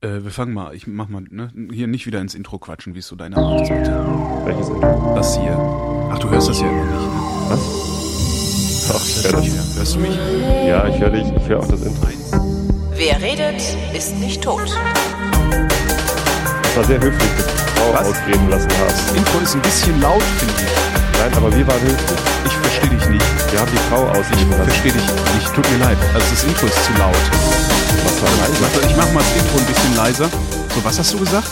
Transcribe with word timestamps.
Äh, 0.00 0.22
wir 0.22 0.30
fangen 0.30 0.54
mal, 0.54 0.76
ich 0.76 0.86
mach 0.86 1.08
mal, 1.08 1.22
ne? 1.28 1.50
Hier 1.72 1.88
nicht 1.88 2.06
wieder 2.06 2.20
ins 2.20 2.36
Intro 2.36 2.60
quatschen, 2.60 2.94
wie 2.94 3.00
es 3.00 3.08
so 3.08 3.16
deine 3.16 3.36
Art 3.36 3.62
ist, 3.62 3.68
bitte. 3.68 3.90
Welches 4.44 4.68
Intro? 4.68 5.12
Das 5.16 5.36
hier. 5.36 5.58
Ach, 6.12 6.18
du 6.20 6.30
hörst 6.30 6.48
das 6.48 6.60
ja 6.60 6.68
immer 6.68 6.84
nicht, 6.84 7.00
ne? 7.02 7.20
Was? 7.48 8.92
Ach, 8.94 9.04
ich 9.04 9.24
höre 9.24 9.32
das. 9.32 9.76
Hörst 9.76 9.94
du 9.96 9.98
mich? 9.98 10.16
Ja, 10.68 10.86
ich 10.86 11.00
höre 11.00 11.10
dich. 11.10 11.26
Ich 11.36 11.48
höre 11.48 11.58
auch 11.58 11.66
das 11.66 11.82
Intro. 11.82 12.06
Wer 12.94 13.20
redet, 13.20 13.60
ist 13.92 14.16
nicht 14.20 14.40
tot. 14.40 14.70
Das 16.62 16.76
war 16.76 16.84
sehr 16.84 17.00
höflich, 17.00 17.30
dass 17.36 17.46
du 17.46 17.52
die 17.52 17.80
Frau 17.80 17.92
Was? 17.94 18.08
ausreden 18.08 18.50
lassen 18.50 18.70
hast. 18.78 19.08
Das 19.08 19.16
Intro 19.16 19.38
ist 19.40 19.54
ein 19.56 19.62
bisschen 19.62 20.00
laut, 20.00 20.22
finde 20.22 20.54
ich. 20.62 21.18
Nein, 21.18 21.32
aber 21.34 21.56
wir 21.56 21.66
waren 21.66 21.80
höflich. 21.80 22.20
Ich 22.46 22.52
verstehe 22.52 22.90
dich 22.90 23.08
nicht. 23.08 23.52
Wir 23.52 23.60
haben 23.60 23.70
die 23.72 23.82
Frau 23.90 24.06
ausreden 24.10 24.46
Ich 24.48 24.56
verstehe 24.62 24.92
dich 24.92 25.02
nicht. 25.34 25.54
Tut 25.54 25.68
mir 25.72 25.78
leid. 25.78 25.98
Also 26.14 26.26
das 26.30 26.44
Intro 26.44 26.66
ist 26.66 26.84
zu 26.84 26.92
laut. 26.92 27.77
Was 28.04 28.22
war 28.22 28.28
Ich 28.52 28.60
mach, 28.60 28.74
leise? 28.74 28.86
ich 28.90 28.96
mach 28.96 29.12
mal 29.12 29.20
das 29.22 29.42
Intro 29.42 29.58
ein 29.58 29.66
bisschen 29.66 29.96
leiser. 29.96 30.30
So, 30.74 30.84
was 30.84 30.98
hast 30.98 31.12
du 31.14 31.18
gesagt? 31.18 31.48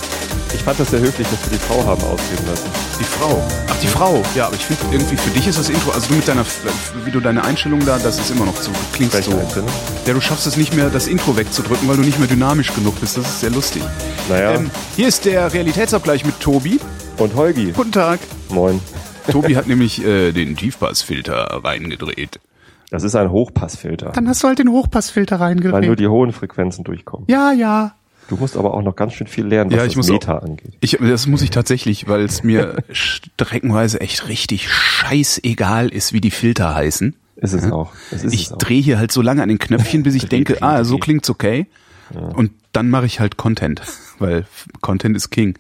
Ich 0.54 0.62
fand 0.62 0.78
das 0.80 0.90
sehr 0.90 1.00
höflich, 1.00 1.26
dass 1.28 1.50
wir 1.50 1.58
die 1.58 1.64
Frau 1.64 1.84
haben 1.84 2.02
ausreden 2.04 2.46
lassen. 2.48 2.64
Die 2.98 3.04
Frau. 3.04 3.42
Ach, 3.68 3.76
die 3.82 3.86
Frau. 3.88 4.22
Ja, 4.34 4.46
aber 4.46 4.54
ich 4.56 4.64
finde 4.64 4.82
irgendwie 4.90 5.16
für 5.16 5.30
dich 5.30 5.46
ist 5.46 5.58
das 5.58 5.68
Intro, 5.68 5.90
also 5.90 6.08
du 6.08 6.14
mit 6.14 6.26
deiner, 6.26 6.44
wie 7.04 7.10
du 7.10 7.20
deine 7.20 7.44
Einstellung 7.44 7.84
da, 7.84 7.98
das 7.98 8.18
ist 8.18 8.30
immer 8.30 8.46
noch 8.46 8.58
zu, 8.60 8.70
Welche 8.98 9.30
so. 9.30 9.36
Einstellung? 9.38 9.68
Ja, 10.06 10.14
du 10.14 10.20
schaffst 10.20 10.46
es 10.46 10.56
nicht 10.56 10.72
mehr, 10.74 10.88
das 10.88 11.06
Intro 11.08 11.36
wegzudrücken, 11.36 11.86
weil 11.88 11.96
du 11.96 12.02
nicht 12.02 12.18
mehr 12.18 12.28
dynamisch 12.28 12.72
genug 12.74 12.98
bist. 13.00 13.16
Das 13.18 13.26
ist 13.26 13.40
sehr 13.40 13.50
lustig. 13.50 13.82
Naja, 14.28 14.52
Ähm, 14.54 14.70
hier 14.96 15.08
ist 15.08 15.24
der 15.24 15.52
Realitätsabgleich 15.52 16.24
mit 16.24 16.40
Tobi. 16.40 16.80
und 17.18 17.34
Holgi. 17.34 17.72
Guten 17.72 17.92
Tag. 17.92 18.20
Moin. 18.48 18.80
Tobi 19.30 19.56
hat 19.56 19.66
nämlich 19.66 20.02
äh, 20.04 20.32
den 20.32 20.56
Tiefpassfilter 20.56 21.60
reingedreht. 21.64 22.38
Das 22.90 23.02
ist 23.02 23.16
ein 23.16 23.30
Hochpassfilter, 23.30 24.12
Dann 24.12 24.28
hast 24.28 24.42
du 24.42 24.48
halt 24.48 24.58
den 24.58 24.70
Hochpassfilter 24.70 25.40
weil 25.40 25.86
nur 25.86 25.96
die 25.96 26.06
hohen 26.06 26.32
Frequenzen 26.32 26.84
durchkommen. 26.84 27.26
Ja, 27.28 27.52
ja. 27.52 27.94
Du 28.28 28.36
musst 28.36 28.56
aber 28.56 28.74
auch 28.74 28.82
noch 28.82 28.96
ganz 28.96 29.12
schön 29.14 29.26
viel 29.26 29.46
lernen, 29.46 29.70
was 29.70 29.76
Ja, 29.76 29.82
das 29.84 29.92
ich 29.92 29.96
muss 29.96 30.08
Meta 30.08 30.38
angeht. 30.38 30.72
Ich, 30.80 30.98
das 31.00 31.26
muss 31.26 31.42
ich 31.42 31.50
tatsächlich, 31.50 32.08
weil 32.08 32.22
es 32.22 32.42
mir 32.42 32.82
streckenweise 32.90 34.00
echt 34.00 34.28
richtig 34.28 34.68
scheißegal 34.70 35.88
ist, 35.88 36.12
wie 36.12 36.20
die 36.20 36.30
Filter 36.30 36.74
heißen. 36.74 37.14
Ist 37.36 37.52
es 37.52 37.70
auch. 37.70 37.92
Es 38.10 38.24
ist 38.24 38.32
ich 38.32 38.52
auch. 38.52 38.58
drehe 38.58 38.80
hier 38.80 38.98
halt 38.98 39.12
so 39.12 39.20
lange 39.22 39.42
an 39.42 39.48
den 39.48 39.58
Knöpfchen, 39.58 40.02
bis 40.02 40.14
ich 40.14 40.26
denke, 40.28 40.62
ah, 40.62 40.82
so 40.84 40.98
klingt's 40.98 41.30
okay. 41.30 41.66
Und 42.34 42.52
dann 42.72 42.88
mache 42.88 43.06
ich 43.06 43.20
halt 43.20 43.36
Content, 43.36 43.82
weil 44.18 44.46
Content 44.80 45.16
ist 45.16 45.30
King. 45.30 45.58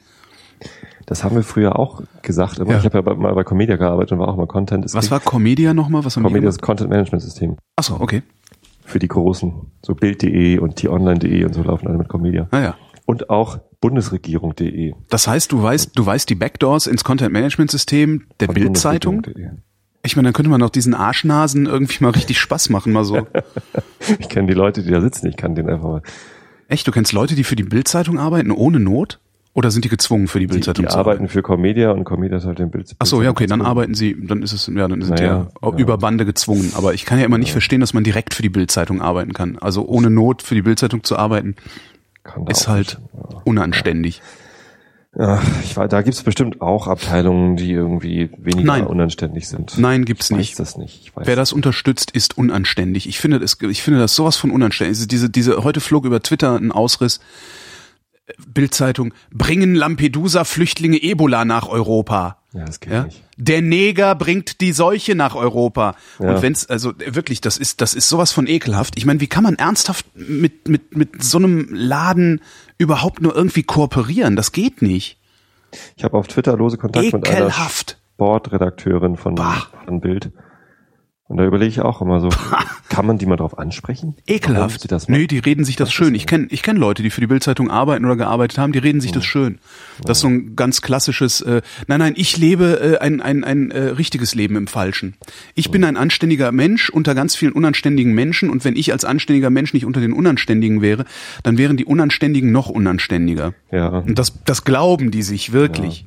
Das 1.06 1.22
haben 1.22 1.36
wir 1.36 1.44
früher 1.44 1.78
auch 1.78 2.02
gesagt. 2.22 2.58
Immer. 2.58 2.72
Ja. 2.72 2.78
Ich 2.78 2.84
habe 2.84 2.98
ja 2.98 3.02
bei, 3.02 3.14
mal 3.14 3.32
bei 3.34 3.44
Comedia 3.44 3.76
gearbeitet 3.76 4.12
und 4.12 4.18
war 4.18 4.28
auch 4.28 4.36
mal 4.36 4.46
Content. 4.46 4.84
ist 4.84 4.94
Was 4.94 5.10
war 5.10 5.20
Comedia 5.20 5.72
nochmal? 5.72 6.04
Was 6.04 6.16
haben 6.16 6.24
Comedia 6.24 6.48
ist? 6.48 6.60
Content 6.60 6.90
Management 6.90 7.22
System 7.22 7.56
Achso, 7.76 7.96
okay. 8.00 8.22
für 8.84 8.98
die 8.98 9.08
großen. 9.08 9.52
So 9.82 9.94
Bild.de 9.94 10.58
und 10.58 10.76
t-online.de 10.76 11.44
und 11.44 11.54
so 11.54 11.62
laufen 11.62 11.86
alle 11.86 11.98
mit 11.98 12.08
Comedia. 12.08 12.48
Naja. 12.50 12.74
Und 13.06 13.30
auch 13.30 13.60
Bundesregierung.de. 13.80 14.94
Das 15.08 15.28
heißt, 15.28 15.52
du 15.52 15.62
weißt, 15.62 15.92
du 15.94 16.04
weißt 16.04 16.28
die 16.28 16.34
Backdoors 16.34 16.88
ins 16.88 17.04
Content 17.04 17.32
Management 17.32 17.70
System 17.70 18.26
der 18.40 18.48
Bildzeitung. 18.48 19.22
Ich 20.02 20.16
meine, 20.16 20.26
dann 20.26 20.32
könnte 20.32 20.50
man 20.50 20.62
auch 20.62 20.70
diesen 20.70 20.94
Arschnasen 20.94 21.66
irgendwie 21.66 22.02
mal 22.02 22.10
richtig 22.10 22.40
Spaß 22.40 22.70
machen, 22.70 22.92
mal 22.92 23.04
so. 23.04 23.26
Ich 24.18 24.28
kenne 24.28 24.46
die 24.46 24.54
Leute, 24.54 24.82
die 24.84 24.90
da 24.90 25.00
sitzen. 25.00 25.26
Ich 25.26 25.36
kann 25.36 25.56
den 25.56 25.68
einfach 25.68 25.88
mal. 25.88 26.02
Echt, 26.68 26.86
du 26.86 26.92
kennst 26.92 27.12
Leute, 27.12 27.34
die 27.34 27.42
für 27.42 27.56
die 27.56 27.64
Bildzeitung 27.64 28.18
arbeiten 28.18 28.52
ohne 28.52 28.78
Not? 28.78 29.20
Oder 29.56 29.70
sind 29.70 29.86
die 29.86 29.88
gezwungen 29.88 30.28
für 30.28 30.38
die 30.38 30.46
Die, 30.46 30.52
Bildzeitung 30.52 30.84
die 30.84 30.90
zu 30.90 30.98
arbeiten 30.98 31.28
für 31.28 31.40
Comedia 31.40 31.90
und 31.90 32.04
Comedia 32.04 32.36
ist 32.36 32.44
halt 32.44 32.58
den 32.58 32.70
Bild. 32.70 32.94
Ach 32.98 33.06
so, 33.06 33.22
ja, 33.22 33.30
okay, 33.30 33.46
dann 33.46 33.62
arbeiten 33.62 33.94
sie, 33.94 34.14
dann 34.20 34.42
ist 34.42 34.52
es, 34.52 34.66
ja, 34.66 34.86
dann 34.86 35.00
sind 35.00 35.18
Naja, 35.18 35.48
die 35.50 35.64
ja, 35.64 35.72
ja. 35.72 35.78
über 35.78 35.96
Bande 35.96 36.26
gezwungen. 36.26 36.72
Aber 36.76 36.92
ich 36.92 37.06
kann 37.06 37.18
ja 37.18 37.24
immer 37.24 37.38
nicht 37.38 37.52
verstehen, 37.52 37.80
dass 37.80 37.94
man 37.94 38.04
direkt 38.04 38.34
für 38.34 38.42
die 38.42 38.50
Bildzeitung 38.50 39.00
arbeiten 39.00 39.32
kann. 39.32 39.56
Also 39.56 39.86
ohne 39.86 40.10
Not 40.10 40.42
für 40.42 40.54
die 40.54 40.60
Bildzeitung 40.60 41.04
zu 41.04 41.16
arbeiten, 41.16 41.56
ist 42.50 42.68
halt 42.68 42.98
nicht. 43.14 43.46
unanständig. 43.46 44.20
Ja, 45.18 45.40
ich 45.64 45.74
weiß, 45.74 45.88
da 45.88 46.02
gibt's 46.02 46.22
bestimmt 46.22 46.60
auch 46.60 46.86
Abteilungen, 46.86 47.56
die 47.56 47.72
irgendwie 47.72 48.28
weniger 48.36 48.66
Nein. 48.66 48.86
unanständig 48.86 49.48
sind. 49.48 49.78
Nein, 49.78 50.04
gibt's 50.04 50.26
ich 50.26 50.32
weiß 50.32 50.38
nicht. 50.38 50.58
das 50.58 50.76
nicht. 50.76 51.00
Ich 51.02 51.16
weiß 51.16 51.26
Wer 51.26 51.36
das 51.36 51.54
unterstützt, 51.54 52.10
ist 52.10 52.36
unanständig. 52.36 53.08
Ich 53.08 53.18
finde 53.18 53.40
das, 53.40 53.56
ich 53.62 53.82
finde 53.82 54.00
das 54.00 54.14
sowas 54.14 54.36
von 54.36 54.50
unanständig. 54.50 55.08
Diese, 55.08 55.30
diese, 55.30 55.64
heute 55.64 55.80
flog 55.80 56.04
über 56.04 56.22
Twitter 56.22 56.56
ein 56.56 56.72
Ausriss. 56.72 57.20
Bildzeitung, 58.46 59.14
bringen 59.32 59.74
Lampedusa-Flüchtlinge 59.74 61.00
Ebola 61.02 61.44
nach 61.44 61.68
Europa. 61.68 62.38
Ja, 62.52 62.64
das 62.64 62.80
geht 62.80 62.92
Ja? 62.92 63.04
nicht. 63.04 63.22
Der 63.38 63.60
Neger 63.62 64.14
bringt 64.14 64.60
die 64.62 64.72
Seuche 64.72 65.14
nach 65.14 65.34
Europa. 65.34 65.94
Ja. 66.18 66.34
Und 66.34 66.42
wenn's, 66.42 66.66
also 66.66 66.94
wirklich, 66.98 67.40
das 67.42 67.58
ist, 67.58 67.80
das 67.82 67.92
ist 67.94 68.08
sowas 68.08 68.32
von 68.32 68.46
ekelhaft. 68.46 68.94
Ich 68.96 69.04
meine, 69.04 69.20
wie 69.20 69.26
kann 69.26 69.44
man 69.44 69.56
ernsthaft 69.56 70.06
mit, 70.14 70.66
mit, 70.68 70.96
mit 70.96 71.22
so 71.22 71.36
einem 71.38 71.68
Laden 71.70 72.40
überhaupt 72.78 73.20
nur 73.20 73.36
irgendwie 73.36 73.62
kooperieren? 73.62 74.36
Das 74.36 74.52
geht 74.52 74.80
nicht. 74.80 75.18
Ich 75.96 76.04
habe 76.04 76.16
auf 76.16 76.28
Twitter 76.28 76.56
lose 76.56 76.78
Kontakt 76.78 77.12
mit 77.12 77.28
einer 77.28 77.36
Ekelhaft. 77.36 77.98
Bordredakteurin 78.16 79.16
von, 79.16 79.34
Bah. 79.34 79.66
von 79.84 80.00
Bild. 80.00 80.30
Und 81.28 81.38
da 81.38 81.44
überlege 81.44 81.68
ich 81.68 81.80
auch 81.80 82.00
immer 82.02 82.20
so, 82.20 82.28
kann 82.88 83.04
man 83.04 83.18
die 83.18 83.26
mal 83.26 83.36
drauf 83.36 83.58
ansprechen? 83.58 84.14
Ekelhaft. 84.28 84.90
Das 84.92 85.08
Nö, 85.08 85.26
die 85.26 85.40
reden 85.40 85.64
sich 85.64 85.74
das 85.74 85.92
schön. 85.92 86.14
Ich 86.14 86.26
kenne 86.26 86.46
ich 86.50 86.62
kenn 86.62 86.76
Leute, 86.76 87.02
die 87.02 87.10
für 87.10 87.20
die 87.20 87.26
Bildzeitung 87.26 87.68
arbeiten 87.68 88.04
oder 88.04 88.14
gearbeitet 88.16 88.58
haben, 88.58 88.72
die 88.72 88.78
reden 88.78 89.00
sich 89.00 89.10
das 89.10 89.24
schön. 89.24 89.58
Das 90.02 90.18
ist 90.18 90.22
so 90.22 90.28
ein 90.28 90.54
ganz 90.54 90.82
klassisches, 90.82 91.40
äh, 91.40 91.62
nein, 91.88 91.98
nein, 91.98 92.14
ich 92.16 92.36
lebe 92.36 92.80
äh, 92.80 92.98
ein, 92.98 93.20
ein, 93.20 93.42
ein 93.42 93.72
äh, 93.72 93.80
richtiges 93.88 94.36
Leben 94.36 94.54
im 94.54 94.68
Falschen. 94.68 95.16
Ich 95.54 95.72
bin 95.72 95.82
ein 95.82 95.96
anständiger 95.96 96.52
Mensch 96.52 96.90
unter 96.90 97.16
ganz 97.16 97.34
vielen 97.34 97.52
unanständigen 97.52 98.14
Menschen 98.14 98.48
und 98.48 98.64
wenn 98.64 98.76
ich 98.76 98.92
als 98.92 99.04
anständiger 99.04 99.50
Mensch 99.50 99.74
nicht 99.74 99.84
unter 99.84 100.00
den 100.00 100.12
Unanständigen 100.12 100.80
wäre, 100.80 101.06
dann 101.42 101.58
wären 101.58 101.76
die 101.76 101.84
Unanständigen 101.84 102.52
noch 102.52 102.68
unanständiger. 102.68 103.52
Ja, 103.72 103.88
Und 103.88 104.16
das, 104.16 104.44
das 104.44 104.64
glauben 104.64 105.10
die 105.10 105.22
sich 105.22 105.52
wirklich. 105.52 106.06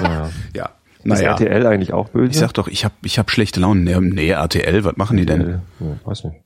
ja. 0.00 0.30
Ja. 0.54 0.70
Ist 1.04 1.10
Naja. 1.20 1.32
RTL 1.32 1.66
eigentlich 1.66 1.92
auch 1.92 2.08
böse? 2.08 2.30
Ich 2.30 2.38
sag 2.38 2.52
doch, 2.54 2.66
ich 2.68 2.84
habe 2.84 2.94
ich 3.02 3.18
hab 3.18 3.30
schlechte 3.30 3.60
Laune. 3.60 3.80
Nee, 3.80 3.98
nee, 4.00 4.30
RTL, 4.30 4.84
was 4.84 4.96
machen 4.96 5.16
die 5.18 5.26
denn? 5.26 5.40
RTL? 5.40 5.60
Ja, 5.80 5.86
weiß 6.04 6.24
nicht. 6.24 6.36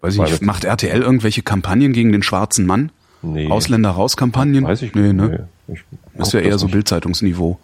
Weiß 0.00 0.14
ich 0.14 0.20
nicht, 0.20 0.42
macht 0.42 0.64
RTL 0.64 1.02
irgendwelche 1.02 1.42
Kampagnen 1.42 1.92
gegen 1.92 2.12
den 2.12 2.22
schwarzen 2.22 2.66
Mann? 2.66 2.92
Nee. 3.22 3.48
Ausländer 3.50 3.90
raus 3.90 4.16
Kampagnen? 4.16 4.64
Weiß 4.64 4.82
ich 4.82 4.94
nee, 4.94 5.12
nicht. 5.12 5.16
ne? 5.16 5.48
Nee, 5.66 5.78
Das 6.16 6.28
ist 6.28 6.34
ja 6.34 6.40
eher 6.40 6.52
das 6.52 6.60
so. 6.60 6.68
Bildzeitungsniveau. 6.68 7.58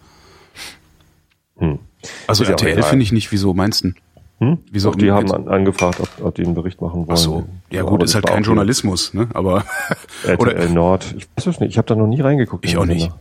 Hm. 1.57 1.79
Also 2.27 2.43
Ist 2.43 2.49
RTL 2.49 2.81
finde 2.83 3.03
ich 3.03 3.11
nicht, 3.11 3.31
wieso 3.31 3.53
meinst 3.53 3.83
du? 3.83 3.91
Hm? 4.39 4.57
Wieso? 4.71 4.89
Doch, 4.89 4.97
die 4.97 5.11
haben 5.11 5.31
an, 5.31 5.47
angefragt, 5.47 5.99
ob, 5.99 6.09
ob 6.25 6.35
die 6.35 6.43
einen 6.43 6.55
Bericht 6.55 6.81
machen 6.81 7.01
wollen. 7.01 7.11
Ach 7.11 7.17
so. 7.17 7.45
Ja 7.69 7.83
gut, 7.83 8.01
ist 8.01 8.15
halt 8.15 8.25
kein 8.25 8.41
Journalismus, 8.41 9.13
ne? 9.13 9.27
Aber 9.35 9.65
RTL 10.23 10.37
oder 10.39 10.69
Nord. 10.69 11.13
Ich 11.15 11.27
weiß 11.37 11.45
es 11.45 11.59
nicht. 11.59 11.69
Ich 11.69 11.77
habe 11.77 11.87
da 11.87 11.95
noch 11.95 12.07
nie 12.07 12.21
reingeguckt. 12.21 12.65
ich 12.65 12.75
auch 12.75 12.85
nicht. 12.85 13.01
Sender. 13.01 13.19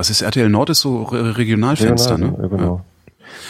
Was 0.00 0.08
ist 0.08 0.22
RTL 0.22 0.48
Nord? 0.48 0.70
Ist 0.70 0.80
so 0.80 1.02
Re 1.02 1.36
Regionalfenster, 1.36 2.14
Regional, 2.14 2.32
ne? 2.38 2.42
Ja, 2.42 2.48
genau. 2.48 2.80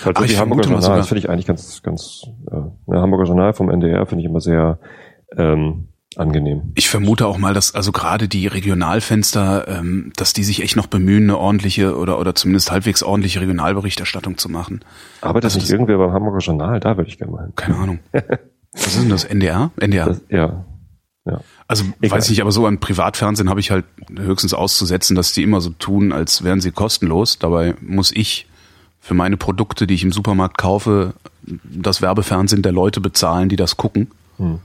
Halt 0.04 0.16
Aber 0.16 0.18
so 0.18 0.24
ich 0.24 0.32
die 0.32 0.38
Hamburger 0.40 0.62
Journal, 0.64 0.82
sogar- 0.82 0.96
das 0.98 1.06
finde 1.08 1.20
ich 1.20 1.30
eigentlich 1.30 1.46
ganz, 1.46 1.80
ganz, 1.84 2.22
äh, 2.50 2.56
ja, 2.92 3.00
Hamburger 3.00 3.24
Journal 3.26 3.52
vom 3.52 3.70
NDR 3.70 4.04
finde 4.06 4.22
ich 4.24 4.28
immer 4.28 4.40
sehr 4.40 4.80
ähm, 5.36 5.86
angenehm. 6.16 6.72
Ich 6.74 6.88
vermute 6.88 7.28
auch 7.28 7.38
mal, 7.38 7.54
dass 7.54 7.76
also 7.76 7.92
gerade 7.92 8.26
die 8.26 8.48
Regionalfenster, 8.48 9.68
ähm, 9.68 10.12
dass 10.16 10.32
die 10.32 10.42
sich 10.42 10.60
echt 10.62 10.74
noch 10.74 10.88
bemühen, 10.88 11.22
eine 11.24 11.38
ordentliche 11.38 11.96
oder 11.96 12.18
oder 12.18 12.34
zumindest 12.34 12.72
halbwegs 12.72 13.04
ordentliche 13.04 13.40
Regionalberichterstattung 13.40 14.36
zu 14.36 14.48
machen. 14.48 14.80
Aber 15.20 15.40
das 15.40 15.54
Also 15.54 15.60
das- 15.66 15.70
irgendwer 15.70 15.98
beim 15.98 16.12
Hamburger 16.12 16.38
Journal, 16.38 16.80
da 16.80 16.96
würde 16.96 17.08
ich 17.08 17.16
gerne 17.18 17.32
mal 17.32 17.42
hin. 17.44 17.52
Keine 17.54 17.76
Ahnung. 17.76 17.98
Was 18.72 18.86
ist 18.88 19.02
denn 19.02 19.08
das? 19.10 19.22
NDR? 19.24 19.70
NDR. 19.80 20.06
Das, 20.06 20.22
ja. 20.28 20.64
Ja. 21.26 21.40
Also 21.70 21.84
Egal. 22.00 22.18
weiß 22.18 22.28
nicht, 22.30 22.40
aber 22.40 22.50
so 22.50 22.66
an 22.66 22.80
Privatfernsehen 22.80 23.48
habe 23.48 23.60
ich 23.60 23.70
halt 23.70 23.84
höchstens 24.18 24.54
auszusetzen, 24.54 25.14
dass 25.14 25.32
die 25.32 25.44
immer 25.44 25.60
so 25.60 25.70
tun, 25.70 26.12
als 26.12 26.42
wären 26.42 26.60
sie 26.60 26.72
kostenlos. 26.72 27.38
Dabei 27.38 27.76
muss 27.80 28.10
ich 28.10 28.48
für 29.00 29.14
meine 29.14 29.36
Produkte, 29.36 29.86
die 29.86 29.94
ich 29.94 30.02
im 30.02 30.10
Supermarkt 30.10 30.58
kaufe, 30.58 31.14
das 31.64 32.02
Werbefernsehen 32.02 32.62
der 32.62 32.72
Leute 32.72 33.00
bezahlen, 33.00 33.48
die 33.48 33.54
das 33.54 33.76
gucken. 33.76 34.10
Hm. 34.38 34.58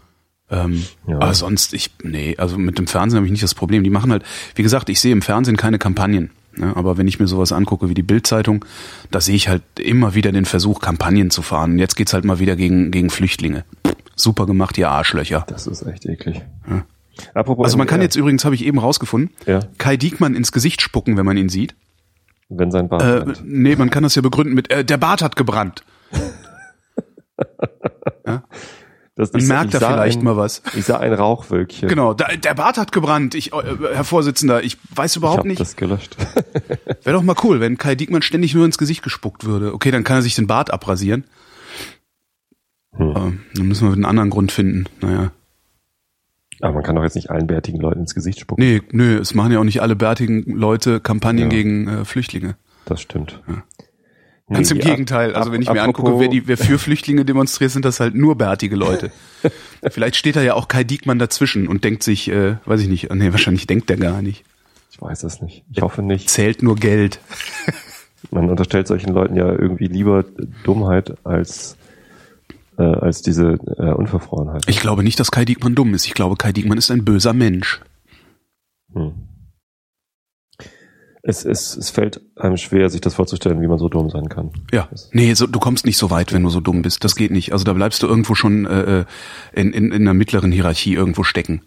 Ähm, 0.49 0.83
Ja. 1.07 1.17
Aber 1.17 1.33
sonst, 1.35 1.75
ich, 1.75 1.91
nee, 2.01 2.35
also 2.39 2.57
mit 2.57 2.79
dem 2.79 2.87
Fernsehen 2.87 3.17
habe 3.17 3.27
ich 3.27 3.31
nicht 3.31 3.43
das 3.43 3.53
Problem. 3.53 3.83
Die 3.83 3.91
machen 3.91 4.11
halt, 4.11 4.23
wie 4.55 4.63
gesagt, 4.63 4.89
ich 4.89 4.99
sehe 4.99 5.11
im 5.11 5.21
Fernsehen 5.21 5.57
keine 5.57 5.77
Kampagnen. 5.77 6.31
Ne? 6.57 6.75
Aber 6.75 6.97
wenn 6.97 7.07
ich 7.07 7.19
mir 7.19 7.27
sowas 7.27 7.51
angucke 7.51 7.87
wie 7.87 7.93
die 7.93 8.03
Bildzeitung, 8.03 8.65
da 9.11 9.21
sehe 9.21 9.35
ich 9.35 9.47
halt 9.47 9.61
immer 9.79 10.15
wieder 10.15 10.31
den 10.31 10.45
Versuch, 10.45 10.81
Kampagnen 10.81 11.29
zu 11.29 11.43
fahren. 11.43 11.73
Und 11.73 11.79
jetzt 11.79 11.95
geht's 11.95 12.13
halt 12.13 12.25
mal 12.25 12.39
wieder 12.39 12.55
gegen, 12.55 12.89
gegen 12.89 13.11
Flüchtlinge. 13.11 13.63
Super 14.15 14.47
gemacht, 14.47 14.77
ihr 14.79 14.89
Arschlöcher. 14.89 15.45
Das 15.47 15.67
ist 15.67 15.83
echt 15.83 16.05
eklig. 16.05 16.41
Apropos 17.33 17.65
Also 17.65 17.77
man 17.77 17.87
kann 17.87 18.01
jetzt 18.01 18.15
übrigens, 18.15 18.45
habe 18.45 18.55
ich 18.55 18.65
eben 18.65 18.79
rausgefunden, 18.79 19.31
Ja. 19.45 19.59
Kai 19.77 19.97
Diekmann 19.97 20.35
ins 20.35 20.51
Gesicht 20.51 20.81
spucken, 20.81 21.17
wenn 21.17 21.25
man 21.25 21.37
ihn 21.37 21.49
sieht. 21.49 21.75
wenn 22.49 22.69
sein 22.71 22.89
Bart 22.89 23.01
Äh, 23.01 23.21
brennt. 23.23 23.41
nee, 23.45 23.75
man 23.75 23.89
kann 23.89 24.03
das 24.03 24.15
ja 24.15 24.21
begründen 24.21 24.53
mit, 24.53 24.69
äh, 24.71 24.83
der 24.85 24.97
Bart 24.97 25.21
hat 25.21 25.35
gebrannt. 25.35 25.83
Das, 29.17 29.31
Dann 29.31 29.41
ich- 29.41 29.47
merkt 29.47 29.73
ich 29.73 29.79
sah 29.79 29.93
vielleicht 29.93 30.17
ein, 30.19 30.25
mal 30.25 30.35
was. 30.35 30.61
Ich 30.75 30.83
sah 30.83 30.99
ein 30.99 31.13
Rauchwölkchen. 31.13 31.87
Genau, 31.87 32.13
da, 32.13 32.27
der 32.35 32.53
Bart 32.53 32.77
hat 32.77 32.91
gebrannt. 32.91 33.33
Ich, 33.33 33.53
äh, 33.53 33.61
Herr 33.93 34.03
Vorsitzender, 34.03 34.61
ich 34.61 34.77
weiß 34.93 35.11
Ich 35.13 35.17
überhaupt 35.17 35.39
habe 35.39 35.47
nicht. 35.47 35.61
das 35.61 35.77
gelöscht. 35.77 36.17
Wäre 37.03 37.15
doch 37.15 37.23
mal 37.23 37.35
cool, 37.43 37.61
wenn 37.61 37.77
Kai 37.77 37.95
Diekmann 37.95 38.21
ständig 38.23 38.53
nur 38.53 38.65
ins 38.65 38.77
Gesicht 38.77 39.03
gespuckt 39.03 39.45
würde. 39.45 39.73
Okay, 39.73 39.89
dann 39.91 40.03
kann 40.03 40.17
er 40.17 40.21
sich 40.21 40.35
den 40.35 40.47
Bart 40.47 40.69
abrasieren. 40.73 41.23
Hm. 42.97 43.13
Ähm, 43.15 43.39
dann 43.55 43.67
müssen 43.69 43.87
wir 43.87 43.93
einen 43.93 44.03
anderen 44.03 44.29
Grund 44.31 44.51
finden. 44.51 44.85
Naja. 44.99 45.31
Aber 46.61 46.73
man 46.73 46.83
kann 46.83 46.95
doch 46.95 47.03
jetzt 47.03 47.15
nicht 47.15 47.29
allen 47.29 47.47
bärtigen 47.47 47.79
Leuten 47.79 48.01
ins 48.01 48.15
Gesicht 48.15 48.39
spucken. 48.39 48.61
Nee, 48.63 48.81
nö, 48.91 49.17
es 49.19 49.33
machen 49.33 49.51
ja 49.51 49.59
auch 49.59 49.63
nicht 49.63 49.81
alle 49.81 49.95
bärtigen 49.95 50.43
Leute 50.55 50.99
Kampagnen 50.99 51.43
Ja. 51.43 51.49
gegen 51.49 51.87
äh, 51.87 52.05
Flüchtlinge. 52.05 52.55
Das 52.85 53.01
stimmt. 53.01 53.41
Ja. 53.47 53.63
Ganz 54.47 54.69
Nee, 54.69 54.77
im 54.77 54.81
die 54.83 54.89
Gegenteil. 54.89 55.33
Also 55.33 55.51
wenn 55.51 55.61
ich 55.63 55.71
mir 55.71 55.81
angucke, 55.81 56.19
wer, 56.19 56.27
die, 56.27 56.47
wer 56.47 56.57
für 56.57 56.77
Flüchtlinge 56.79 57.25
demonstriert, 57.25 57.71
sind 57.71 57.83
das 57.83 57.99
halt 57.99 58.13
nur 58.13 58.37
bärtige 58.37 58.75
Leute. 58.75 59.11
Vielleicht 59.89 60.15
steht 60.15 60.35
da 60.35 60.41
ja 60.41 60.53
auch 60.53 60.67
Kai 60.67 60.83
Diekmann 60.83 61.17
dazwischen 61.17 61.67
und 61.67 61.83
denkt 61.83 62.03
sich, 62.03 62.29
äh, 62.29 62.57
weiß 62.65 62.79
ich 62.81 62.87
nicht, 62.87 63.11
nee, 63.13 63.31
wahrscheinlich 63.31 63.65
denkt 63.67 63.89
der 63.89 63.97
gar 63.97 64.21
nicht. 64.21 64.43
Ich 64.91 65.01
weiß 65.01 65.23
es 65.23 65.41
nicht. 65.41 65.63
Ich 65.73 65.81
hoffe 65.81 66.03
nicht. 66.03 66.29
Zählt 66.29 66.61
nur 66.63 66.75
Geld. 66.75 67.19
Man 68.31 68.49
unterstellt 68.49 68.87
solchen 68.87 69.13
Leuten 69.13 69.35
ja 69.35 69.47
irgendwie 69.51 69.87
lieber 69.87 70.23
Dummheit 70.63 71.15
als, 71.25 71.75
äh, 72.77 72.83
als 72.83 73.21
diese 73.21 73.57
äh, 73.77 73.91
Unverfrorenheit. 73.91 74.63
Ich 74.67 74.79
glaube 74.79 75.03
nicht, 75.03 75.19
dass 75.19 75.31
Kai 75.31 75.45
Diekmann 75.45 75.75
dumm 75.75 75.93
ist. 75.93 76.05
Ich 76.05 76.13
glaube, 76.13 76.35
Kai 76.35 76.51
Diekmann 76.51 76.77
ist 76.77 76.91
ein 76.91 77.05
böser 77.05 77.33
Mensch. 77.33 77.81
Hm. 78.93 79.13
Es, 81.27 81.43
es, 81.43 81.75
es 81.75 81.89
fällt 81.89 82.21
einem 82.35 82.55
schwer, 82.55 82.91
sich 82.91 83.01
das 83.01 83.15
vorzustellen, 83.15 83.59
wie 83.59 83.67
man 83.67 83.79
so 83.79 83.89
dumm 83.89 84.11
sein 84.11 84.29
kann. 84.29 84.51
Ja. 84.71 84.87
Nee, 85.11 85.33
so, 85.33 85.47
du 85.47 85.59
kommst 85.59 85.87
nicht 85.87 85.97
so 85.97 86.11
weit, 86.11 86.31
wenn 86.33 86.43
du 86.43 86.49
so 86.49 86.59
dumm 86.59 86.83
bist. 86.83 87.03
Das 87.03 87.15
geht 87.15 87.31
nicht. 87.31 87.51
Also 87.51 87.65
da 87.65 87.73
bleibst 87.73 88.03
du 88.03 88.07
irgendwo 88.07 88.35
schon 88.35 88.67
äh, 88.67 88.99
äh, 88.99 89.05
in, 89.53 89.73
in, 89.73 89.91
in 89.91 90.03
einer 90.03 90.13
mittleren 90.13 90.51
Hierarchie 90.51 90.93
irgendwo 90.93 91.23
stecken. 91.23 91.61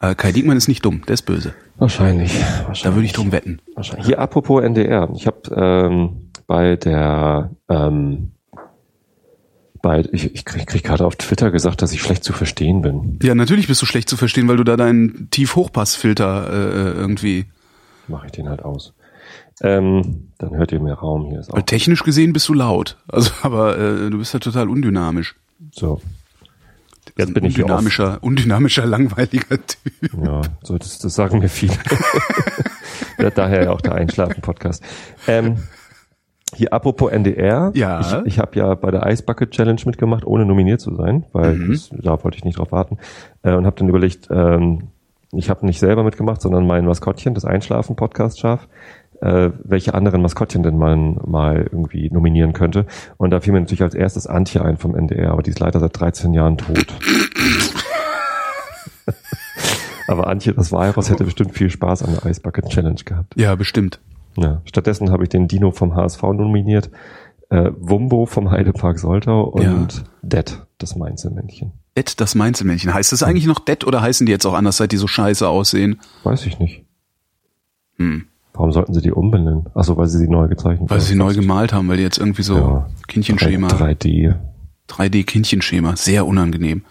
Äh, 0.00 0.14
Kai 0.14 0.32
Diekmann 0.32 0.56
ist 0.56 0.68
nicht 0.68 0.82
dumm, 0.82 1.02
der 1.06 1.14
ist 1.14 1.22
böse. 1.22 1.52
Wahrscheinlich. 1.76 2.32
wahrscheinlich. 2.40 2.82
Da 2.82 2.94
würde 2.94 3.04
ich 3.04 3.12
drum 3.12 3.32
wetten. 3.32 3.60
Wahrscheinlich. 3.74 4.06
Hier 4.06 4.18
apropos 4.18 4.62
NDR. 4.62 5.10
Ich 5.14 5.26
habe 5.26 5.54
ähm, 5.54 6.30
bei 6.46 6.76
der 6.76 7.50
ähm, 7.68 8.32
bei 9.82 10.04
ich, 10.12 10.34
ich 10.34 10.44
krieg, 10.44 10.66
krieg 10.66 10.84
gerade 10.84 11.04
auf 11.04 11.16
Twitter 11.16 11.50
gesagt, 11.50 11.82
dass 11.82 11.92
ich 11.92 12.02
schlecht 12.02 12.24
zu 12.24 12.32
verstehen 12.32 12.82
bin. 12.82 13.18
Ja, 13.22 13.34
natürlich 13.34 13.68
bist 13.68 13.82
du 13.82 13.86
schlecht 13.86 14.08
zu 14.08 14.16
verstehen, 14.16 14.48
weil 14.48 14.56
du 14.56 14.64
da 14.64 14.76
deinen 14.76 15.28
Tief-Hochpass-Filter 15.30 16.50
äh, 16.50 16.98
irgendwie. 16.98 17.46
Mache 18.08 18.26
ich 18.26 18.32
den 18.32 18.48
halt 18.48 18.62
aus. 18.62 18.92
Ähm, 19.62 20.28
dann 20.38 20.54
hört 20.54 20.72
ihr 20.72 20.80
mehr 20.80 20.94
Raum. 20.94 21.26
Hier 21.30 21.40
ist 21.40 21.52
auch 21.52 21.62
technisch 21.62 22.02
gesehen 22.02 22.32
bist 22.32 22.48
du 22.48 22.54
laut. 22.54 22.96
Also, 23.08 23.30
aber 23.42 23.78
äh, 23.78 24.10
du 24.10 24.18
bist 24.18 24.34
ja 24.34 24.40
total 24.40 24.68
undynamisch. 24.68 25.34
so. 25.72 26.00
Jetzt 27.16 27.32
bin 27.32 27.44
ich 27.44 27.56
undynamischer, 27.56 28.18
undynamischer, 28.22 28.84
langweiliger 28.84 29.56
Typ. 29.66 30.12
Ja, 30.22 30.42
so 30.62 30.76
das, 30.76 30.98
das 30.98 31.14
sagen 31.14 31.38
mir 31.38 31.48
viele. 31.48 31.72
daher 33.34 33.64
ja 33.64 33.70
auch 33.70 33.80
der 33.80 33.94
Einschlafen-Podcast. 33.94 34.82
Ähm, 35.26 35.56
hier 36.54 36.72
apropos 36.72 37.10
NDR. 37.10 37.72
Ja. 37.74 38.00
Ich, 38.00 38.32
ich 38.34 38.38
habe 38.38 38.58
ja 38.58 38.74
bei 38.74 38.90
der 38.90 39.06
Ice 39.10 39.22
Bucket 39.22 39.50
Challenge 39.50 39.80
mitgemacht, 39.84 40.24
ohne 40.24 40.46
nominiert 40.46 40.80
zu 40.80 40.94
sein, 40.94 41.24
weil 41.32 41.54
Mhm. 41.54 41.72
das, 41.72 41.90
da 41.90 42.22
wollte 42.22 42.36
ich 42.38 42.44
nicht 42.44 42.58
drauf 42.58 42.72
warten. 42.72 42.98
Äh, 43.42 43.54
und 43.54 43.66
habe 43.66 43.76
dann 43.76 43.88
überlegt, 43.88 44.28
ähm, 44.30 44.88
ich 45.32 45.50
habe 45.50 45.66
nicht 45.66 45.80
selber 45.80 46.04
mitgemacht, 46.04 46.40
sondern 46.40 46.66
mein 46.66 46.86
Maskottchen, 46.86 47.34
das 47.34 47.44
Einschlafen-Podcast-Schaf, 47.44 48.68
äh, 49.20 49.50
welche 49.64 49.94
anderen 49.94 50.22
Maskottchen 50.22 50.62
denn 50.62 50.78
man 50.78 51.18
mal 51.26 51.66
irgendwie 51.70 52.08
nominieren 52.10 52.52
könnte. 52.52 52.86
Und 53.16 53.30
da 53.30 53.40
fiel 53.40 53.52
mir 53.52 53.60
natürlich 53.60 53.82
als 53.82 53.94
erstes 53.94 54.26
Antje 54.26 54.64
ein 54.64 54.76
vom 54.76 54.94
NDR, 54.94 55.32
aber 55.32 55.42
die 55.42 55.50
ist 55.50 55.58
leider 55.60 55.80
seit 55.80 55.98
13 55.98 56.32
Jahren 56.32 56.58
tot. 56.58 56.86
aber 60.08 60.26
Antje, 60.28 60.52
das 60.54 60.72
Virus, 60.72 61.10
hätte 61.10 61.24
bestimmt 61.24 61.52
viel 61.52 61.70
Spaß 61.70 62.02
an 62.02 62.14
der 62.14 62.30
Ice 62.30 62.40
Bucket 62.40 62.68
Challenge 62.68 63.00
gehabt. 63.04 63.34
Ja, 63.36 63.54
bestimmt. 63.56 64.00
Ja, 64.36 64.60
stattdessen 64.64 65.10
habe 65.10 65.22
ich 65.24 65.28
den 65.28 65.48
Dino 65.48 65.70
vom 65.70 65.94
HSV 65.94 66.22
nominiert, 66.22 66.90
äh, 67.50 67.70
Wumbo 67.78 68.26
vom 68.26 68.50
Heidepark 68.50 68.98
Soltau 68.98 69.44
und 69.44 69.62
Ja. 69.62 69.86
Det, 70.22 70.66
das 70.78 70.96
Mainzelmännchen. 70.96 71.72
Det, 71.96 72.20
das 72.20 72.34
Mainzelmännchen. 72.34 72.92
Heißt 72.92 73.12
das 73.12 73.22
eigentlich 73.22 73.46
noch 73.46 73.60
Det 73.60 73.86
oder 73.86 74.02
heißen 74.02 74.26
die 74.26 74.32
jetzt 74.32 74.44
auch 74.46 74.54
anders, 74.54 74.76
seit 74.76 74.92
die 74.92 74.96
so 74.96 75.06
scheiße 75.06 75.48
aussehen? 75.48 76.00
Weiß 76.24 76.44
ich 76.46 76.58
nicht. 76.58 76.84
Hm. 77.96 78.24
Warum 78.52 78.72
sollten 78.72 78.92
sie 78.94 79.00
die 79.02 79.12
umbenennen? 79.12 79.66
Achso, 79.74 79.96
weil 79.96 80.06
sie 80.06 80.18
sie 80.18 80.28
neu 80.28 80.48
gezeichnet 80.48 80.88
Weil 80.90 80.98
haben. 80.98 81.04
sie 81.06 81.14
neu 81.14 81.34
gemalt 81.34 81.72
haben, 81.72 81.88
weil 81.88 81.98
die 81.98 82.02
jetzt 82.02 82.18
irgendwie 82.18 82.42
so 82.42 82.56
Ja. 82.56 82.86
Kindchenschema, 83.06 83.68
3D. 83.68 84.34
3D-Kindchenschema, 84.88 85.96
sehr 85.96 86.26
unangenehm. 86.26 86.84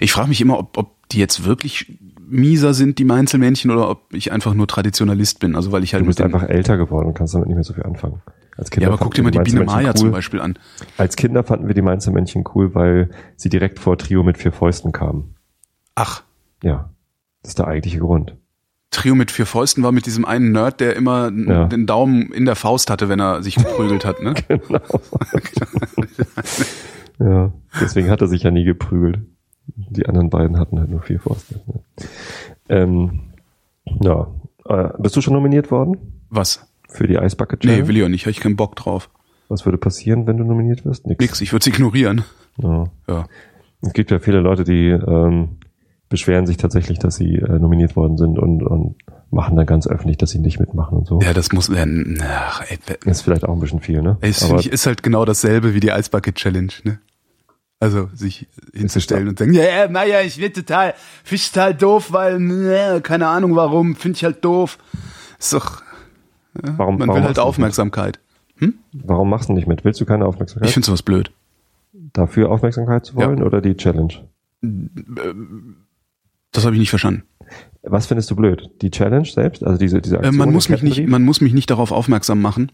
Ich 0.00 0.12
frage 0.12 0.28
mich 0.28 0.40
immer, 0.40 0.58
ob, 0.58 0.76
ob 0.78 1.08
die 1.08 1.18
jetzt 1.18 1.44
wirklich 1.44 1.98
mieser 2.32 2.74
sind, 2.74 2.98
die 2.98 3.04
Mainzelmännchen, 3.04 3.70
oder 3.70 3.88
ob 3.90 4.12
ich 4.12 4.32
einfach 4.32 4.54
nur 4.54 4.66
Traditionalist 4.66 5.38
bin. 5.40 5.54
Also 5.54 5.70
weil 5.72 5.84
ich 5.84 5.94
halt 5.94 6.02
Du 6.02 6.06
bist 6.06 6.20
einfach 6.20 6.42
älter 6.44 6.76
geworden 6.76 7.06
und 7.08 7.14
kannst 7.14 7.34
damit 7.34 7.48
nicht 7.48 7.54
mehr 7.56 7.64
so 7.64 7.74
viel 7.74 7.84
anfangen. 7.84 8.22
Als 8.56 8.70
Kinder 8.70 8.88
Ja, 8.88 8.94
aber 8.94 9.02
guck 9.04 9.14
dir 9.14 9.22
mal 9.22 9.32
wir 9.32 9.42
die 9.42 9.50
Biene 9.50 9.64
Maya 9.64 9.90
cool. 9.90 9.94
zum 9.96 10.10
Beispiel 10.12 10.40
an. 10.40 10.58
Als 10.98 11.16
Kinder 11.16 11.42
fanden 11.44 11.68
wir 11.68 11.74
die 11.74 11.82
Mainzelmännchen 11.82 12.44
cool, 12.54 12.74
weil 12.74 13.10
sie 13.36 13.48
direkt 13.48 13.78
vor 13.78 13.96
Trio 13.98 14.22
mit 14.22 14.38
vier 14.38 14.52
Fäusten 14.52 14.92
kamen. 14.92 15.34
Ach, 15.94 16.22
Ja, 16.62 16.90
das 17.42 17.50
ist 17.52 17.58
der 17.58 17.68
eigentliche 17.68 17.98
Grund. 17.98 18.36
Trio 18.90 19.14
mit 19.14 19.30
vier 19.30 19.46
Fäusten 19.46 19.82
war 19.82 19.90
mit 19.92 20.04
diesem 20.04 20.26
einen 20.26 20.52
Nerd, 20.52 20.80
der 20.80 20.96
immer 20.96 21.30
Ja. 21.32 21.64
den 21.66 21.86
Daumen 21.86 22.30
in 22.32 22.44
der 22.44 22.56
Faust 22.56 22.90
hatte, 22.90 23.08
wenn 23.08 23.20
er 23.20 23.42
sich 23.42 23.54
geprügelt 23.56 24.04
hat, 24.04 24.20
ne? 24.22 24.34
Genau. 24.48 24.80
ja, 27.18 27.52
deswegen 27.80 28.10
hat 28.10 28.20
er 28.20 28.28
sich 28.28 28.42
ja 28.42 28.50
nie 28.50 28.64
geprügelt. 28.64 29.20
Die 29.66 30.06
anderen 30.06 30.30
beiden 30.30 30.58
hatten 30.58 30.78
halt 30.78 30.90
nur 30.90 31.02
vier 31.02 31.20
Fäuste. 31.20 31.60
Ne? 31.66 31.80
Ähm, 32.68 33.20
ja, 34.00 34.28
äh, 34.66 34.88
bist 34.98 35.16
du 35.16 35.20
schon 35.20 35.34
nominiert 35.34 35.70
worden 35.70 35.96
Was? 36.30 36.66
für 36.88 37.06
die 37.06 37.14
Ice 37.14 37.36
Bucket 37.36 37.60
Challenge? 37.60 37.82
Nee, 37.82 37.88
will 37.88 37.96
ich 37.96 38.04
auch 38.04 38.08
nicht, 38.08 38.24
habe 38.24 38.30
ich 38.32 38.40
keinen 38.40 38.56
Bock 38.56 38.76
drauf. 38.76 39.10
Was 39.48 39.64
würde 39.64 39.78
passieren, 39.78 40.26
wenn 40.26 40.36
du 40.36 40.44
nominiert 40.44 40.84
wirst? 40.84 41.06
Nix. 41.06 41.20
Nix, 41.20 41.40
ich 41.40 41.52
würde 41.52 41.68
ignorieren. 41.68 42.24
Ja. 42.58 42.86
Ja. 43.08 43.26
Es 43.82 43.92
gibt 43.92 44.10
ja 44.10 44.18
viele 44.18 44.40
Leute, 44.40 44.64
die 44.64 44.88
ähm, 44.88 45.58
beschweren 46.08 46.46
sich 46.46 46.56
tatsächlich, 46.58 46.98
dass 46.98 47.16
sie 47.16 47.36
äh, 47.36 47.58
nominiert 47.58 47.96
worden 47.96 48.16
sind 48.16 48.38
und, 48.38 48.62
und 48.62 48.96
machen 49.30 49.56
dann 49.56 49.66
ganz 49.66 49.86
öffentlich, 49.86 50.18
dass 50.18 50.30
sie 50.30 50.38
nicht 50.38 50.60
mitmachen 50.60 50.98
und 50.98 51.06
so. 51.06 51.20
Ja, 51.20 51.32
das 51.32 51.52
muss, 51.52 51.68
ja, 51.68 51.84
ach, 52.22 52.62
ey, 52.68 52.78
Ist 53.06 53.22
vielleicht 53.22 53.44
auch 53.44 53.54
ein 53.54 53.60
bisschen 53.60 53.80
viel, 53.80 54.02
ne? 54.02 54.18
das 54.20 54.42
Aber 54.48 54.60
ich, 54.60 54.70
ist 54.70 54.86
halt 54.86 55.02
genau 55.02 55.24
dasselbe 55.24 55.74
wie 55.74 55.80
die 55.80 55.90
Eisbucket 55.90 56.34
Challenge, 56.34 56.72
ne? 56.84 56.98
Also, 57.82 58.08
sich 58.14 58.46
hinzustellen 58.72 59.26
und 59.28 59.38
sagen, 59.40 59.52
ja, 59.54 59.62
yeah, 59.64 59.88
naja, 59.88 60.20
ich 60.20 60.36
bin 60.36 60.52
total, 60.52 60.94
find 61.24 61.40
ich 61.40 61.50
total 61.50 61.74
doof, 61.74 62.12
weil, 62.12 62.38
ne, 62.38 63.00
keine 63.02 63.26
Ahnung 63.26 63.56
warum, 63.56 63.96
finde 63.96 64.16
ich 64.16 64.24
halt 64.24 64.44
doof. 64.44 64.78
Ist 65.40 65.52
doch, 65.52 65.82
warum, 66.54 66.98
man 66.98 67.08
warum 67.08 67.20
will 67.22 67.26
halt 67.26 67.40
Aufmerksamkeit. 67.40 68.20
mit? 68.60 68.74
Warum 68.92 69.28
machst 69.30 69.48
du 69.48 69.52
nicht 69.54 69.66
mit? 69.66 69.84
Willst 69.84 70.00
du 70.00 70.04
keine 70.04 70.26
Aufmerksamkeit? 70.26 70.68
Ich 70.68 70.74
finde 70.74 70.86
sowas 70.86 71.02
blöd. 71.02 71.32
dafür 72.12 72.50
Aufmerksamkeit 72.50 73.04
zu 73.04 73.16
wollen 73.16 73.42
oder 73.42 73.60
die 73.60 73.74
Challenge? 73.76 74.14
Das 76.52 76.64
habe 76.64 76.76
ich 76.76 76.80
nicht 76.80 76.90
verstanden. 76.90 77.24
Was 77.82 78.06
findest 78.06 78.30
du 78.30 78.36
blöd? 78.36 78.70
Die 78.80 78.90
Challenge 78.92 79.26
selbst? 79.26 79.64
Also 79.64 79.78
diese, 79.78 80.00
diese 80.00 80.16
Äh, 80.16 80.18
Aktion? 80.18 80.36
man 80.36 80.52
muss 80.52 80.68
mich 80.68 80.82
nicht, 80.82 81.08
man 81.08 81.24
muss 81.24 81.40
mich 81.40 81.52
nicht 81.52 81.68
darauf 81.70 81.90
aufmerksam 81.90 82.40
machen. 82.40 82.70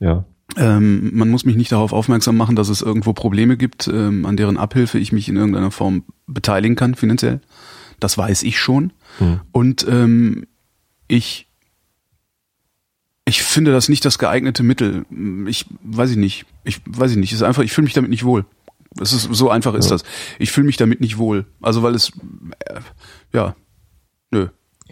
Ja. 0.00 0.24
Ähm, 0.56 1.10
man 1.14 1.28
muss 1.28 1.44
mich 1.44 1.56
nicht 1.56 1.72
darauf 1.72 1.92
aufmerksam 1.92 2.36
machen, 2.36 2.56
dass 2.56 2.68
es 2.68 2.80
irgendwo 2.80 3.12
Probleme 3.12 3.56
gibt, 3.56 3.86
ähm, 3.88 4.24
an 4.24 4.36
deren 4.36 4.56
Abhilfe 4.56 4.98
ich 4.98 5.12
mich 5.12 5.28
in 5.28 5.36
irgendeiner 5.36 5.70
Form 5.70 6.04
beteiligen 6.26 6.74
kann, 6.76 6.94
finanziell. 6.94 7.40
Das 8.00 8.16
weiß 8.16 8.42
ich 8.44 8.58
schon. 8.58 8.92
Hm. 9.18 9.40
Und 9.52 9.86
ähm, 9.88 10.46
ich 11.06 11.46
ich 13.24 13.42
finde 13.42 13.72
das 13.72 13.90
nicht 13.90 14.04
das 14.06 14.18
geeignete 14.18 14.62
Mittel. 14.62 15.04
Ich 15.46 15.66
weiß 15.82 16.10
ich 16.12 16.16
nicht. 16.16 16.46
Ich 16.64 16.80
weiß 16.86 17.10
ich 17.10 17.18
nicht. 17.18 17.32
Es 17.32 17.40
ist 17.40 17.42
einfach, 17.42 17.62
ich 17.62 17.72
fühle 17.72 17.84
mich 17.84 17.92
damit 17.92 18.10
nicht 18.10 18.24
wohl. 18.24 18.46
Es 18.98 19.12
ist 19.12 19.28
so 19.30 19.50
einfach 19.50 19.74
ist 19.74 19.86
Ja. 19.90 19.96
das. 19.96 20.04
Ich 20.38 20.50
fühle 20.50 20.66
mich 20.66 20.78
damit 20.78 21.02
nicht 21.02 21.18
wohl. 21.18 21.44
Also 21.60 21.82
weil 21.82 21.94
es 21.94 22.10
äh, 22.60 22.80
ja, 23.34 23.54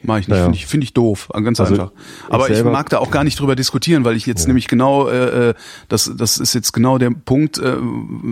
nö, 0.02 0.06
mache 0.06 0.20
ich 0.20 0.28
nicht. 0.28 0.34
Naja. 0.34 0.44
Finde 0.44 0.56
ich, 0.58 0.66
finde 0.66 0.84
ich 0.84 0.92
doof, 0.94 1.28
ganz 1.32 1.58
Also, 1.60 1.74
einfach. 1.74 1.92
Aber 2.28 2.48
ich 2.48 2.54
selber- 2.54 2.70
mag 2.70 2.88
da 2.90 2.98
auch 2.98 3.10
gar 3.10 3.24
nicht 3.24 3.38
drüber 3.40 3.56
diskutieren, 3.56 4.04
weil 4.04 4.16
ich 4.16 4.26
jetzt 4.26 4.42
Ja. 4.42 4.46
nämlich 4.48 4.68
genau, 4.68 5.08
äh, 5.08 5.50
äh, 5.50 5.54
das, 5.88 6.12
das 6.16 6.38
ist 6.38 6.54
jetzt 6.54 6.72
genau 6.72 6.98
der 6.98 7.10
Punkt, 7.10 7.58
äh, 7.58 7.76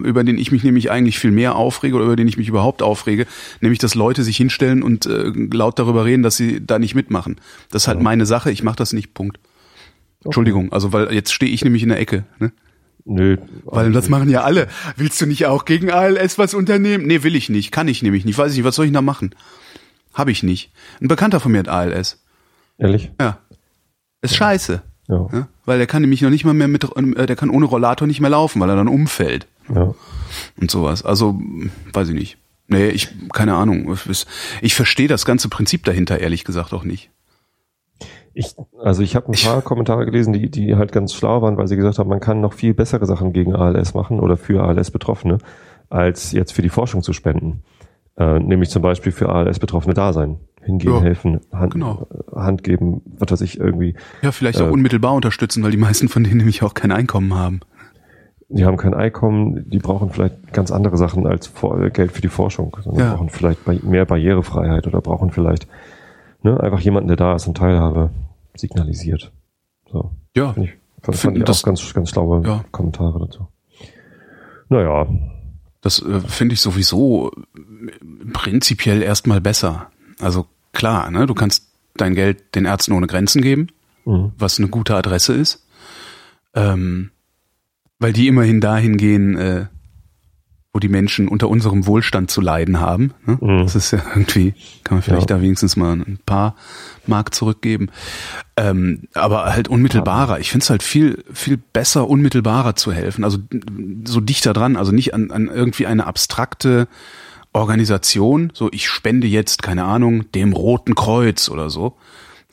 über 0.04 0.24
den 0.24 0.38
ich 0.38 0.52
mich 0.52 0.62
nämlich 0.64 0.90
eigentlich 0.90 1.18
viel 1.18 1.30
mehr 1.30 1.56
aufrege 1.56 1.96
oder 1.96 2.04
über 2.06 2.16
den 2.16 2.28
ich 2.28 2.36
mich 2.36 2.48
überhaupt 2.48 2.82
aufrege, 2.82 3.26
nämlich 3.60 3.78
dass 3.78 3.94
Leute 3.94 4.22
sich 4.24 4.36
hinstellen 4.36 4.82
und 4.82 5.06
äh, 5.06 5.32
laut 5.52 5.78
darüber 5.78 6.04
reden, 6.04 6.22
dass 6.22 6.36
sie 6.36 6.64
da 6.64 6.78
nicht 6.78 6.94
mitmachen. 6.94 7.36
Das 7.70 7.82
ist 7.84 7.88
halt 7.88 7.98
Ja. 7.98 8.04
meine 8.04 8.26
Sache. 8.26 8.50
Ich 8.50 8.62
mache 8.62 8.76
das 8.76 8.92
nicht. 8.92 9.14
Punkt. 9.14 9.38
Entschuldigung, 10.24 10.72
also 10.72 10.92
weil 10.92 11.12
jetzt 11.12 11.32
stehe 11.32 11.52
ich 11.52 11.64
nämlich 11.64 11.82
in 11.82 11.90
der 11.90 11.98
Ecke. 12.00 12.24
Ne? 12.38 12.52
Nö. 13.04 13.36
Weil 13.66 13.92
das 13.92 14.08
machen 14.08 14.30
ja 14.30 14.40
alle. 14.44 14.66
Willst 14.96 15.20
du 15.20 15.26
nicht 15.26 15.44
auch 15.44 15.66
gegen 15.66 15.90
ALS 15.90 16.38
was 16.38 16.54
unternehmen? 16.54 17.06
Nee, 17.06 17.22
will 17.22 17.36
ich 17.36 17.50
nicht. 17.50 17.70
Kann 17.70 17.86
ich 17.88 18.02
nämlich 18.02 18.24
nicht. 18.24 18.38
Weiß 18.38 18.52
ich 18.52 18.56
nicht. 18.58 18.64
Was 18.64 18.76
soll 18.76 18.86
ich 18.86 18.92
da 18.92 19.02
machen? 19.02 19.34
Habe 20.14 20.30
ich 20.30 20.42
nicht. 20.42 20.72
Ein 21.00 21.08
Bekannter 21.08 21.40
von 21.40 21.52
mir 21.52 21.58
hat 21.58 21.68
ALS. 21.68 22.22
Ehrlich? 22.78 23.10
Ja. 23.20 23.38
Ist 24.22 24.36
scheiße. 24.36 24.82
Ja. 25.08 25.28
Ja? 25.32 25.48
Weil 25.66 25.78
der 25.78 25.86
kann 25.86 26.02
nämlich 26.02 26.22
noch 26.22 26.30
nicht 26.30 26.44
mal 26.44 26.54
mehr 26.54 26.68
mit, 26.68 26.84
äh, 26.84 27.26
der 27.26 27.36
kann 27.36 27.50
ohne 27.50 27.66
Rollator 27.66 28.06
nicht 28.06 28.20
mehr 28.20 28.30
laufen, 28.30 28.60
weil 28.60 28.70
er 28.70 28.76
dann 28.76 28.88
umfällt 28.88 29.46
ja. 29.68 29.94
und 30.60 30.70
sowas. 30.70 31.04
Also, 31.04 31.38
weiß 31.92 32.08
ich 32.08 32.14
nicht. 32.14 32.38
Nee, 32.66 32.88
ich, 32.88 33.08
keine 33.32 33.54
Ahnung. 33.54 33.94
Ich 34.62 34.74
verstehe 34.74 35.08
das 35.08 35.26
ganze 35.26 35.48
Prinzip 35.50 35.84
dahinter 35.84 36.20
ehrlich 36.20 36.44
gesagt 36.44 36.72
auch 36.72 36.84
nicht. 36.84 37.10
Ich, 38.32 38.54
also 38.82 39.02
ich 39.02 39.14
habe 39.14 39.28
ein 39.28 39.38
paar 39.38 39.62
Kommentare 39.62 40.04
gelesen, 40.06 40.32
die, 40.32 40.50
die 40.50 40.74
halt 40.74 40.90
ganz 40.90 41.14
schlau 41.14 41.42
waren, 41.42 41.56
weil 41.56 41.68
sie 41.68 41.76
gesagt 41.76 41.98
haben, 41.98 42.08
man 42.08 42.20
kann 42.20 42.40
noch 42.40 42.52
viel 42.52 42.74
bessere 42.74 43.06
Sachen 43.06 43.32
gegen 43.32 43.54
ALS 43.54 43.94
machen 43.94 44.18
oder 44.18 44.36
für 44.36 44.64
ALS-Betroffene, 44.64 45.38
als 45.88 46.32
jetzt 46.32 46.52
für 46.52 46.62
die 46.62 46.68
Forschung 46.68 47.02
zu 47.02 47.12
spenden. 47.12 47.62
Äh, 48.16 48.38
nämlich 48.38 48.70
zum 48.70 48.82
Beispiel 48.82 49.10
für 49.12 49.28
ALS-Betroffene 49.28 49.94
da 49.94 50.12
sein. 50.12 50.38
Hingehen, 50.62 50.94
Ja, 50.94 51.00
helfen, 51.02 51.40
Hand, 51.52 51.74
genau. 51.74 52.06
Hand 52.34 52.62
geben, 52.64 53.02
was 53.18 53.30
weiß 53.32 53.40
ich, 53.42 53.58
irgendwie. 53.58 53.94
Ja, 54.22 54.32
vielleicht 54.32 54.60
auch 54.62 54.68
Äh, 54.68 54.70
unmittelbar 54.70 55.12
unterstützen, 55.14 55.62
weil 55.62 55.70
die 55.72 55.76
meisten 55.76 56.08
von 56.08 56.24
denen 56.24 56.38
nämlich 56.38 56.62
auch 56.62 56.74
kein 56.74 56.90
Einkommen 56.92 57.34
haben. 57.34 57.60
Die 58.48 58.64
haben 58.64 58.76
kein 58.76 58.94
Einkommen, 58.94 59.68
die 59.68 59.78
brauchen 59.78 60.10
vielleicht 60.10 60.52
ganz 60.52 60.70
andere 60.70 60.96
Sachen 60.96 61.26
als 61.26 61.46
vor, 61.48 61.90
Geld 61.90 62.12
für 62.12 62.22
die 62.22 62.28
Forschung. 62.28 62.74
Sondern 62.82 63.04
Ja. 63.04 63.14
brauchen 63.14 63.28
vielleicht 63.30 63.66
mehr 63.84 64.04
Barrierefreiheit 64.06 64.86
oder 64.86 65.00
brauchen 65.00 65.30
vielleicht 65.32 65.66
ne, 66.42 66.58
einfach 66.60 66.80
jemanden, 66.80 67.08
der 67.08 67.16
da 67.16 67.34
ist 67.34 67.46
und 67.48 67.56
Teilhabe 67.56 68.10
signalisiert. 68.54 69.32
So. 69.90 70.12
Ja, 70.36 70.52
Finde 70.52 70.68
ich, 70.68 70.74
fand, 71.02 71.16
fand 71.18 71.36
ich 71.38 71.44
das- 71.44 71.62
auch 71.62 71.66
ganz, 71.66 71.94
ganz 71.94 72.10
schlaue 72.10 72.42
Ja. 72.46 72.64
Kommentare 72.70 73.18
dazu. 73.18 73.48
Naja, 74.68 75.06
das 75.84 76.00
äh, 76.00 76.20
finde 76.20 76.54
ich 76.54 76.60
sowieso 76.60 77.30
äh, 77.54 78.30
prinzipiell 78.32 79.02
erstmal 79.02 79.40
besser. 79.40 79.90
Also 80.18 80.46
klar, 80.72 81.10
ne, 81.10 81.26
du 81.26 81.34
kannst 81.34 81.68
dein 81.94 82.14
Geld 82.14 82.54
den 82.54 82.64
Ärzten 82.64 82.92
ohne 82.92 83.06
Grenzen 83.06 83.42
geben, 83.42 83.68
mhm. 84.06 84.32
was 84.38 84.58
eine 84.58 84.68
gute 84.68 84.96
Adresse 84.96 85.34
ist. 85.34 85.66
Ähm, 86.54 87.10
weil 87.98 88.14
die 88.14 88.28
immerhin 88.28 88.62
dahin 88.62 88.96
gehen, 88.96 89.36
äh, 89.36 89.66
wo 90.74 90.80
die 90.80 90.88
Menschen 90.88 91.28
unter 91.28 91.48
unserem 91.48 91.86
Wohlstand 91.86 92.32
zu 92.32 92.40
leiden 92.40 92.80
haben. 92.80 93.14
Ne? 93.24 93.38
Mhm. 93.40 93.58
Das 93.62 93.76
ist 93.76 93.92
ja 93.92 94.02
irgendwie, 94.14 94.54
kann 94.82 94.96
man 94.96 95.02
vielleicht 95.02 95.30
Ja. 95.30 95.36
da 95.36 95.42
wenigstens 95.42 95.76
mal 95.76 95.92
ein 95.92 96.18
paar 96.26 96.56
Mark 97.06 97.32
zurückgeben. 97.32 97.90
Ähm, 98.56 99.04
aber 99.14 99.44
halt 99.54 99.68
unmittelbarer. 99.68 100.40
Ich 100.40 100.50
finde 100.50 100.64
es 100.64 100.70
halt 100.70 100.82
viel, 100.82 101.22
viel 101.32 101.56
besser, 101.58 102.08
unmittelbarer 102.08 102.74
zu 102.74 102.92
helfen. 102.92 103.22
Also 103.22 103.38
so 104.04 104.20
dichter 104.20 104.52
dran, 104.52 104.76
also 104.76 104.90
nicht 104.90 105.14
an, 105.14 105.30
an 105.30 105.46
irgendwie 105.46 105.86
eine 105.86 106.06
abstrakte 106.08 106.88
Organisation, 107.52 108.50
so 108.52 108.68
ich 108.72 108.88
spende 108.88 109.28
jetzt, 109.28 109.62
keine 109.62 109.84
Ahnung, 109.84 110.30
dem 110.32 110.52
Roten 110.52 110.96
Kreuz 110.96 111.48
oder 111.48 111.70
so. 111.70 111.96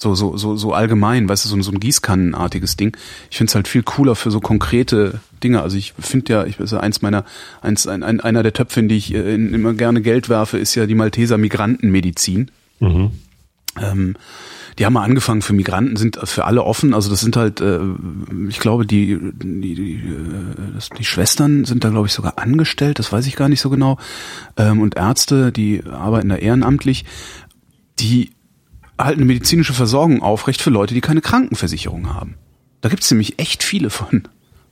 So, 0.02 0.16
so, 0.16 0.36
so, 0.36 0.56
so 0.56 0.74
allgemein, 0.74 1.30
weißt 1.30 1.46
du, 1.46 1.50
so, 1.50 1.62
so 1.62 1.72
ein 1.72 1.80
Gießkannenartiges 1.80 2.76
Ding. 2.76 2.98
Ich 3.30 3.38
finde 3.38 3.52
es 3.52 3.56
halt 3.56 3.68
viel 3.68 3.84
cooler 3.84 4.16
für 4.16 4.32
so 4.32 4.40
konkrete 4.40 5.20
Dinge. 5.44 5.62
Also 5.62 5.78
ich 5.78 5.94
finde 6.00 6.34
ja, 6.34 6.44
ich 6.46 6.60
weiß 6.60 6.72
ja, 6.72 6.80
eins 6.80 7.04
meiner, 7.04 7.24
eins, 7.62 7.86
ein, 7.86 8.02
ein, 8.02 8.20
einer 8.20 8.42
der 8.42 8.54
Töpfe, 8.54 8.80
in 8.80 8.90
die 8.90 8.96
ich 8.98 9.14
äh, 9.14 9.36
in, 9.36 9.54
immer 9.54 9.74
gerne 9.76 10.02
Geld 10.02 10.28
werfe, 10.28 10.58
ist 10.58 10.74
ja 10.74 10.88
die 10.88 10.96
Malteser 10.96 11.38
Migrantenmedizin. 11.38 12.50
Mhm. 12.80 13.12
Ähm, 13.80 14.16
die 14.80 14.88
haben 14.88 14.94
mal 14.94 15.04
angefangen 15.04 15.44
für 15.44 15.54
Migranten, 15.54 15.98
sind 15.98 16.18
für 16.24 16.46
alle 16.46 16.64
offen. 16.64 16.96
Also 16.96 17.12
das 17.12 17.20
sind 17.20 17.36
halt, 17.38 17.62
äh, 17.62 17.80
ich 18.50 18.58
glaube, 18.60 18.88
die, 18.88 19.20
die, 19.22 19.76
die, 19.76 19.94
äh, 19.98 20.74
das- 20.74 20.90
die 20.90 21.06
Schwestern 21.06 21.64
sind 21.64 21.84
da, 21.84 21.90
glaube 21.90 22.08
ich, 22.08 22.14
sogar 22.14 22.40
angestellt, 22.40 22.98
das 22.98 23.12
weiß 23.12 23.28
ich 23.28 23.36
gar 23.36 23.50
nicht 23.50 23.62
so 23.62 23.70
genau. 23.70 24.00
Ähm, 24.58 24.82
und 24.82 24.96
Ärzte, 24.96 25.52
die 25.52 25.84
arbeiten 25.86 26.30
da 26.30 26.38
ehrenamtlich, 26.38 27.06
die 28.00 28.32
halten 29.06 29.22
eine 29.22 29.28
medizinische 29.28 29.74
Versorgung 29.74 30.22
aufrecht 30.22 30.62
für 30.62 30.70
Leute, 30.70 30.94
die 30.94 31.02
keine 31.02 31.22
Krankenversicherung 31.22 32.14
haben. 32.14 32.36
Da 32.82 32.90
gibt's 32.90 33.10
nämlich 33.12 33.40
echt 33.40 33.64
viele 33.64 33.90
von. 33.90 34.28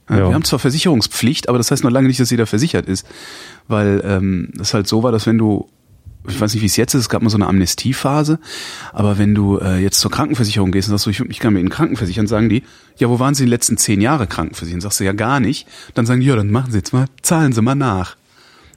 Ja. 0.09 0.29
Wir 0.29 0.33
haben 0.33 0.43
zwar 0.43 0.59
Versicherungspflicht, 0.59 1.49
aber 1.49 1.59
das 1.59 1.69
heißt 1.69 1.83
noch 1.83 1.91
lange 1.91 2.07
nicht, 2.07 2.19
dass 2.19 2.31
jeder 2.31 2.47
versichert 2.47 2.87
ist. 2.87 3.05
Weil 3.67 4.01
ähm, 4.03 4.49
das 4.55 4.73
halt 4.73 4.87
so 4.87 5.03
war, 5.03 5.11
dass 5.11 5.27
wenn 5.27 5.37
du, 5.37 5.69
ich 6.27 6.39
weiß 6.41 6.53
nicht, 6.53 6.63
wie 6.63 6.67
es 6.67 6.77
jetzt 6.77 6.95
ist, 6.95 7.01
es 7.01 7.09
gab 7.09 7.21
mal 7.21 7.29
so 7.29 7.37
eine 7.37 7.47
Amnestiephase, 7.47 8.39
aber 8.91 9.19
wenn 9.19 9.35
du 9.35 9.59
äh, 9.59 9.77
jetzt 9.77 9.99
zur 9.99 10.09
Krankenversicherung 10.09 10.71
gehst 10.71 10.89
und 10.89 10.97
sagst, 10.97 11.05
du, 11.05 11.11
ich, 11.11 11.19
ich 11.29 11.39
kann 11.39 11.53
mir 11.53 11.59
Ihnen 11.59 11.69
krankenversichern, 11.69 12.25
sagen 12.25 12.49
die, 12.49 12.63
ja, 12.97 13.07
wo 13.09 13.19
waren 13.19 13.35
Sie 13.35 13.43
die 13.43 13.49
letzten 13.49 13.77
zehn 13.77 14.01
Jahre 14.01 14.25
krankenversichern? 14.25 14.81
Sagst 14.81 14.99
du 14.99 15.03
ja 15.03 15.13
gar 15.13 15.39
nicht. 15.39 15.67
Dann 15.93 16.07
sagen 16.07 16.21
die, 16.21 16.27
ja, 16.27 16.35
dann 16.35 16.49
machen 16.49 16.71
Sie 16.71 16.77
jetzt 16.77 16.91
mal, 16.91 17.05
zahlen 17.21 17.53
Sie 17.53 17.61
mal 17.61 17.75
nach. 17.75 18.15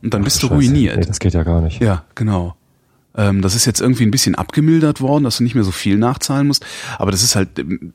Und 0.02 0.12
dann 0.12 0.24
bist 0.24 0.42
du 0.42 0.48
Scheiße. 0.48 0.54
ruiniert. 0.54 0.96
Nee, 0.98 1.06
das 1.06 1.18
geht 1.18 1.32
ja 1.32 1.44
gar 1.44 1.62
nicht. 1.62 1.80
Ja, 1.80 2.04
genau. 2.14 2.56
Ähm, 3.16 3.42
das 3.42 3.54
ist 3.54 3.66
jetzt 3.66 3.80
irgendwie 3.80 4.04
ein 4.04 4.10
bisschen 4.10 4.34
abgemildert 4.34 5.00
worden, 5.00 5.24
dass 5.24 5.38
du 5.38 5.44
nicht 5.44 5.54
mehr 5.54 5.64
so 5.64 5.70
viel 5.70 5.96
nachzahlen 5.96 6.46
musst. 6.46 6.64
Aber 6.98 7.10
das 7.10 7.22
ist 7.22 7.36
halt, 7.36 7.58
ähm, 7.58 7.92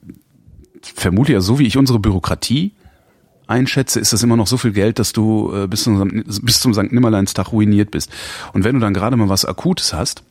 vermute 0.81 1.33
ja, 1.33 1.41
so 1.41 1.59
wie 1.59 1.65
ich 1.65 1.77
unsere 1.77 1.99
Bürokratie 1.99 2.73
einschätze, 3.47 3.99
ist 3.99 4.13
das 4.13 4.23
immer 4.23 4.35
noch 4.35 4.47
so 4.47 4.57
viel 4.57 4.73
Geld, 4.73 4.99
dass 4.99 5.13
du 5.13 5.51
äh, 5.53 5.67
bis 5.67 5.83
zum, 5.83 6.23
bis 6.41 6.59
zum 6.59 6.73
St. 6.73 6.91
Nimmerleinstag 6.91 7.51
ruiniert 7.51 7.91
bist. 7.91 8.11
Und 8.53 8.63
wenn 8.63 8.75
du 8.75 8.81
dann 8.81 8.93
gerade 8.93 9.15
mal 9.15 9.29
was 9.29 9.45
Akutes 9.45 9.93
hast, 9.93 10.23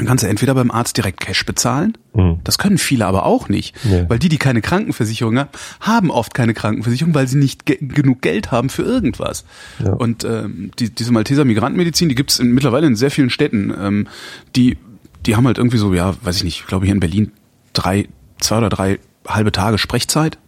dann 0.00 0.06
kannst 0.06 0.24
du 0.24 0.28
entweder 0.28 0.54
beim 0.54 0.70
Arzt 0.70 0.96
direkt 0.96 1.20
Cash 1.20 1.44
bezahlen. 1.44 1.98
Mhm. 2.14 2.38
Das 2.42 2.56
können 2.56 2.78
viele 2.78 3.04
aber 3.04 3.26
auch 3.26 3.50
nicht. 3.50 3.76
Nee. 3.84 4.06
Weil 4.08 4.18
die, 4.18 4.30
die 4.30 4.38
keine 4.38 4.62
Krankenversicherung 4.62 5.38
haben, 5.38 5.50
haben 5.80 6.10
oft 6.10 6.32
keine 6.32 6.54
Krankenversicherung, 6.54 7.14
weil 7.14 7.28
sie 7.28 7.36
nicht 7.36 7.66
ge 7.66 7.76
genug 7.80 8.22
Geld 8.22 8.50
haben 8.50 8.70
für 8.70 8.82
irgendwas. 8.82 9.44
Ja. 9.84 9.92
Und 9.92 10.24
ähm, 10.24 10.70
die, 10.78 10.88
diese 10.88 11.12
Malteser 11.12 11.44
Migrantenmedizin, 11.44 12.08
die 12.08 12.14
gibt's 12.14 12.38
in, 12.38 12.52
mittlerweile 12.52 12.86
in 12.86 12.96
sehr 12.96 13.10
vielen 13.10 13.28
Städten. 13.28 13.74
Ähm, 13.78 14.08
die, 14.56 14.78
die 15.26 15.36
haben 15.36 15.46
halt 15.46 15.58
irgendwie 15.58 15.76
so, 15.76 15.92
ja, 15.92 16.14
weiß 16.22 16.36
ich 16.36 16.44
nicht, 16.44 16.60
ich 16.60 16.66
glaube 16.66 16.86
hier 16.86 16.94
in 16.94 17.00
Berlin 17.00 17.32
drei, 17.74 18.08
zwei 18.38 18.56
oder 18.56 18.70
drei 18.70 19.00
halbe 19.28 19.52
Tage 19.52 19.76
Sprechzeit. 19.76 20.38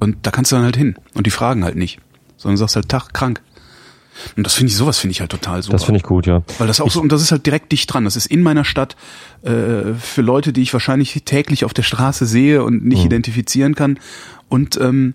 Und 0.00 0.16
da 0.26 0.32
kannst 0.32 0.50
du 0.50 0.56
dann 0.56 0.64
halt 0.64 0.76
hin. 0.76 0.96
Und 1.14 1.28
die 1.28 1.30
fragen 1.30 1.62
halt 1.62 1.76
nicht. 1.76 2.00
Sondern 2.36 2.56
sagst 2.56 2.74
halt, 2.74 2.88
Tag, 2.88 3.14
krank. 3.14 3.40
Und 4.36 4.46
das 4.46 4.54
finde 4.54 4.70
ich, 4.70 4.76
sowas 4.76 4.98
finde 4.98 5.12
ich 5.12 5.20
halt 5.20 5.30
total 5.30 5.62
super. 5.62 5.72
Das 5.76 5.84
finde 5.84 5.98
ich 5.98 6.04
gut, 6.04 6.26
ja. 6.26 6.42
Weil 6.58 6.66
das 6.66 6.80
auch 6.80 6.90
so, 6.90 7.00
und 7.00 7.10
das 7.12 7.20
ist 7.22 7.32
halt 7.32 7.46
direkt 7.46 7.72
dicht 7.72 7.92
dran. 7.92 8.04
Das 8.04 8.16
ist 8.16 8.26
in 8.26 8.42
meiner 8.42 8.64
Stadt 8.64 8.96
äh, 9.42 9.94
für 10.00 10.22
Leute, 10.22 10.52
die 10.52 10.62
ich 10.62 10.72
wahrscheinlich 10.72 11.22
täglich 11.24 11.64
auf 11.64 11.74
der 11.74 11.82
Straße 11.82 12.26
sehe 12.26 12.62
und 12.64 12.84
nicht 12.84 13.04
identifizieren 13.04 13.74
kann. 13.74 13.98
Und 14.48 14.76
ähm, 14.80 15.14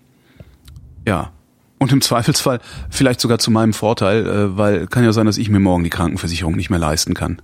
ja. 1.06 1.30
Und 1.78 1.92
im 1.92 2.02
Zweifelsfall 2.02 2.60
vielleicht 2.90 3.20
sogar 3.20 3.38
zu 3.38 3.50
meinem 3.50 3.72
Vorteil, 3.72 4.26
äh, 4.26 4.56
weil 4.58 4.86
kann 4.86 5.02
ja 5.02 5.12
sein, 5.12 5.24
dass 5.24 5.38
ich 5.38 5.48
mir 5.48 5.60
morgen 5.60 5.82
die 5.82 5.88
Krankenversicherung 5.90 6.54
nicht 6.54 6.68
mehr 6.68 6.78
leisten 6.78 7.14
kann. 7.14 7.40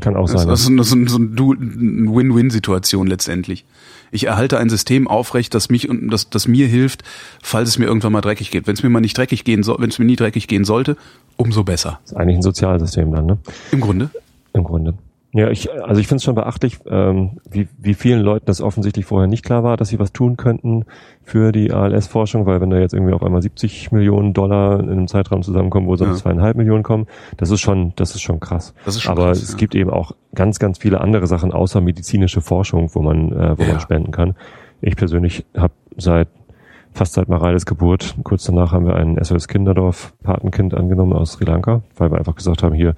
Kann 0.00 0.14
auch 0.16 0.30
Das 0.30 0.42
sein. 0.42 0.78
ist 0.78 0.88
so, 0.88 0.96
so, 1.04 1.06
so 1.06 1.18
Du- 1.18 1.52
eine 1.54 2.14
Win-Win-Situation 2.14 3.06
letztendlich. 3.06 3.64
Ich 4.14 4.28
erhalte 4.28 4.58
ein 4.58 4.68
System 4.68 5.08
aufrecht, 5.08 5.54
das 5.54 5.70
mich 5.70 5.88
und 5.88 6.08
das, 6.08 6.30
das 6.30 6.46
mir 6.46 6.68
hilft, 6.68 7.02
falls 7.42 7.68
es 7.68 7.78
mir 7.78 7.86
irgendwann 7.86 8.12
mal 8.12 8.20
dreckig 8.20 8.52
geht. 8.52 8.68
Wenn 8.68 8.74
es 8.74 8.82
mir 8.84 8.88
mal 8.88 9.00
nicht 9.00 9.18
dreckig 9.18 9.42
gehen 9.42 9.64
soll, 9.64 9.78
wenn 9.80 9.90
es 9.90 9.98
mir 9.98 10.04
nie 10.04 10.14
dreckig 10.14 10.46
gehen 10.46 10.64
sollte, 10.64 10.96
umso 11.36 11.64
besser. 11.64 11.98
ist 12.04 12.16
eigentlich 12.16 12.36
ein 12.36 12.42
Sozialsystem 12.42 13.10
dann, 13.10 13.26
ne? 13.26 13.38
Im 13.72 13.80
Grunde. 13.80 14.10
Im 14.52 14.62
Grunde. 14.62 14.94
Ja, 15.36 15.50
ich, 15.50 15.68
also 15.72 16.00
ich 16.00 16.06
finde 16.06 16.18
es 16.18 16.22
schon 16.24 16.36
beachtlich, 16.36 16.78
ähm, 16.86 17.40
wie, 17.50 17.66
wie 17.76 17.94
vielen 17.94 18.20
Leuten 18.20 18.46
das 18.46 18.60
offensichtlich 18.60 19.04
vorher 19.04 19.26
nicht 19.26 19.44
klar 19.44 19.64
war, 19.64 19.76
dass 19.76 19.88
sie 19.88 19.98
was 19.98 20.12
tun 20.12 20.36
könnten 20.36 20.84
für 21.24 21.50
die 21.50 21.72
ALS-Forschung, 21.72 22.46
weil 22.46 22.60
wenn 22.60 22.70
da 22.70 22.78
jetzt 22.78 22.94
irgendwie 22.94 23.12
auf 23.14 23.22
einmal 23.24 23.42
70 23.42 23.90
Millionen 23.90 24.32
Dollar 24.32 24.78
in 24.78 24.88
einem 24.88 25.08
Zeitraum 25.08 25.42
zusammenkommen, 25.42 25.88
wo 25.88 25.96
sonst 25.96 26.18
Ja. 26.18 26.22
zweieinhalb 26.22 26.56
Millionen 26.56 26.84
kommen, 26.84 27.06
das 27.36 27.50
ist 27.50 27.60
schon, 27.60 27.92
das 27.96 28.14
ist 28.14 28.20
schon 28.22 28.38
krass. 28.38 28.74
Das 28.84 28.94
ist 28.94 29.02
schon 29.02 29.10
Aber 29.12 29.26
krass, 29.26 29.42
es 29.42 29.50
ja. 29.50 29.56
gibt 29.56 29.74
eben 29.74 29.90
auch 29.90 30.12
ganz, 30.36 30.60
ganz 30.60 30.78
viele 30.78 31.00
andere 31.00 31.26
Sachen 31.26 31.50
außer 31.52 31.80
medizinische 31.80 32.40
Forschung, 32.40 32.90
wo 32.94 33.02
man, 33.02 33.32
äh, 33.32 33.58
wo 33.58 33.62
Ja. 33.64 33.70
man 33.70 33.80
spenden 33.80 34.12
kann. 34.12 34.36
Ich 34.82 34.94
persönlich 34.94 35.44
habe 35.56 35.74
seit 35.96 36.28
fast 36.92 37.14
seit 37.14 37.28
Mareiles 37.28 37.66
Geburt, 37.66 38.14
kurz 38.22 38.44
danach 38.44 38.70
haben 38.70 38.86
wir 38.86 38.94
ein 38.94 39.18
SOS 39.20 39.48
Kinderdorf 39.48 40.14
Patenkind 40.22 40.74
angenommen 40.74 41.12
aus 41.12 41.32
Sri 41.32 41.44
Lanka, 41.44 41.82
weil 41.96 42.12
wir 42.12 42.18
einfach 42.18 42.36
gesagt 42.36 42.62
haben, 42.62 42.72
hier, 42.72 42.94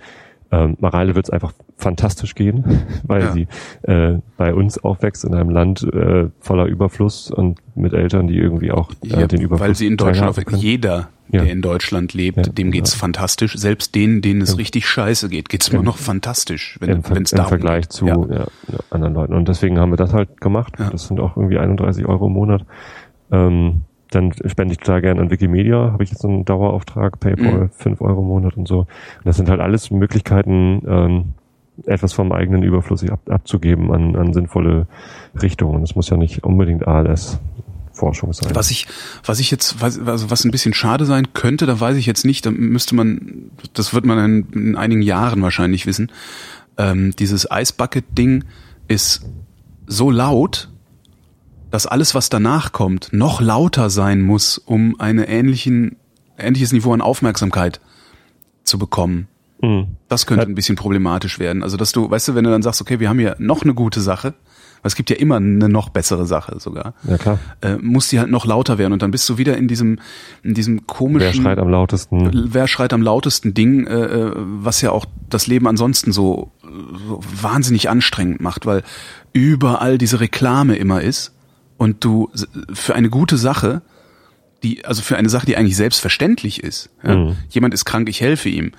ähm, 0.53 0.77
Mareile 0.81 1.15
wird 1.15 1.27
es 1.27 1.31
einfach 1.31 1.53
fantastisch 1.77 2.35
gehen, 2.35 2.65
weil 3.07 3.23
Ja. 3.23 3.33
sie 3.33 3.49
äh, 3.83 4.19
bei 4.37 4.55
uns 4.55 4.79
aufwächst 4.79 5.25
in 5.25 5.35
einem 5.35 5.51
Land 5.51 5.83
äh, 5.83 6.29
voller 6.41 6.67
Überfluss 6.67 7.31
und 7.31 7.59
mit 7.75 7.93
Eltern, 7.93 8.27
die 8.29 8.37
irgendwie 8.39 8.71
auch 8.71 8.91
äh, 9.05 9.09
Ja, 9.21 9.27
den 9.27 9.41
Überfluss 9.41 9.69
weil 9.69 9.75
sie 9.75 9.87
in 9.87 9.97
Deutschland, 9.97 10.37
können. 10.47 10.61
jeder, 10.61 11.09
Ja. 11.31 11.43
der 11.43 11.51
in 11.53 11.63
Deutschland 11.63 12.15
lebt, 12.15 12.57
dem 12.57 12.71
geht's 12.71 12.93
ja. 12.95 12.99
fantastisch. 13.01 13.57
Selbst 13.57 13.95
denen, 13.97 14.23
denen 14.23 14.41
es 14.41 14.57
richtig 14.57 14.87
scheiße 14.87 15.29
geht, 15.29 15.49
geht's 15.49 15.69
immer 15.69 15.81
Im- 15.81 15.85
noch 15.87 15.97
fantastisch, 15.99 16.77
wenn 16.81 16.91
im, 16.91 17.01
es 17.01 17.33
im 17.33 17.37
darum 17.37 17.49
Vergleich 17.49 17.83
geht. 17.89 17.93
zu 17.93 18.07
Ja. 18.07 18.47
anderen 18.91 19.15
Leuten. 19.15 19.35
Und 19.35 19.49
deswegen 19.49 19.79
haben 19.81 19.91
wir 19.91 19.97
das 19.97 20.13
halt 20.15 20.41
gemacht. 20.41 20.75
Das 20.79 21.09
sind 21.09 21.19
auch 21.19 21.37
irgendwie 21.37 21.59
31 21.59 22.07
Euro 22.07 22.29
im 22.29 22.33
Monat. 22.35 22.65
Ähm, 23.33 23.83
dann 24.17 24.33
spende 24.47 24.73
ich 24.73 24.79
total 24.79 25.03
gerne 25.03 25.21
an 25.21 25.31
Wikimedia, 25.31 25.93
habe 25.93 26.03
ich 26.03 26.11
jetzt 26.11 26.25
einen 26.25 26.45
Dauerauftrag, 26.45 27.21
PayPal, 27.21 27.65
Mhm. 27.65 27.71
5 27.71 28.01
Euro 28.01 28.21
im 28.23 28.27
Monat 28.29 28.57
und 28.57 28.67
so. 28.67 28.81
Und 28.81 28.89
das 29.25 29.37
sind 29.37 29.49
halt 29.49 29.61
alles 29.61 29.91
Möglichkeiten, 29.91 30.83
ähm, 30.89 31.25
etwas 31.85 32.15
vom 32.15 32.33
eigenen 32.33 32.63
Überfluss 32.63 33.05
ab, 33.09 33.21
abzugeben 33.29 33.93
an, 33.93 34.17
an 34.17 34.33
sinnvolle 34.33 34.87
Richtungen. 35.41 35.83
Das 35.83 35.95
muss 35.95 36.09
ja 36.09 36.17
nicht 36.17 36.43
unbedingt 36.43 36.89
ALS-Forschung 36.89 38.33
sein. 38.33 38.55
Was 38.55 38.71
ich, 38.71 38.87
was 39.25 39.41
ich 39.41 39.51
jetzt, 39.51 39.83
was, 39.83 39.99
also 39.99 40.31
was 40.31 40.45
ein 40.45 40.51
bisschen 40.51 40.73
schade 40.73 41.05
sein 41.05 41.35
könnte, 41.35 41.67
da 41.67 41.79
weiß 41.79 41.97
ich 41.99 42.07
jetzt 42.07 42.25
nicht, 42.25 42.47
da 42.47 42.51
müsste 42.51 42.95
man, 42.95 43.51
das 43.75 43.93
wird 43.93 44.07
man 44.07 44.19
in, 44.19 44.47
in 44.69 44.77
einigen 44.77 45.03
Jahren 45.03 45.43
wahrscheinlich 45.43 45.87
wissen. 45.87 46.11
Ähm, 46.79 47.15
dieses 47.19 47.51
Eisbucket-Ding 47.51 48.45
ist 48.89 49.27
so 49.87 50.11
laut, 50.11 50.71
dass 51.77 51.87
alles, 51.87 52.15
was 52.15 52.31
danach 52.31 52.73
kommt, 52.73 53.13
noch 53.13 53.43
lauter 53.43 53.91
sein 53.91 54.23
muss, 54.23 54.57
um 54.57 54.97
ähnlichen, 54.99 55.97
ähnliches 56.39 56.73
Niveau 56.73 56.95
an 56.95 57.03
Aufmerksamkeit 57.03 57.83
zu 58.65 58.79
bekommen. 58.79 59.29
Mhm. 59.61 59.89
Das 60.09 60.25
könnte 60.25 60.47
ein 60.47 60.55
bisschen 60.55 60.77
problematisch 60.77 61.39
werden. 61.39 61.63
Also, 61.63 61.77
dass 61.77 61.93
du, 61.93 62.11
weißt 62.11 62.29
du, 62.29 62.35
wenn 62.35 62.45
du 62.45 62.51
dann 62.51 62.63
sagst, 62.63 62.81
okay, 62.81 62.99
wir 62.99 63.11
haben 63.11 63.19
hier 63.19 63.37
noch 63.39 63.61
eine 63.61 63.75
gute 63.75 64.01
Sache, 64.01 64.29
weil 64.29 64.89
es 64.89 64.95
gibt 64.95 65.11
ja 65.11 65.17
immer 65.17 65.37
eine 65.37 65.69
noch 65.69 65.91
bessere 65.91 66.25
Sache 66.25 66.59
sogar, 66.61 66.95
Ja 67.07 67.19
klar. 67.19 67.39
äh, 67.61 67.77
muss 67.77 68.09
die 68.09 68.21
halt 68.21 68.31
noch 68.31 68.47
lauter 68.47 68.79
werden 68.79 68.95
und 68.95 69.03
dann 69.03 69.11
bist 69.11 69.29
du 69.29 69.37
wieder 69.37 69.59
in 69.59 69.69
diesem, 69.69 69.99
in 70.43 70.55
diesem 70.55 70.87
komischen. 70.87 71.27
Wer 71.27 71.43
schreit 71.43 71.59
am 71.59 71.69
lautesten? 71.69 72.49
Wer 72.55 72.69
schreit 72.69 72.95
am 72.95 73.03
lautesten 73.03 73.53
Ding, 73.53 73.87
äh, 73.87 73.93
äh, 73.93 74.33
was 74.35 74.81
ja 74.81 74.93
auch 74.93 75.05
das 75.29 75.47
Leben 75.47 75.69
ansonsten 75.69 76.11
so, 76.11 76.53
so 77.07 77.21
wahnsinnig 77.43 77.91
anstrengend 77.91 78.41
macht, 78.41 78.65
weil 78.65 78.83
überall 79.35 79.99
diese 79.99 80.21
Reklame 80.21 80.77
immer 80.77 81.03
ist 81.03 81.36
und 81.79 82.05
du 82.05 82.31
für 82.73 82.95
eine 82.95 83.11
gute 83.11 83.37
Sache, 83.37 83.83
die, 84.63 84.85
also 84.87 85.03
für 85.03 85.17
eine 85.17 85.29
Sache, 85.29 85.45
die 85.47 85.57
eigentlich 85.57 85.77
selbstverständlich 85.77 86.63
ist, 86.65 86.89
ja, 87.05 87.15
Mhm. 87.17 87.37
jemand 87.51 87.75
ist 87.75 87.85
krank, 87.85 88.09
ich 88.09 88.21
helfe 88.23 88.49
ihm, 88.49 88.73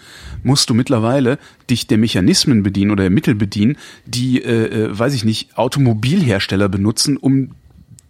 musst 0.44 0.70
du 0.70 0.74
mittlerweile 0.74 1.38
dich 1.70 1.86
der 1.88 1.98
Mechanismen 2.00 2.64
bedienen 2.64 2.92
oder 2.92 3.04
der 3.04 3.12
Mittel 3.12 3.36
bedienen, 3.36 3.78
die, 4.06 4.42
äh, 4.44 4.86
äh, 4.86 4.98
weiß 5.00 5.14
ich 5.14 5.24
nicht, 5.24 5.56
Automobilhersteller 5.58 6.68
benutzen, 6.70 7.18
um 7.18 7.52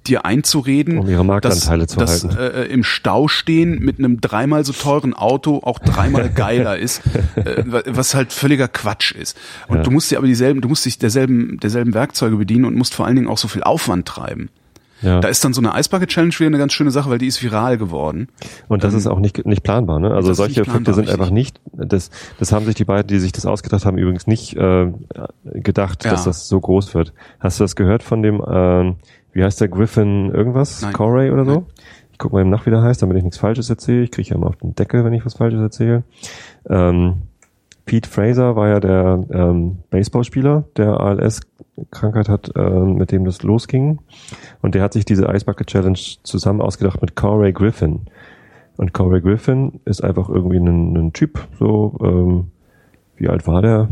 dir 0.07 0.23
einzureden, 0.25 0.99
Um 0.99 1.09
ihre 1.09 1.25
Marktanteile 1.25 1.83
dass, 1.85 1.91
zu 1.93 1.99
dass, 1.99 2.23
halten. 2.23 2.37
Äh, 2.37 2.63
im 2.67 2.85
Stau 2.85 3.27
stehen 3.27 3.79
mit 3.79 3.99
einem 3.99 4.21
dreimal 4.21 4.63
so 4.63 4.71
teuren 4.71 5.13
Auto 5.13 5.57
auch 5.61 5.79
dreimal 5.79 6.29
geiler 6.33 6.77
ist, 6.77 7.01
äh, 7.35 7.63
wa- 7.65 7.83
was 7.87 8.15
halt 8.15 8.31
völliger 8.31 8.69
Quatsch 8.69 9.11
ist. 9.11 9.37
Und 9.67 9.77
Ja. 9.79 9.83
du 9.83 9.91
musst 9.91 10.09
dir 10.09 10.17
aber 10.17 10.27
dieselben, 10.27 10.61
du 10.61 10.69
musst 10.69 10.85
dich 10.85 10.97
derselben, 10.97 11.59
derselben 11.59 11.93
Werkzeuge 11.93 12.37
bedienen 12.37 12.63
und 12.63 12.75
musst 12.75 12.95
vor 12.95 13.05
allen 13.05 13.17
Dingen 13.17 13.27
auch 13.27 13.37
so 13.37 13.49
viel 13.49 13.63
Aufwand 13.63 14.07
treiben. 14.07 14.47
Ja. 15.01 15.19
Da 15.19 15.27
ist 15.27 15.43
dann 15.45 15.53
so 15.53 15.61
eine 15.61 15.73
Eisbucket 15.73 16.09
Challenge 16.09 16.33
wieder 16.33 16.47
eine 16.47 16.57
ganz 16.57 16.73
schöne 16.73 16.91
Sache, 16.91 17.09
weil 17.09 17.17
die 17.19 17.27
ist 17.27 17.41
viral 17.43 17.77
geworden. 17.77 18.29
Und 18.67 18.83
das 18.83 18.93
ist 18.93 19.05
auch 19.07 19.19
nicht, 19.19 19.45
nicht 19.45 19.63
planbar, 19.63 19.99
ne? 19.99 20.11
Also 20.11 20.33
solche 20.33 20.61
Effekte 20.61 20.93
sind 20.93 21.09
einfach 21.09 21.29
nicht, 21.29 21.61
das, 21.73 22.09
das 22.39 22.51
haben 22.51 22.65
sich 22.65 22.75
die 22.75 22.85
beiden, 22.85 23.07
die 23.07 23.19
sich 23.19 23.31
das 23.31 23.45
ausgedacht 23.45 23.85
haben, 23.85 23.97
übrigens 23.97 24.25
nicht 24.27 24.55
äh, 24.57 24.91
gedacht, 25.53 26.03
Ja. 26.05 26.11
dass 26.11 26.23
das 26.23 26.47
so 26.47 26.59
groß 26.59 26.95
wird. 26.95 27.13
Hast 27.39 27.59
du 27.59 27.63
das 27.63 27.75
gehört 27.75 28.01
von 28.03 28.23
dem, 28.23 28.41
ähm, 28.47 28.95
wie 29.33 29.43
heißt 29.43 29.61
der 29.61 29.67
Griffin 29.67 30.31
irgendwas? 30.33 30.81
Nein. 30.81 30.93
Corey 30.93 31.31
oder 31.31 31.45
so? 31.45 31.51
Nein. 31.51 31.65
Ich 32.11 32.17
guck 32.17 32.33
mal 32.33 32.41
eben 32.41 32.49
nach, 32.49 32.65
wie 32.65 32.71
der 32.71 32.81
heißt, 32.81 33.01
damit 33.03 33.17
ich 33.17 33.23
nichts 33.23 33.37
Falsches 33.37 33.69
erzähle. 33.69 34.01
Ich 34.01 34.09
kriege 34.11 34.29
ja 34.29 34.35
immer 34.35 34.47
auf 34.47 34.55
den 34.55 34.73
Deckel, 34.73 35.05
wenn 35.05 35.13
ich 35.13 35.23
was 35.23 35.35
Falsches 35.35 35.59
erzähle. 35.61 36.01
Ähm, 36.67 37.17
Pete 37.87 38.07
Fraser 38.07 38.55
war 38.55 38.67
ja 38.67 38.79
der 38.79 39.23
ähm, 39.31 39.79
Baseballspieler, 39.89 40.65
der 40.77 40.99
ALS-Krankheit 40.99 42.29
hat, 42.29 42.51
ähm, 42.55 42.95
mit 42.97 43.11
dem 43.11 43.25
das 43.25 43.41
losging. 43.41 43.99
Und 44.61 44.75
der 44.75 44.83
hat 44.83 44.93
sich 44.93 45.05
diese 45.05 45.25
Ice 45.25 45.45
Bucket 45.45 45.67
Challenge 45.67 45.97
zusammen 46.23 46.61
ausgedacht 46.61 47.01
mit 47.01 47.15
Corey 47.15 47.53
Griffin. 47.53 48.01
Und 48.75 48.93
Corey 48.93 49.21
Griffin 49.21 49.79
ist 49.85 50.03
einfach 50.03 50.29
irgendwie 50.29 50.57
ein, 50.57 50.95
ein 50.95 51.13
Typ, 51.13 51.47
so, 51.57 51.97
ähm, 52.03 52.51
wie 53.15 53.29
alt 53.29 53.47
war 53.47 53.63
der? 53.63 53.87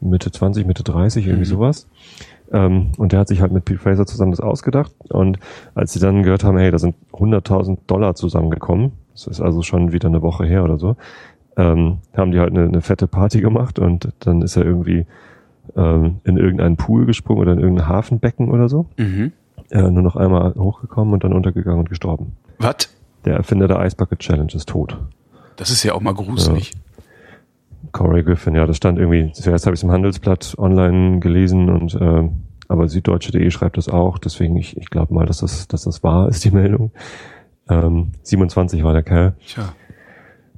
Mitte 0.00 0.30
20, 0.30 0.66
Mitte 0.66 0.82
30, 0.82 1.26
irgendwie 1.26 1.44
Mhm. 1.44 1.54
sowas. 1.56 1.86
Ähm, 2.50 2.92
und 2.96 3.12
der 3.12 3.20
hat 3.20 3.28
sich 3.28 3.40
halt 3.42 3.52
mit 3.52 3.64
Pete 3.64 3.78
Fraser 3.78 4.06
zusammen 4.06 4.30
das 4.32 4.40
ausgedacht. 4.40 4.92
Und 5.10 5.38
als 5.74 5.92
sie 5.92 6.00
dann 6.00 6.22
gehört 6.22 6.44
haben, 6.44 6.56
hey, 6.56 6.70
da 6.70 6.78
sind 6.78 6.94
100.000 7.12 7.78
Dollar 7.86 8.14
zusammengekommen, 8.14 8.92
das 9.12 9.26
ist 9.26 9.40
also 9.40 9.62
schon 9.62 9.92
wieder 9.92 10.08
eine 10.08 10.22
Woche 10.22 10.46
her 10.46 10.64
oder 10.64 10.78
so, 10.78 10.96
ähm, 11.58 11.98
haben 12.16 12.30
die 12.30 12.38
halt 12.38 12.50
eine, 12.50 12.64
eine 12.64 12.80
fette 12.80 13.08
Party 13.08 13.40
gemacht 13.40 13.78
und 13.78 14.12
dann 14.20 14.40
ist 14.42 14.56
er 14.56 14.64
irgendwie 14.64 15.06
ähm, 15.76 16.20
in 16.24 16.38
irgendeinen 16.38 16.76
Pool 16.76 17.04
gesprungen 17.04 17.42
oder 17.42 17.52
in 17.52 17.58
irgendein 17.58 17.88
Hafenbecken 17.88 18.48
oder 18.48 18.68
so. 18.68 18.86
Mhm. 18.96 19.32
Äh, 19.70 19.82
nur 19.90 20.02
noch 20.02 20.16
einmal 20.16 20.54
hochgekommen 20.54 21.12
und 21.12 21.24
dann 21.24 21.32
untergegangen 21.32 21.80
und 21.80 21.88
gestorben. 21.90 22.36
Was? 22.58 22.88
Der 23.24 23.34
Erfinder 23.34 23.68
der 23.68 23.84
Ice 23.84 23.96
Bucket 23.96 24.20
Challenge 24.20 24.52
ist 24.54 24.68
tot. 24.68 24.96
Das 25.56 25.70
ist 25.70 25.82
ja 25.82 25.92
auch 25.92 26.00
mal 26.00 26.14
gruselig. 26.14 26.72
Corey 27.92 28.22
Griffin, 28.22 28.54
ja, 28.54 28.66
das 28.66 28.76
stand 28.76 28.98
irgendwie, 28.98 29.32
zuerst 29.32 29.66
habe 29.66 29.74
ich 29.74 29.80
es 29.80 29.84
im 29.84 29.90
Handelsblatt 29.90 30.54
online 30.58 31.18
gelesen 31.18 31.68
und 31.68 31.94
äh, 31.94 32.28
aber 32.68 32.86
süddeutsche.de 32.86 33.50
schreibt 33.50 33.78
das 33.78 33.88
auch, 33.88 34.18
deswegen 34.18 34.56
ich, 34.56 34.76
ich 34.76 34.90
glaube 34.90 35.14
mal, 35.14 35.26
dass 35.26 35.38
das, 35.38 35.68
dass 35.68 35.84
das 35.84 36.02
wahr 36.02 36.28
ist, 36.28 36.44
die 36.44 36.50
Meldung. 36.50 36.92
Ähm, 37.68 38.12
27 38.22 38.84
war 38.84 38.92
der 38.92 39.02
Kerl. 39.02 39.34
Tja. 39.46 39.72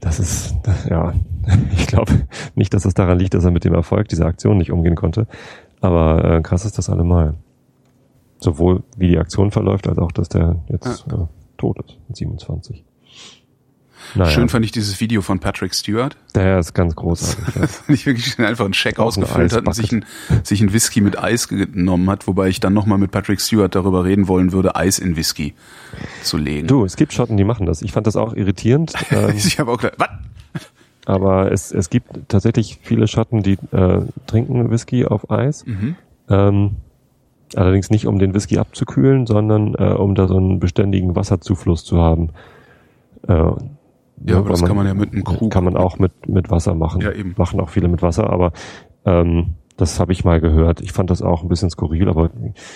Das 0.00 0.19
ist, 0.19 0.54
ja, 0.88 1.12
ich 1.73 1.87
glaube 1.87 2.26
nicht, 2.54 2.73
dass 2.73 2.85
es 2.85 2.95
daran 2.95 3.19
liegt, 3.19 3.35
dass 3.35 3.45
er 3.45 3.50
mit 3.50 3.64
dem 3.64 3.75
Erfolg 3.75 4.09
dieser 4.09 4.26
Aktion 4.26 4.59
nicht 4.59 4.73
umgehen 4.73 4.97
konnte. 4.97 5.26
Aber 5.80 6.25
äh, 6.25 6.40
krass 6.42 6.64
ist 6.64 6.78
das 6.78 6.90
allemal. 6.90 7.35
Sowohl 8.38 8.83
wie 8.97 9.09
die 9.09 9.19
Aktion 9.19 9.50
verläuft, 9.50 9.87
als 9.87 9.99
auch, 9.99 10.12
dass 10.12 10.28
der 10.30 10.62
jetzt 10.69 11.07
äh, 11.09 11.26
tot 11.59 11.79
ist, 11.85 11.98
mit 12.09 12.16
27. 12.16 12.85
Naja, 14.15 14.31
Schön 14.31 14.49
fand 14.49 14.65
ich 14.65 14.73
dieses 14.73 15.01
Video 15.01 15.23
von 15.23 15.39
Patrick 15.39 15.75
Stewart. 15.75 16.17
der 16.35 16.59
ist 16.59 16.75
ganz 16.75 16.97
großartig. 16.97 17.55
ja. 17.55 17.69
Ich 17.95 18.07
wirklich 18.07 18.39
einfach 18.39 18.65
einen 18.65 18.75
Scheck 18.75 18.99
ausgefüllt 18.99 19.53
hat 19.53 19.67
und 19.67 19.73
sich 19.75 19.93
ein, 19.93 20.05
sich 20.43 20.61
ein 20.61 20.73
Whisky 20.73 21.01
mit 21.01 21.19
Eis 21.19 21.49
genommen 21.49 22.09
hat, 22.11 22.27
wobei 22.27 22.49
ich 22.49 22.61
dann 22.61 22.73
nochmal 22.73 22.99
mit 22.99 23.11
Patrick 23.11 23.41
Stewart 23.41 23.75
darüber 23.75 24.05
reden 24.05 24.29
wollen 24.29 24.53
würde, 24.53 24.75
Eis 24.77 24.99
in 24.99 25.17
Whisky 25.17 25.55
zu 26.23 26.37
legen. 26.37 26.67
Du, 26.67 26.85
es 26.85 26.97
gibt 26.97 27.13
Schotten, 27.13 27.37
die 27.37 27.45
machen 27.45 27.67
das. 27.67 27.83
Ich 27.83 27.93
fand 27.93 28.07
das 28.07 28.17
auch 28.17 28.35
irritierend. 28.35 28.93
Ähm, 29.11 29.35
Ich 29.37 29.59
habe 29.59 29.73
auch 29.73 29.79
gedacht, 29.79 29.99
was? 29.99 30.09
aber 31.07 31.51
es, 31.51 31.73
es 31.73 31.91
gibt 31.91 32.11
tatsächlich 32.29 32.79
viele 32.83 33.09
Schotten, 33.09 33.43
die 33.43 33.59
äh, 33.73 34.03
trinken 34.27 34.71
Whisky 34.71 35.05
auf 35.07 35.31
Eis. 35.31 35.65
Mhm. 35.67 35.97
Ähm, 36.29 36.77
allerdings 37.57 37.91
nicht, 37.91 38.07
um 38.07 38.19
den 38.21 38.35
Whisky 38.35 38.59
abzukühlen, 38.59 39.27
sondern 39.27 39.75
äh, 39.75 39.93
um 39.95 40.15
da 40.15 40.29
so 40.29 40.37
einen 40.37 40.61
beständigen 40.61 41.17
Wasserzufluss 41.17 41.85
zu 41.85 41.99
haben. 42.01 42.31
Äh, 43.27 43.51
Ja, 44.24 44.37
aber 44.37 44.46
weil 44.46 44.50
das 44.52 44.64
kann 44.64 44.76
man 44.76 44.87
ja 44.87 44.94
mit 44.94 45.12
einem 45.12 45.24
Krug. 45.24 45.50
Kann 45.52 45.64
man 45.64 45.76
auch 45.76 45.98
mit, 45.98 46.28
mit 46.28 46.50
Wasser 46.50 46.74
machen. 46.74 47.00
Ja, 47.00 47.12
eben. 47.12 47.35
Machen 47.37 47.61
auch 47.61 47.70
viele 47.70 47.88
mit 47.88 48.02
Wasser, 48.02 48.30
aber 48.30 48.52
ähm, 49.04 49.54
das 49.76 49.98
habe 49.98 50.12
ich 50.12 50.24
mal 50.24 50.40
gehört. 50.40 50.80
Ich 50.83 50.92
fand 50.92 51.11
das 51.11 51.22
auch 51.22 51.42
ein 51.42 51.48
bisschen 51.48 51.70
skurril, 51.70 52.09
aber 52.09 52.30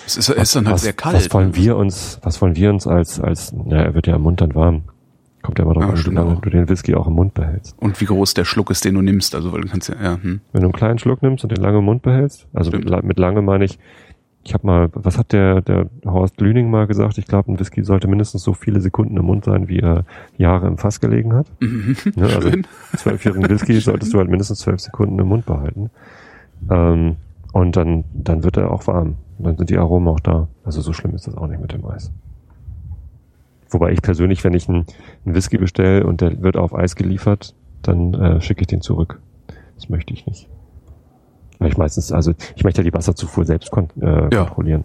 Es 0.07 0.17
ist, 0.17 0.31
es 0.31 0.37
ist 0.37 0.57
dann 0.57 0.65
halt 0.67 0.75
was, 0.77 0.83
sehr 0.83 0.95
kalt. 0.95 1.15
was 1.17 1.33
wollen 1.35 1.55
wir 1.55 1.77
uns, 1.77 2.19
was 2.23 2.41
wollen 2.41 2.57
wir 2.57 2.71
uns 2.71 2.87
als, 2.87 3.21
als, 3.21 3.53
na, 3.53 3.77
er 3.77 3.95
wird 3.95 4.07
ja 4.07 4.17
im 4.17 4.23
Mund 4.23 4.41
dann 4.41 4.55
warm. 4.55 4.85
Kommt 5.43 5.59
ja 5.59 5.67
immer 5.67 5.75
drauf 5.75 5.83
Ja, 5.83 5.91
an, 5.91 6.07
wie 6.07 6.11
lange 6.15 6.39
du 6.41 6.49
den 6.49 6.69
Whisky 6.71 6.95
auch 6.95 7.07
im 7.07 7.13
Mund 7.13 7.35
behältst. 7.35 7.77
Und 7.79 8.01
wie 8.01 8.07
groß 8.07 8.33
der 8.33 8.47
Schluck 8.47 8.71
ist, 8.71 8.87
den 8.87 8.95
du 8.95 9.03
nimmst. 9.03 9.35
Also, 9.35 9.53
weil 9.53 9.61
du 9.61 9.69
kannst 9.69 9.91
ja, 9.91 9.97
ja, 10.03 10.15
hm. 10.15 10.41
Wenn 10.53 10.63
du 10.63 10.69
einen 10.69 10.73
kleinen 10.73 10.99
Schluck 10.99 11.21
nimmst 11.23 11.45
und 11.45 11.53
den 11.55 11.63
lange 11.63 11.79
im 11.79 11.85
Mund 11.85 12.01
behältst, 12.01 12.47
also 12.55 12.71
mit, 12.71 12.89
Stimmt. 12.89 13.05
mit 13.05 13.19
lange 13.19 13.43
meine 13.43 13.67
ich, 13.67 13.79
ich 14.45 14.53
habe 14.53 14.67
mal, 14.67 14.89
was 14.93 15.17
hat 15.17 15.33
der, 15.33 15.63
der 15.63 15.89
Horst 16.05 16.41
Lüning 16.41 16.71
mal 16.71 16.87
gesagt? 16.87 17.17
Ich 17.17 17.27
glaube, 17.27 17.51
ein 17.51 17.59
Whisky 17.59 17.83
sollte 17.83 18.09
mindestens 18.09 18.43
so 18.43 18.53
viele 18.53 18.81
Sekunden 18.81 19.17
im 19.17 19.25
Mund 19.25 19.45
sein, 19.47 19.69
wie 19.69 19.79
er 19.79 20.05
Jahre 20.37 20.67
im 20.67 20.77
Fass 20.77 21.01
gelegen 21.01 21.33
hat. 21.33 21.47
Mhm. 21.61 21.97
Ne, 22.15 22.27
also 22.27 22.51
zwölfjährigen 22.97 23.49
Whisky 23.49 23.75
solltest 23.81 24.13
du 24.13 24.19
halt 24.19 24.29
mindestens 24.29 24.59
zwölf 24.59 24.81
Sekunden 24.81 25.19
im 25.19 25.29
Mund 25.29 25.47
behalten. 25.47 25.91
Ähm, 26.71 27.17
und 27.53 27.77
dann, 27.77 28.05
dann 28.13 28.45
wird 28.45 28.59
er 28.59 28.71
auch 28.71 28.87
warm. 28.87 29.17
Dann 29.39 29.57
sind 29.57 29.71
die 29.71 29.79
Aromen 29.79 30.09
auch 30.09 30.21
da. 30.21 30.49
Also 30.63 30.83
so 30.83 30.93
schlimm 30.93 31.15
ist 31.15 31.27
das 31.27 31.37
auch 31.37 31.47
nicht 31.47 31.61
mit 31.61 31.73
dem 31.73 31.85
Eis. 31.87 32.13
Wobei 33.71 33.93
ich 33.93 34.03
persönlich, 34.03 34.45
wenn 34.45 34.55
ich 34.55 34.69
einen, 34.69 34.85
einen 35.25 35.35
Whisky 35.35 35.57
bestelle 35.57 36.07
und 36.07 36.21
der 36.21 36.43
wird 36.43 36.57
auf 36.57 36.75
Eis 36.75 36.97
geliefert, 36.97 37.55
dann 37.83 38.15
äh, 38.15 38.41
schicke 38.41 38.63
ich 38.63 38.67
den 38.67 38.83
zurück. 38.83 39.21
Das 39.77 39.89
möchte 39.89 40.13
ich 40.13 40.27
nicht. 40.27 40.49
Weil 41.65 41.71
ich 41.73 41.79
meistens, 41.79 42.13
also 42.13 42.35
ich 42.57 42.63
möchte 42.63 42.83
ja 42.83 42.85
die 42.85 42.93
Wasserzufuhr 42.93 43.47
selbst 43.47 43.71
kon 43.71 43.89
äh, 44.03 44.29
Ja. 44.35 44.45
kontrollieren. 44.45 44.85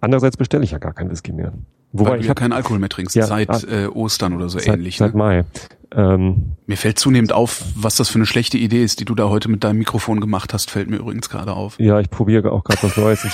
Andererseits 0.00 0.36
bestelle 0.36 0.62
ich 0.62 0.70
ja 0.70 0.78
gar 0.78 0.92
keinen 0.92 1.10
Whisky 1.10 1.32
mehr. 1.32 1.52
Wobei 1.92 2.10
weil 2.10 2.16
du 2.18 2.22
ich 2.22 2.28
ja 2.28 2.34
keinen 2.34 2.52
Alkohol 2.52 2.78
mehr 2.78 2.88
trinkst. 2.90 3.16
Ja, 3.16 3.26
seit 3.26 3.50
ah. 3.50 3.60
äh, 3.68 3.86
Ostern 3.88 4.34
oder 4.34 4.48
so 4.48 4.60
seit, 4.60 4.68
ähnlich. 4.68 4.98
seit 4.98 5.14
Ne? 5.14 5.18
Mai. 5.18 5.44
Ähm, 5.90 6.52
Mir 6.66 6.76
fällt 6.76 6.98
zunehmend 7.00 7.32
auf, 7.32 7.64
was 7.74 7.96
das 7.96 8.08
für 8.08 8.16
eine 8.18 8.26
schlechte 8.26 8.56
Idee 8.56 8.84
ist, 8.84 9.00
die 9.00 9.04
du 9.04 9.16
da 9.16 9.30
heute 9.30 9.48
mit 9.50 9.64
deinem 9.64 9.78
Mikrofon 9.78 10.20
gemacht 10.20 10.52
hast, 10.54 10.70
fällt 10.70 10.88
mir 10.90 10.98
übrigens 10.98 11.28
gerade 11.28 11.54
auf. 11.54 11.80
Ja, 11.80 11.98
ich 11.98 12.08
probiere 12.10 12.52
auch 12.52 12.62
gerade 12.62 12.82
was 12.84 12.96
Neues 12.96 13.26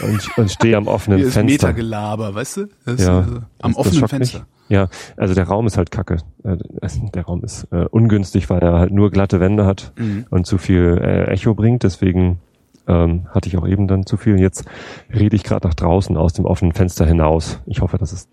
und, 0.00 0.36
und 0.36 0.50
stehe 0.50 0.76
am 0.76 0.86
offenen 0.88 1.18
Hier 1.20 1.28
ist 1.28 1.34
Fenster. 1.34 1.68
Metagelaber, 1.68 2.34
weißt 2.34 2.56
du? 2.58 2.66
Das 2.84 2.94
ist, 2.96 3.06
Ja, 3.06 3.20
äh, 3.20 3.22
am 3.22 3.22
das- 3.22 3.46
das 3.62 3.76
offenen 3.76 3.98
schockt 4.00 4.10
Fenster. 4.10 4.38
mich. 4.40 4.46
Ja, 4.72 4.88
also 5.18 5.34
der 5.34 5.44
Raum 5.44 5.66
ist 5.66 5.76
halt 5.76 5.90
kacke. 5.90 6.16
Äh, 6.44 6.56
Der 7.14 7.24
Raum 7.26 7.44
ist 7.44 7.64
äh, 7.72 7.84
ungünstig, 7.90 8.48
weil 8.48 8.60
er 8.60 8.78
halt 8.78 8.90
nur 8.90 9.10
glatte 9.10 9.38
Wände 9.38 9.66
hat 9.66 9.92
Mhm. 9.98 10.24
und 10.30 10.46
zu 10.46 10.56
viel 10.56 10.98
äh, 11.02 11.24
Echo 11.30 11.54
bringt. 11.54 11.82
Deswegen 11.82 12.38
ähm, 12.88 13.26
hatte 13.28 13.48
ich 13.50 13.58
auch 13.58 13.68
eben 13.68 13.86
dann 13.86 14.06
zu 14.06 14.16
viel. 14.16 14.40
Jetzt 14.40 14.64
rede 15.12 15.36
ich 15.36 15.44
gerade 15.44 15.68
nach 15.68 15.74
draußen 15.74 16.16
aus 16.16 16.32
dem 16.32 16.46
offenen 16.46 16.72
Fenster 16.72 17.04
hinaus. 17.04 17.60
Ich 17.66 17.82
hoffe, 17.82 17.98
dass 17.98 18.12
es 18.12 18.28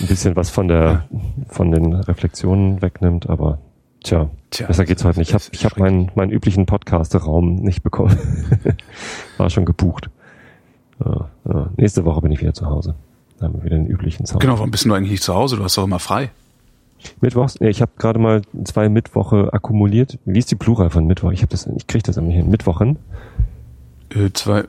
ein 0.00 0.08
bisschen 0.08 0.34
was 0.34 0.50
von 0.50 0.66
der 0.66 1.04
von 1.48 1.70
den 1.70 1.92
Reflexionen 1.94 2.82
wegnimmt, 2.82 3.30
aber 3.30 3.58
tja, 4.02 4.30
Tja, 4.50 4.66
besser 4.66 4.84
geht's 4.86 5.04
heute 5.04 5.20
nicht. 5.20 5.28
Ich 5.28 5.34
habe 5.34 5.44
ich 5.52 5.64
hab 5.64 5.78
meinen 5.78 6.10
meinen 6.16 6.32
üblichen 6.32 6.66
Podcast-Raum 6.66 7.54
nicht 7.56 7.84
bekommen. 7.84 8.16
War 9.38 9.50
schon 9.50 9.64
gebucht. 9.66 10.10
Ja, 11.04 11.28
ja. 11.48 11.70
Nächste 11.76 12.04
Woche 12.04 12.22
bin 12.22 12.32
ich 12.32 12.40
wieder 12.40 12.54
zu 12.54 12.66
Hause. 12.66 12.96
Dann 13.38 13.48
haben 13.52 13.58
wir 13.60 13.64
wieder 13.64 13.76
den 13.76 13.86
üblichen 13.86 14.26
Sound. 14.26 14.40
Genau, 14.40 14.54
warum 14.58 14.70
bist 14.70 14.84
du 14.84 14.92
eigentlich 14.92 15.10
nicht 15.12 15.22
zu 15.22 15.34
Hause? 15.34 15.56
Du 15.56 15.64
hast 15.64 15.76
doch 15.78 15.84
immer 15.84 15.98
frei. 15.98 16.30
Mittwochs? 17.20 17.60
Nee, 17.60 17.68
ich 17.68 17.80
habe 17.80 17.92
gerade 17.98 18.18
mal 18.18 18.42
zwei 18.64 18.88
Mittwoche 18.88 19.52
akkumuliert. 19.52 20.18
Wie 20.24 20.38
ist 20.38 20.50
die 20.50 20.56
Plural 20.56 20.90
von 20.90 21.06
Mittwoch? 21.06 21.30
Ich 21.30 21.42
habe 21.42 21.50
das, 21.50 21.66
ich 21.76 21.86
kriege 21.86 22.02
das 22.02 22.16
immer 22.16 22.32
hin. 22.32 22.50
Mittwochen. 22.50 22.98
Äh, 24.10 24.30
zwei 24.32 24.64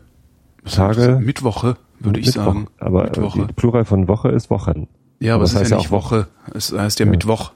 Tage. 0.66 1.16
heißt? 1.16 1.26
Mittwoche, 1.26 1.78
würde 2.00 2.20
ich 2.20 2.28
Mittwoch. 2.28 2.46
sagen. 2.46 2.68
Aber 2.78 3.02
äh, 3.02 3.08
Mittwoche. 3.08 3.48
die 3.48 3.54
Plural 3.54 3.86
von 3.86 4.08
Woche 4.08 4.30
ist 4.30 4.50
Wochen. 4.52 4.88
Ja, 5.20 5.34
aber 5.34 5.36
aber 5.36 5.44
es 5.46 5.50
ist 5.52 5.56
ja 5.56 5.60
heißt 5.62 5.72
nicht 5.72 5.88
auch 5.88 5.92
Woche. 5.92 6.28
Es 6.54 6.72
heißt 6.72 7.00
ja, 7.00 7.06
Ja. 7.06 7.12
Mittwoch. 7.12 7.52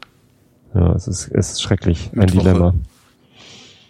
Ja, 0.74 0.94
es 0.94 1.08
ist, 1.08 1.28
es 1.28 1.52
ist 1.52 1.62
schrecklich. 1.62 2.10
Ein 2.14 2.20
Mittwoche. 2.20 2.44
Dilemma. 2.44 2.74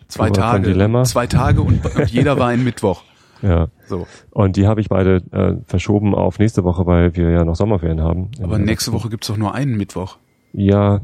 Zwei 0.09 0.29
Tage. 0.31 0.67
Dilemma. 0.67 1.03
Zwei 1.05 1.27
Tage 1.27 1.61
und, 1.61 1.83
und 1.95 2.09
jeder 2.11 2.37
war 2.37 2.49
ein 2.49 2.63
Mittwoch. 2.65 3.03
Ja. 3.43 3.67
So. 3.87 4.07
Und 4.31 4.55
die 4.55 4.67
habe 4.67 4.81
ich 4.81 4.89
beide 4.89 5.17
äh, 5.31 5.55
verschoben 5.65 6.15
auf 6.15 6.39
nächste 6.39 6.63
Woche, 6.63 6.85
weil 6.85 7.15
wir 7.15 7.29
ja 7.29 7.43
noch 7.43 7.55
Sommerferien 7.55 8.01
haben. 8.01 8.31
Aber 8.41 8.57
nächste 8.57 8.93
Woche 8.93 9.09
gibt's 9.09 9.27
doch 9.27 9.37
nur 9.37 9.53
einen 9.53 9.75
Mittwoch. 9.75 10.17
Ja. 10.53 11.01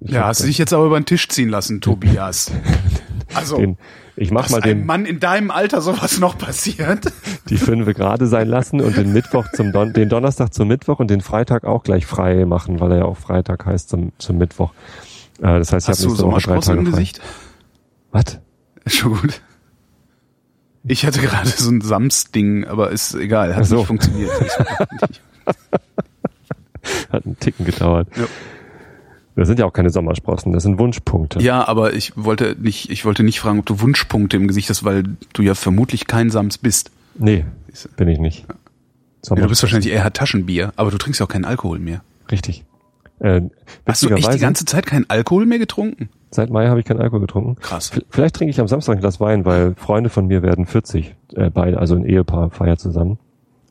Ja, 0.00 0.26
hast 0.26 0.42
du 0.42 0.46
dich 0.46 0.58
jetzt 0.58 0.72
aber 0.72 0.86
über 0.86 0.98
den 0.98 1.06
Tisch 1.06 1.28
ziehen 1.28 1.48
lassen, 1.48 1.80
Tobias. 1.80 2.50
Also, 3.34 3.56
den, 3.56 3.78
ich 4.14 4.30
mach 4.30 4.50
mal 4.50 4.60
einem 4.60 4.80
den, 4.80 4.86
Mann 4.86 5.06
in 5.06 5.18
deinem 5.18 5.50
Alter 5.50 5.80
sowas 5.80 6.20
noch 6.20 6.36
passiert. 6.36 7.10
die 7.48 7.56
Fünfe 7.56 7.94
gerade 7.94 8.26
sein 8.26 8.46
lassen 8.46 8.82
und 8.82 8.94
den 8.98 9.14
Mittwoch 9.14 9.46
zum 9.54 9.72
Don 9.72 9.94
den 9.94 10.10
Donnerstag 10.10 10.52
zum 10.52 10.68
Mittwoch 10.68 10.98
und 10.98 11.08
den 11.08 11.22
Freitag 11.22 11.64
auch 11.64 11.82
gleich 11.82 12.04
frei 12.04 12.44
machen, 12.44 12.78
weil 12.80 12.92
er 12.92 12.98
ja 12.98 13.04
auch 13.06 13.16
Freitag 13.16 13.64
heißt 13.64 13.88
zum, 13.88 14.12
zum 14.18 14.36
Mittwoch. 14.36 14.74
Äh, 15.38 15.58
das 15.58 15.72
heißt, 15.72 15.86
ich 15.86 15.92
Hast 15.92 16.00
habe 16.00 16.08
nächste 16.08 16.26
Woche 16.26 16.42
drei 16.42 16.58
Tage 16.58 16.82
frei. 16.82 16.90
Gesicht? 16.90 17.20
Was? 18.10 18.38
Schon 18.86 19.12
gut. 19.12 19.40
Ich 20.84 21.06
hatte 21.06 21.20
gerade 21.20 21.48
so 21.48 21.70
ein 21.70 21.80
Sams-Ding, 21.80 22.64
aber 22.64 22.90
ist 22.90 23.14
egal, 23.14 23.54
hat 23.54 23.66
so. 23.66 23.76
nicht 23.76 23.86
funktioniert. 23.86 24.30
Hat 27.12 27.24
einen 27.24 27.38
Ticken 27.38 27.64
gedauert. 27.64 28.08
Ja. 28.16 28.24
Das 29.34 29.48
sind 29.48 29.58
ja 29.58 29.64
auch 29.64 29.72
keine 29.72 29.88
Sommersprossen, 29.90 30.52
das 30.52 30.62
sind 30.62 30.78
Wunschpunkte. 30.78 31.40
ja, 31.40 31.66
aber 31.66 31.94
ich 31.94 32.12
wollte 32.16 32.54
nicht, 32.60 32.90
ich 32.90 33.06
wollte 33.06 33.22
nicht 33.22 33.40
fragen, 33.40 33.60
ob 33.60 33.66
du 33.66 33.80
Wunschpunkte 33.80 34.36
im 34.36 34.46
Gesicht 34.46 34.68
hast, 34.68 34.84
weil 34.84 35.04
du 35.32 35.42
ja 35.42 35.54
vermutlich 35.54 36.06
kein 36.06 36.28
Sams 36.30 36.58
bist. 36.58 36.90
Nee, 37.14 37.46
bin 37.96 38.08
ich 38.08 38.18
nicht. 38.18 38.46
Ja, 39.28 39.36
du 39.36 39.48
bist 39.48 39.62
wahrscheinlich 39.62 39.90
eher 39.90 40.12
Taschenbier, 40.12 40.72
aber 40.76 40.90
du 40.90 40.98
trinkst 40.98 41.20
ja 41.20 41.26
auch 41.26 41.30
keinen 41.30 41.46
Alkohol 41.46 41.78
mehr. 41.78 42.02
Richtig. 42.30 42.64
Äh, 43.20 43.42
Hast 43.86 44.02
du 44.02 44.10
echt 44.10 44.34
die 44.34 44.38
ganze 44.38 44.64
Zeit 44.64 44.84
keinen 44.84 45.08
Alkohol 45.08 45.46
mehr 45.46 45.58
getrunken? 45.58 46.10
Seit 46.34 46.50
Mai 46.50 46.66
habe 46.68 46.80
ich 46.80 46.86
keinen 46.86 47.00
Alkohol 47.00 47.20
getrunken. 47.20 47.56
Krass. 47.60 47.92
Vielleicht 48.08 48.34
trinke 48.36 48.50
ich 48.50 48.60
am 48.60 48.66
Samstag 48.66 48.96
ein 48.96 49.00
Glas 49.00 49.20
Wein, 49.20 49.44
weil 49.44 49.74
Freunde 49.74 50.08
von 50.10 50.26
mir 50.26 50.42
werden 50.42 50.64
40, 50.66 51.14
äh, 51.34 51.50
beide, 51.50 51.78
also 51.78 51.94
ein 51.94 52.04
Ehepaar 52.04 52.50
feiert 52.50 52.80
zusammen. 52.80 53.18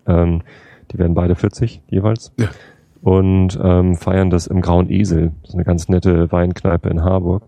Ähm, 0.07 0.43
die 0.91 0.99
werden 0.99 1.15
beide 1.15 1.35
40 1.35 1.81
jeweils 1.87 2.31
Ja. 2.39 2.49
und 3.01 3.59
ähm, 3.61 3.95
feiern 3.95 4.29
das 4.29 4.45
im 4.47 4.61
Grauen 4.61 4.89
Esel. 4.91 5.31
Das 5.41 5.49
ist 5.49 5.55
eine 5.55 5.63
ganz 5.63 5.89
nette 5.89 6.31
Weinkneipe 6.31 6.89
in 6.89 7.03
Harburg. 7.03 7.43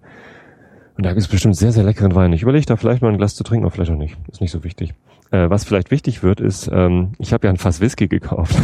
Und 0.97 1.05
da 1.05 1.09
gibt 1.09 1.21
es 1.21 1.27
bestimmt 1.27 1.55
sehr, 1.55 1.71
sehr 1.71 1.83
leckeren 1.83 2.15
Wein. 2.15 2.33
Ich 2.33 2.41
überlege 2.43 2.65
da 2.65 2.75
vielleicht 2.75 3.01
mal 3.01 3.11
ein 3.11 3.17
Glas 3.17 3.35
zu 3.35 3.43
trinken, 3.43 3.65
aber 3.65 3.71
vielleicht 3.71 3.91
auch 3.91 3.97
nicht. 3.97 4.17
Ist 4.31 4.41
nicht 4.41 4.51
so 4.51 4.63
wichtig. 4.63 4.93
Äh, 5.33 5.49
was 5.49 5.63
vielleicht 5.63 5.89
wichtig 5.89 6.21
wird, 6.21 6.39
ist, 6.39 6.69
ähm, 6.71 7.13
ich 7.17 7.33
habe 7.33 7.47
ja 7.47 7.51
ein 7.51 7.57
Fass 7.57 7.81
Whisky 7.81 8.07
gekauft. 8.07 8.55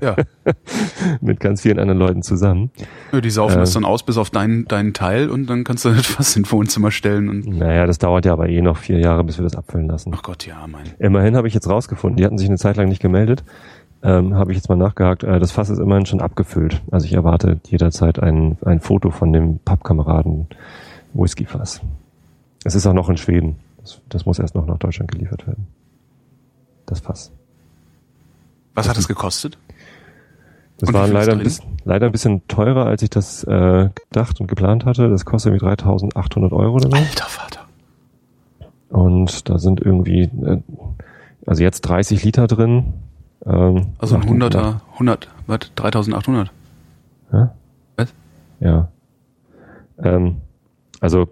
Ja. 0.00 0.16
mit 1.20 1.40
ganz 1.40 1.62
vielen 1.62 1.78
anderen 1.78 1.98
Leuten 1.98 2.22
zusammen. 2.22 2.70
Ja, 3.12 3.20
Die 3.20 3.30
saufen 3.30 3.56
Äh. 3.56 3.60
das 3.60 3.72
dann 3.72 3.84
aus 3.84 4.02
bis 4.04 4.16
auf 4.18 4.30
deinen, 4.30 4.64
deinen 4.66 4.92
Teil 4.94 5.28
und 5.30 5.46
dann 5.48 5.64
kannst 5.64 5.84
du 5.84 5.90
das 5.90 6.06
fast 6.06 6.36
ins 6.36 6.50
Wohnzimmer 6.52 6.90
stellen 6.90 7.28
und, 7.28 7.46
Naja, 7.46 7.86
das 7.86 7.98
dauert 7.98 8.24
ja 8.24 8.32
aber 8.32 8.48
eh 8.48 8.60
noch 8.62 8.76
vier 8.78 8.98
Jahre, 8.98 9.24
bis 9.24 9.38
wir 9.38 9.42
das 9.44 9.56
abfüllen 9.56 9.88
lassen. 9.88 10.12
ach 10.14 10.22
Gott, 10.22 10.46
ja, 10.46 10.66
mein. 10.70 10.84
Immerhin 10.98 11.36
habe 11.36 11.48
ich 11.48 11.54
jetzt 11.54 11.68
rausgefunden, 11.68 12.16
die 12.16 12.24
hatten 12.24 12.38
sich 12.38 12.48
eine 12.48 12.58
Zeit 12.58 12.76
lang 12.76 12.88
nicht 12.88 13.00
gemeldet. 13.02 13.44
Ähm, 14.02 14.34
habe 14.34 14.52
ich 14.52 14.56
jetzt 14.58 14.68
mal 14.68 14.76
nachgehakt, 14.76 15.22
äh, 15.24 15.38
das 15.38 15.52
Fass 15.52 15.70
ist 15.70 15.78
immerhin 15.78 16.06
schon 16.06 16.20
abgefüllt. 16.20 16.82
Also 16.90 17.06
ich 17.06 17.14
erwarte 17.14 17.58
jederzeit 17.66 18.18
ein, 18.22 18.56
ein 18.64 18.80
Foto 18.80 19.10
von 19.10 19.32
dem 19.32 19.58
Pappkameraden 19.60 20.46
Whiskyfass. 21.14 21.80
Es 22.64 22.74
ist 22.74 22.86
auch 22.86 22.92
noch 22.94 23.08
in 23.08 23.16
Schweden. 23.16 23.56
Das, 23.78 24.00
das 24.08 24.26
muss 24.26 24.38
erst 24.38 24.54
noch 24.54 24.66
nach 24.66 24.78
Deutschland 24.78 25.10
geliefert 25.10 25.46
werden. 25.46 25.66
Das 26.86 27.00
Fass. 27.00 27.32
Was 28.74 28.88
hat 28.88 28.96
das 28.96 29.08
gekostet? 29.08 29.58
Das 30.78 30.88
Und 30.88 30.94
war 30.94 31.08
leider 31.08 31.32
ein, 31.32 31.38
bisschen, 31.38 31.64
leider 31.84 32.06
ein 32.06 32.12
bisschen 32.12 32.46
teurer, 32.48 32.84
als 32.86 33.00
ich 33.02 33.08
das 33.10 33.42
äh, 33.44 33.88
gedacht 34.10 34.40
und 34.40 34.46
geplant 34.46 34.84
hatte. 34.84 35.08
Das 35.08 35.24
kostet 35.24 35.50
irgendwie 35.52 35.64
3800 35.64 36.52
Euro 36.52 36.74
oder 36.76 36.90
so. 36.90 36.96
Alter 36.96 37.24
Vater. 37.24 37.60
Und 38.90 39.48
da 39.48 39.58
sind 39.58 39.80
irgendwie, 39.80 40.22
äh, 40.22 40.60
also 41.46 41.62
jetzt 41.62 41.80
30 41.82 42.22
Liter 42.24 42.46
drin. 42.46 42.92
Ähm, 43.46 43.86
Also 43.98 44.16
ein 44.16 44.20
nach 44.20 44.26
dem- 44.26 44.38
nach- 44.38 44.44
Hunderter, 44.46 44.80
100, 44.94 45.28
was, 45.46 45.58
3800? 45.76 46.52
Ja? 47.32 47.54
Was? 47.96 48.14
Ja. 48.60 48.88
Ähm, 50.02 50.36
also 51.00 51.28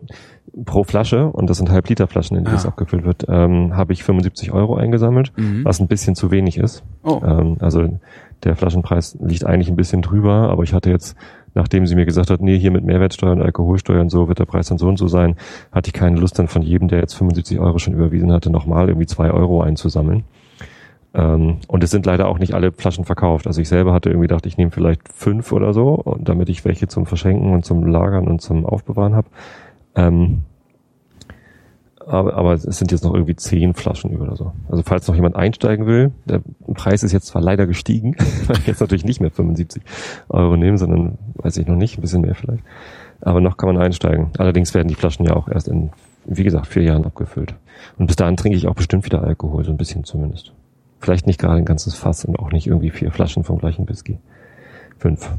pro 0.65 0.85
Flasche, 0.85 1.27
und 1.27 1.51
das 1.51 1.57
sind 1.59 1.71
Halb-Liter-Flaschen, 1.71 2.37
in 2.37 2.45
die 2.45 2.51
Ja. 2.51 2.55
das 2.57 2.67
abgefüllt 2.67 3.05
wird, 3.05 3.25
ähm, 3.29 3.77
habe 3.77 3.93
ich 3.93 4.05
75 4.05 4.53
Euro 4.53 4.77
eingesammelt, 4.77 5.33
Mhm. 5.37 5.65
was 5.65 5.81
ein 5.81 5.89
bisschen 5.89 6.15
zu 6.15 6.31
wenig 6.31 6.59
ist. 6.59 6.85
Oh. 7.03 7.21
Ähm, 7.27 7.57
also 7.61 7.99
der 8.45 8.55
Flaschenpreis 8.57 9.17
liegt 9.21 9.45
eigentlich 9.47 9.69
ein 9.69 9.77
bisschen 9.77 10.03
drüber, 10.03 10.51
aber 10.51 10.63
ich 10.63 10.73
hatte 10.75 10.91
jetzt, 10.91 11.17
nachdem 11.55 11.87
sie 11.87 11.95
mir 11.97 12.05
gesagt 12.05 12.31
hat, 12.31 12.41
nee, 12.41 12.59
hier 12.59 12.71
mit 12.71 12.85
Mehrwertsteuer 12.85 13.33
und 13.33 13.43
Alkoholsteuer 13.43 14.01
und 14.01 14.11
so 14.11 14.29
wird 14.29 14.39
der 14.39 14.45
Preis 14.45 14.69
dann 14.69 14.79
so 14.79 14.87
und 14.87 14.99
so 14.99 15.09
sein, 15.09 15.37
hatte 15.73 15.89
ich 15.89 15.93
keine 15.95 16.19
Lust 16.21 16.39
dann 16.39 16.47
von 16.49 16.63
jedem, 16.63 16.89
der 16.89 17.01
jetzt 17.01 17.15
75 17.15 17.59
Euro 17.59 17.79
schon 17.79 17.95
überwiesen 17.95 18.31
hatte, 18.33 18.51
nochmal 18.51 18.89
irgendwie 18.89 19.07
zwei 19.07 19.31
Euro 19.31 19.63
einzusammeln. 19.63 20.25
Ähm, 21.15 21.59
und 21.69 21.85
es 21.85 21.91
sind 21.91 22.07
leider 22.07 22.29
auch 22.29 22.39
nicht 22.39 22.55
alle 22.55 22.73
Flaschen 22.73 23.05
verkauft. 23.05 23.47
Also 23.47 23.61
ich 23.61 23.69
selber 23.69 23.93
hatte 23.93 24.11
irgendwie 24.11 24.27
gedacht, 24.27 24.47
ich 24.47 24.57
nehme 24.57 24.73
vielleicht 24.73 25.09
fünf 25.13 25.53
oder 25.53 25.73
so, 25.73 26.17
damit 26.21 26.49
ich 26.49 26.65
welche 26.65 26.89
zum 26.89 27.07
Verschenken 27.07 27.53
und 27.53 27.65
zum 27.65 27.87
Lagern 27.87 28.27
und 28.27 28.41
zum 28.41 28.67
Aufbewahren 28.67 29.15
habe. 29.15 29.29
Ähm, 29.95 30.43
aber, 32.07 32.35
aber 32.35 32.53
es 32.53 32.63
sind 32.65 32.93
jetzt 32.93 33.05
noch 33.05 33.15
irgendwie 33.15 33.37
zehn 33.37 33.75
Flaschen 33.75 34.11
über 34.11 34.25
oder 34.25 34.37
so. 34.37 34.53
Also 34.69 34.83
falls 34.85 35.09
noch 35.09 35.15
jemand 35.15 35.37
einsteigen 35.37 35.87
will, 35.87 36.13
der 36.27 36.43
Preis 36.75 37.03
ist 37.03 37.13
jetzt 37.13 37.27
zwar 37.27 37.41
leider 37.41 37.67
gestiegen, 37.67 38.17
weil 38.47 38.59
ich 38.59 38.67
jetzt 38.67 38.81
natürlich 38.81 39.05
nicht 39.05 39.21
mehr 39.21 39.31
75 39.31 39.83
Euro 40.29 40.57
nehme, 40.57 40.77
sondern 40.77 41.19
weiß 41.37 41.57
ich 41.57 41.67
noch 41.67 41.77
nicht, 41.77 41.97
ein 41.97 42.03
bisschen 42.03 42.23
mehr 42.23 42.35
vielleicht. 42.35 42.65
Aber 43.21 43.41
noch 43.41 43.57
kann 43.57 43.73
man 43.73 43.83
einsteigen. 43.83 44.31
Allerdings 44.37 44.75
werden 44.75 44.89
die 44.89 44.97
Flaschen 44.97 45.25
ja 45.25 45.35
auch 45.35 45.49
erst 45.49 45.69
in, 45.69 45.91
wie 46.27 46.45
gesagt, 46.45 46.67
vier 46.67 46.83
Jahren 46.83 47.05
abgefüllt. 47.05 47.55
Und 47.97 48.07
bis 48.07 48.17
dahin 48.17 48.37
trinke 48.37 48.59
ich 48.59 48.67
auch 48.67 48.75
bestimmt 48.75 49.07
wieder 49.07 49.23
Alkohol, 49.23 49.65
so 49.65 49.71
ein 49.71 49.79
bisschen 49.79 50.05
zumindest. 50.05 50.53
Vielleicht 51.01 51.27
nicht 51.27 51.41
gerade 51.41 51.57
ein 51.57 51.65
ganzes 51.65 51.95
Fass 51.95 52.25
und 52.25 52.39
auch 52.39 52.51
nicht 52.51 52.67
irgendwie 52.67 52.91
vier 52.91 53.11
Flaschen 53.11 53.45
vom 53.45 53.59
gleichen 53.59 53.89
Whisky. 53.89 54.19
Fünf. 54.99 55.31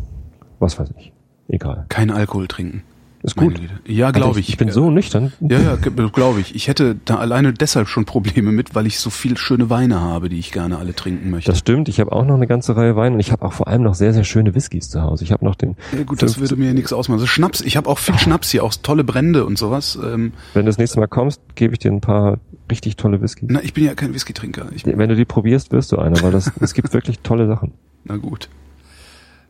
Was 0.59 0.79
weiß 0.79 0.93
ich. 0.97 1.11
Egal. 1.47 1.85
Kein 1.89 2.11
Alkohol 2.11 2.47
trinken. 2.47 2.83
Ist 3.25 3.35
gut. 3.35 3.59
Ja, 3.87 4.11
glaube 4.11 4.39
ich. 4.39 4.49
Ich 4.49 4.57
bin 4.57 4.69
so 4.69 4.91
nüchtern. 4.91 5.33
Ja, 5.39 5.59
ja, 5.59 5.75
glaube 5.75 6.41
ich. 6.41 6.53
Ich 6.53 6.67
hätte 6.67 6.95
da 7.05 7.15
alleine 7.15 7.53
deshalb 7.53 7.87
schon 7.87 8.05
Probleme 8.05 8.51
mit, 8.51 8.75
weil 8.75 8.85
ich 8.85 8.99
so 8.99 9.09
viel 9.09 9.35
schöne 9.35 9.69
Weine 9.71 9.99
habe, 9.99 10.29
die 10.29 10.37
ich 10.37 10.51
gerne 10.51 10.77
alle 10.77 10.93
trinken 10.93 11.31
möchte. 11.31 11.51
Das 11.51 11.59
stimmt. 11.59 11.89
Ich 11.89 11.99
habe 11.99 12.11
auch 12.11 12.23
noch 12.23 12.35
eine 12.35 12.45
ganze 12.45 12.75
Reihe 12.75 12.95
Wein 12.95 13.13
und 13.13 13.19
ich 13.19 13.31
habe 13.31 13.43
auch 13.43 13.53
vor 13.53 13.67
allem 13.67 13.81
noch 13.81 13.95
sehr, 13.95 14.13
sehr 14.13 14.23
schöne 14.23 14.53
Whiskys 14.53 14.89
zu 14.89 15.01
Hause. 15.01 15.23
Ich 15.23 15.31
habe 15.31 15.43
noch 15.43 15.55
den. 15.55 15.75
ja, 15.91 16.03
gut, 16.03 16.21
das 16.21 16.35
50 16.35 16.41
würde 16.41 16.55
mir 16.61 16.67
ja 16.67 16.73
nichts 16.73 16.93
ausmachen. 16.93 17.19
Also 17.19 17.27
Schnaps, 17.27 17.61
ich 17.61 17.77
habe 17.77 17.89
auch 17.89 17.97
viel 17.97 18.17
Schnaps 18.19 18.51
hier, 18.51 18.63
auch 18.63 18.73
tolle 18.75 19.03
Brände 19.03 19.45
und 19.45 19.57
sowas. 19.57 19.97
Ähm, 20.01 20.33
Wenn 20.53 20.65
du 20.65 20.69
das 20.69 20.77
nächste 20.77 20.99
Mal 20.99 21.07
kommst, 21.07 21.41
gebe 21.55 21.73
ich 21.73 21.79
dir 21.79 21.91
ein 21.91 22.01
paar 22.01 22.37
richtig 22.69 22.95
tolle 22.95 23.21
Whiskys. 23.21 23.49
na, 23.51 23.63
ich 23.63 23.73
bin 23.73 23.85
ja 23.85 23.95
kein 23.95 24.13
Whisky-Trinker. 24.13 24.67
Wenn 24.83 25.09
du 25.09 25.15
die 25.15 25.25
probierst, 25.25 25.71
wirst 25.71 25.91
du 25.91 25.97
einer, 25.97 26.21
weil 26.21 26.31
das, 26.31 26.51
es 26.59 26.73
gibt 26.73 26.93
wirklich 26.93 27.19
tolle 27.19 27.47
Sachen. 27.47 27.73
na 28.03 28.17
gut. 28.17 28.49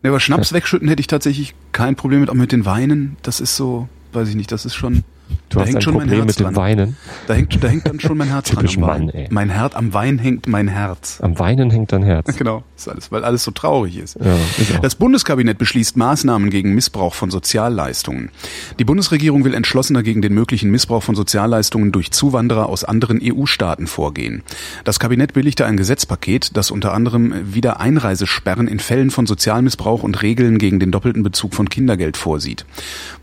Ne, 0.05 0.09
aber 0.09 0.19
Schnaps 0.19 0.53
wegschütten 0.53 0.87
hätte 0.87 0.99
ich 0.99 1.07
tatsächlich 1.07 1.55
kein 1.71 1.95
Problem 1.95 2.19
mit, 2.19 2.29
auch 2.29 2.35
mit 2.35 2.51
den 2.51 2.63
Weinen. 2.63 3.17
Das 3.23 3.39
ist 3.39 3.55
so, 3.55 3.89
weiß 4.13 4.29
ich 4.29 4.35
nicht, 4.35 4.51
das 4.51 4.63
ist 4.63 4.75
schon. 4.75 5.03
Du 5.49 5.57
da 5.57 5.61
hast 5.61 5.67
hängt 5.67 5.77
ein 5.77 5.81
schon 5.81 5.93
mein 5.93 6.07
Problem 6.07 6.25
Herz 6.25 6.39
mit 6.39 6.47
dem. 6.47 6.55
Weinen. 6.55 6.97
Da 7.27 7.33
hängt, 7.33 7.63
da 7.63 7.67
hängt 7.67 7.87
dann 7.87 7.99
schon 7.99 8.17
mein 8.17 8.29
Herz 8.29 8.49
Typisch 8.49 8.75
dran. 8.75 9.05
Mann, 9.05 9.09
ey. 9.09 9.27
Mein 9.29 9.49
Herz, 9.49 9.75
am 9.75 9.93
Wein 9.93 10.17
hängt 10.17 10.47
mein 10.47 10.67
Herz. 10.67 11.19
Am 11.21 11.37
Weinen 11.39 11.69
hängt 11.69 11.91
dein 11.91 12.03
Herz. 12.03 12.35
Genau, 12.45 12.63
ist 12.75 12.89
alles, 12.89 13.11
weil 13.11 13.23
alles 13.23 13.43
so 13.43 13.51
traurig 13.51 13.97
ist. 13.97 14.17
Ja, 14.19 14.33
auch. 14.33 14.79
Das 14.81 14.95
Bundeskabinett 14.95 15.57
beschließt 15.57 15.95
Maßnahmen 15.95 16.49
gegen 16.49 16.75
Missbrauch 16.75 17.13
von 17.13 17.31
Sozialleistungen. 17.31 18.29
Die 18.77 18.83
Bundesregierung 18.83 19.45
will 19.45 19.53
entschlossener 19.53 20.03
gegen 20.03 20.21
den 20.21 20.33
möglichen 20.33 20.69
Missbrauch 20.69 21.01
von 21.01 21.15
Sozialleistungen 21.15 21.91
durch 21.91 22.11
Zuwanderer 22.11 22.67
aus 22.67 22.83
anderen 22.83 23.19
EU-Staaten 23.23 23.87
vorgehen. 23.87 24.43
Das 24.83 24.99
Kabinett 24.99 25.33
billigte 25.33 25.65
ein 25.65 25.77
Gesetzpaket, 25.77 26.57
das 26.57 26.71
unter 26.71 26.93
anderem 26.93 27.33
wieder 27.53 27.79
Einreisesperren 27.79 28.67
in 28.67 28.79
Fällen 28.79 29.11
von 29.11 29.25
Sozialmissbrauch 29.25 30.03
und 30.03 30.21
Regeln 30.21 30.57
gegen 30.57 30.79
den 30.79 30.91
doppelten 30.91 31.23
Bezug 31.23 31.53
von 31.55 31.69
Kindergeld 31.69 32.17
vorsieht. 32.17 32.65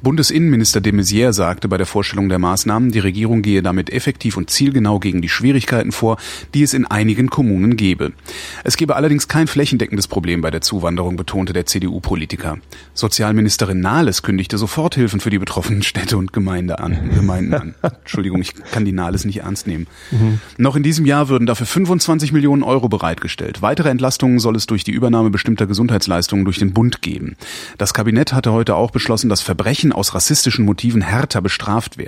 Bundesinnenminister 0.02 0.80
de 0.80 0.92
Maizière 0.92 1.32
sagte 1.32 1.68
bei 1.68 1.76
der 1.76 1.86
Vorstellung 1.86 2.11
der 2.12 2.38
Maßnahmen, 2.38 2.92
die 2.92 2.98
Regierung 2.98 3.42
gehe 3.42 3.62
damit 3.62 3.90
effektiv 3.90 4.36
und 4.36 4.50
zielgenau 4.50 4.98
gegen 4.98 5.22
die 5.22 5.28
Schwierigkeiten 5.28 5.92
vor, 5.92 6.18
die 6.54 6.62
es 6.62 6.74
in 6.74 6.86
einigen 6.86 7.30
Kommunen 7.30 7.76
gebe. 7.76 8.12
Es 8.64 8.76
gebe 8.76 8.96
allerdings 8.96 9.28
kein 9.28 9.46
flächendeckendes 9.46 10.08
Problem 10.08 10.40
bei 10.42 10.50
der 10.50 10.60
Zuwanderung, 10.60 11.16
betonte 11.16 11.52
der 11.52 11.66
CDU-Politiker. 11.66 12.58
Sozialministerin 12.94 13.80
Nahles 13.80 14.22
kündigte 14.22 14.58
Soforthilfen 14.58 15.20
für 15.20 15.30
die 15.30 15.38
betroffenen 15.38 15.82
Städte 15.82 16.16
und 16.16 16.32
Gemeinde 16.32 16.78
an, 16.78 17.10
Gemeinden 17.14 17.54
an. 17.54 17.74
Entschuldigung, 18.00 18.40
ich 18.42 18.54
kann 18.54 18.84
die 18.84 18.92
Nahles 18.92 19.24
nicht 19.24 19.38
ernst 19.40 19.66
nehmen. 19.66 19.86
Noch 20.58 20.76
in 20.76 20.82
diesem 20.82 21.06
Jahr 21.06 21.28
würden 21.28 21.46
dafür 21.46 21.66
25 21.66 22.32
Millionen 22.32 22.62
Euro 22.62 22.88
bereitgestellt. 22.88 23.62
Weitere 23.62 23.88
Entlastungen 23.88 24.38
soll 24.38 24.56
es 24.56 24.66
durch 24.66 24.84
die 24.84 24.92
Übernahme 24.92 25.30
bestimmter 25.30 25.66
Gesundheitsleistungen 25.66 26.44
durch 26.44 26.58
den 26.58 26.72
Bund 26.72 27.02
geben. 27.02 27.36
Das 27.78 27.94
Kabinett 27.94 28.32
hatte 28.32 28.52
heute 28.52 28.76
auch 28.76 28.90
beschlossen, 28.90 29.28
dass 29.28 29.40
Verbrechen 29.40 29.92
aus 29.92 30.14
rassistischen 30.14 30.64
Motiven 30.64 31.00
härter 31.00 31.40
bestraft 31.40 31.96
werden. 31.96 32.01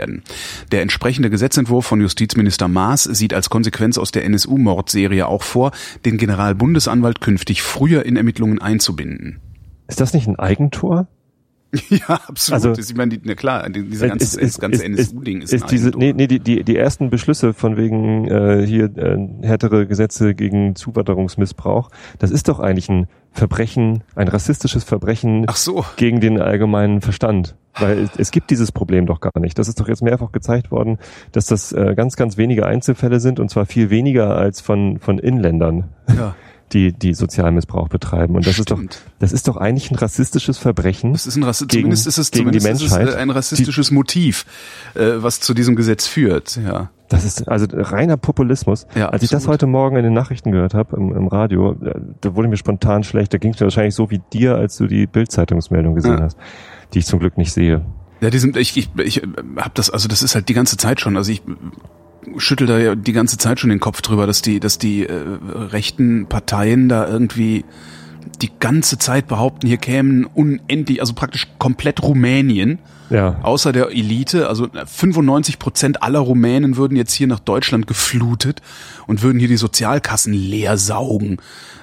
Der 0.72 0.82
entsprechende 0.82 1.30
Gesetzentwurf 1.30 1.86
von 1.86 2.00
Justizminister 2.00 2.68
Maas 2.68 3.04
sieht 3.04 3.34
als 3.34 3.50
Konsequenz 3.50 3.98
aus 3.98 4.10
der 4.12 4.24
NSU-Mordserie 4.24 5.26
auch 5.26 5.42
vor, 5.42 5.72
den 6.04 6.16
Generalbundesanwalt 6.16 7.20
künftig 7.20 7.62
früher 7.62 8.04
in 8.04 8.16
Ermittlungen 8.16 8.60
einzubinden. 8.60 9.40
Ist 9.86 10.00
das 10.00 10.14
nicht 10.14 10.26
ein 10.26 10.38
Eigentor? 10.38 11.08
Ja, 11.88 12.20
absolut. 12.28 12.78
Also, 12.78 12.80
ich 12.80 12.96
meine, 12.96 13.10
die, 13.10 13.20
na 13.24 13.34
klar, 13.34 13.68
dieser 13.68 14.08
ganze, 14.08 14.24
ist, 14.24 14.36
ist, 14.36 14.54
das 14.56 14.60
ganze 14.60 14.84
NSU-Ding 14.84 15.42
ist, 15.42 15.52
ist, 15.52 15.64
ist 15.64 15.70
diese, 15.70 15.90
nee, 15.90 16.12
nee, 16.12 16.26
die, 16.26 16.40
die, 16.40 16.64
die 16.64 16.76
ersten 16.76 17.10
Beschlüsse 17.10 17.54
von 17.54 17.76
wegen 17.76 18.26
äh, 18.26 18.66
hier 18.66 18.84
äh, 18.96 19.18
härtere 19.42 19.86
Gesetze 19.86 20.34
gegen 20.34 20.76
Zuwanderungsmissbrauch, 20.76 21.90
das 22.18 22.30
ist 22.30 22.48
doch 22.48 22.60
eigentlich 22.60 22.88
ein 22.88 23.08
Verbrechen, 23.32 24.04
ein 24.14 24.28
rassistisches 24.28 24.84
Verbrechen 24.84 25.44
Ach 25.48 25.56
so. 25.56 25.84
gegen 25.96 26.20
den 26.20 26.40
allgemeinen 26.40 27.00
Verstand. 27.00 27.56
Weil 27.76 27.98
es, 27.98 28.10
es 28.16 28.30
gibt 28.30 28.50
dieses 28.50 28.70
Problem 28.70 29.06
doch 29.06 29.20
gar 29.20 29.32
nicht. 29.40 29.58
Das 29.58 29.66
ist 29.66 29.80
doch 29.80 29.88
jetzt 29.88 30.02
mehrfach 30.02 30.30
gezeigt 30.30 30.70
worden, 30.70 30.98
dass 31.32 31.46
das 31.46 31.72
äh, 31.72 31.94
ganz, 31.96 32.14
ganz 32.14 32.36
wenige 32.36 32.66
Einzelfälle 32.66 33.18
sind 33.18 33.40
und 33.40 33.50
zwar 33.50 33.66
viel 33.66 33.90
weniger 33.90 34.36
als 34.36 34.60
von, 34.60 35.00
von 35.00 35.18
Inländern. 35.18 35.88
Ja 36.08 36.36
die, 36.74 36.92
die 36.92 37.14
Sozialmissbrauch 37.14 37.88
betreiben. 37.88 38.34
Und 38.34 38.46
das 38.46 38.54
Stimmt. 38.54 38.94
ist 38.94 39.04
doch, 39.04 39.12
das 39.20 39.32
ist 39.32 39.48
doch 39.48 39.56
eigentlich 39.56 39.90
ein 39.90 39.96
rassistisches 39.96 40.58
Verbrechen. 40.58 41.12
Das 41.12 41.26
ist 41.26 41.36
ein 41.36 41.44
Rassi 41.44 41.66
gegen, 41.66 41.82
zumindest 41.84 42.06
ist 42.06 42.18
es, 42.18 42.30
gegen 42.30 42.46
zumindest 42.46 42.66
die 42.66 42.84
Menschheit. 42.84 43.08
Es 43.08 43.14
ein 43.14 43.30
rassistisches 43.30 43.88
die, 43.88 43.94
Motiv, 43.94 44.44
äh, 44.94 45.12
was 45.16 45.40
zu 45.40 45.54
diesem 45.54 45.76
Gesetz 45.76 46.06
führt, 46.06 46.56
ja. 46.56 46.90
Das 47.08 47.24
ist 47.24 47.48
also 47.48 47.66
reiner 47.70 48.16
Populismus. 48.16 48.86
Ja, 48.94 49.10
Als 49.10 49.22
ich 49.22 49.28
das 49.28 49.46
heute 49.46 49.66
Morgen 49.66 49.96
in 49.96 50.04
den 50.04 50.14
Nachrichten 50.14 50.50
gehört 50.50 50.74
habe 50.74 50.96
im, 50.96 51.14
im 51.14 51.28
Radio, 51.28 51.72
äh, 51.72 52.00
da 52.22 52.34
wurde 52.34 52.48
mir 52.48 52.56
spontan 52.56 53.04
schlecht. 53.04 53.32
Da 53.32 53.38
ging 53.38 53.52
es 53.52 53.60
mir 53.60 53.66
wahrscheinlich 53.66 53.94
so 53.94 54.10
wie 54.10 54.20
dir, 54.32 54.56
als 54.56 54.78
du 54.78 54.86
die 54.86 55.06
Bild-Zeitungsmeldung 55.06 55.94
gesehen 55.94 56.18
ja. 56.18 56.24
hast, 56.24 56.38
die 56.92 57.00
ich 57.00 57.06
zum 57.06 57.20
Glück 57.20 57.36
nicht 57.36 57.52
sehe. 57.52 57.84
Ja, 58.20 58.30
die 58.30 58.38
sind, 58.38 58.56
ich, 58.56 58.76
ich, 58.76 58.88
ich 58.98 59.22
habe 59.56 59.70
das, 59.74 59.90
also 59.90 60.08
das 60.08 60.22
ist 60.22 60.34
halt 60.34 60.48
die 60.48 60.54
ganze 60.54 60.78
Zeit 60.78 61.00
schon. 61.00 61.16
Also 61.16 61.30
ich 61.30 61.42
schüttel 62.38 62.66
da 62.66 62.78
ja 62.78 62.94
die 62.94 63.12
ganze 63.12 63.38
Zeit 63.38 63.60
schon 63.60 63.70
den 63.70 63.80
Kopf 63.80 64.02
drüber, 64.02 64.26
dass 64.26 64.42
die, 64.42 64.60
dass 64.60 64.78
die 64.78 65.06
äh, 65.06 65.12
rechten 65.70 66.26
Parteien 66.26 66.88
da 66.88 67.06
irgendwie 67.08 67.64
die 68.40 68.50
ganze 68.58 68.98
Zeit 68.98 69.28
behaupten, 69.28 69.66
hier 69.66 69.76
kämen 69.76 70.24
unendlich, 70.24 71.00
also 71.00 71.12
praktisch 71.12 71.48
komplett 71.58 72.02
Rumänien, 72.02 72.78
ja. 73.10 73.38
außer 73.42 73.72
der 73.72 73.90
Elite, 73.90 74.48
also 74.48 74.68
95 74.86 75.58
Prozent 75.58 76.02
aller 76.02 76.20
Rumänen 76.20 76.76
würden 76.76 76.96
jetzt 76.96 77.12
hier 77.12 77.26
nach 77.26 77.40
Deutschland 77.40 77.86
geflutet 77.86 78.60
und 79.06 79.22
würden 79.22 79.38
hier 79.38 79.48
die 79.48 79.56
Sozialkassen 79.56 80.32
leer 80.32 80.78
saugen. 80.78 81.38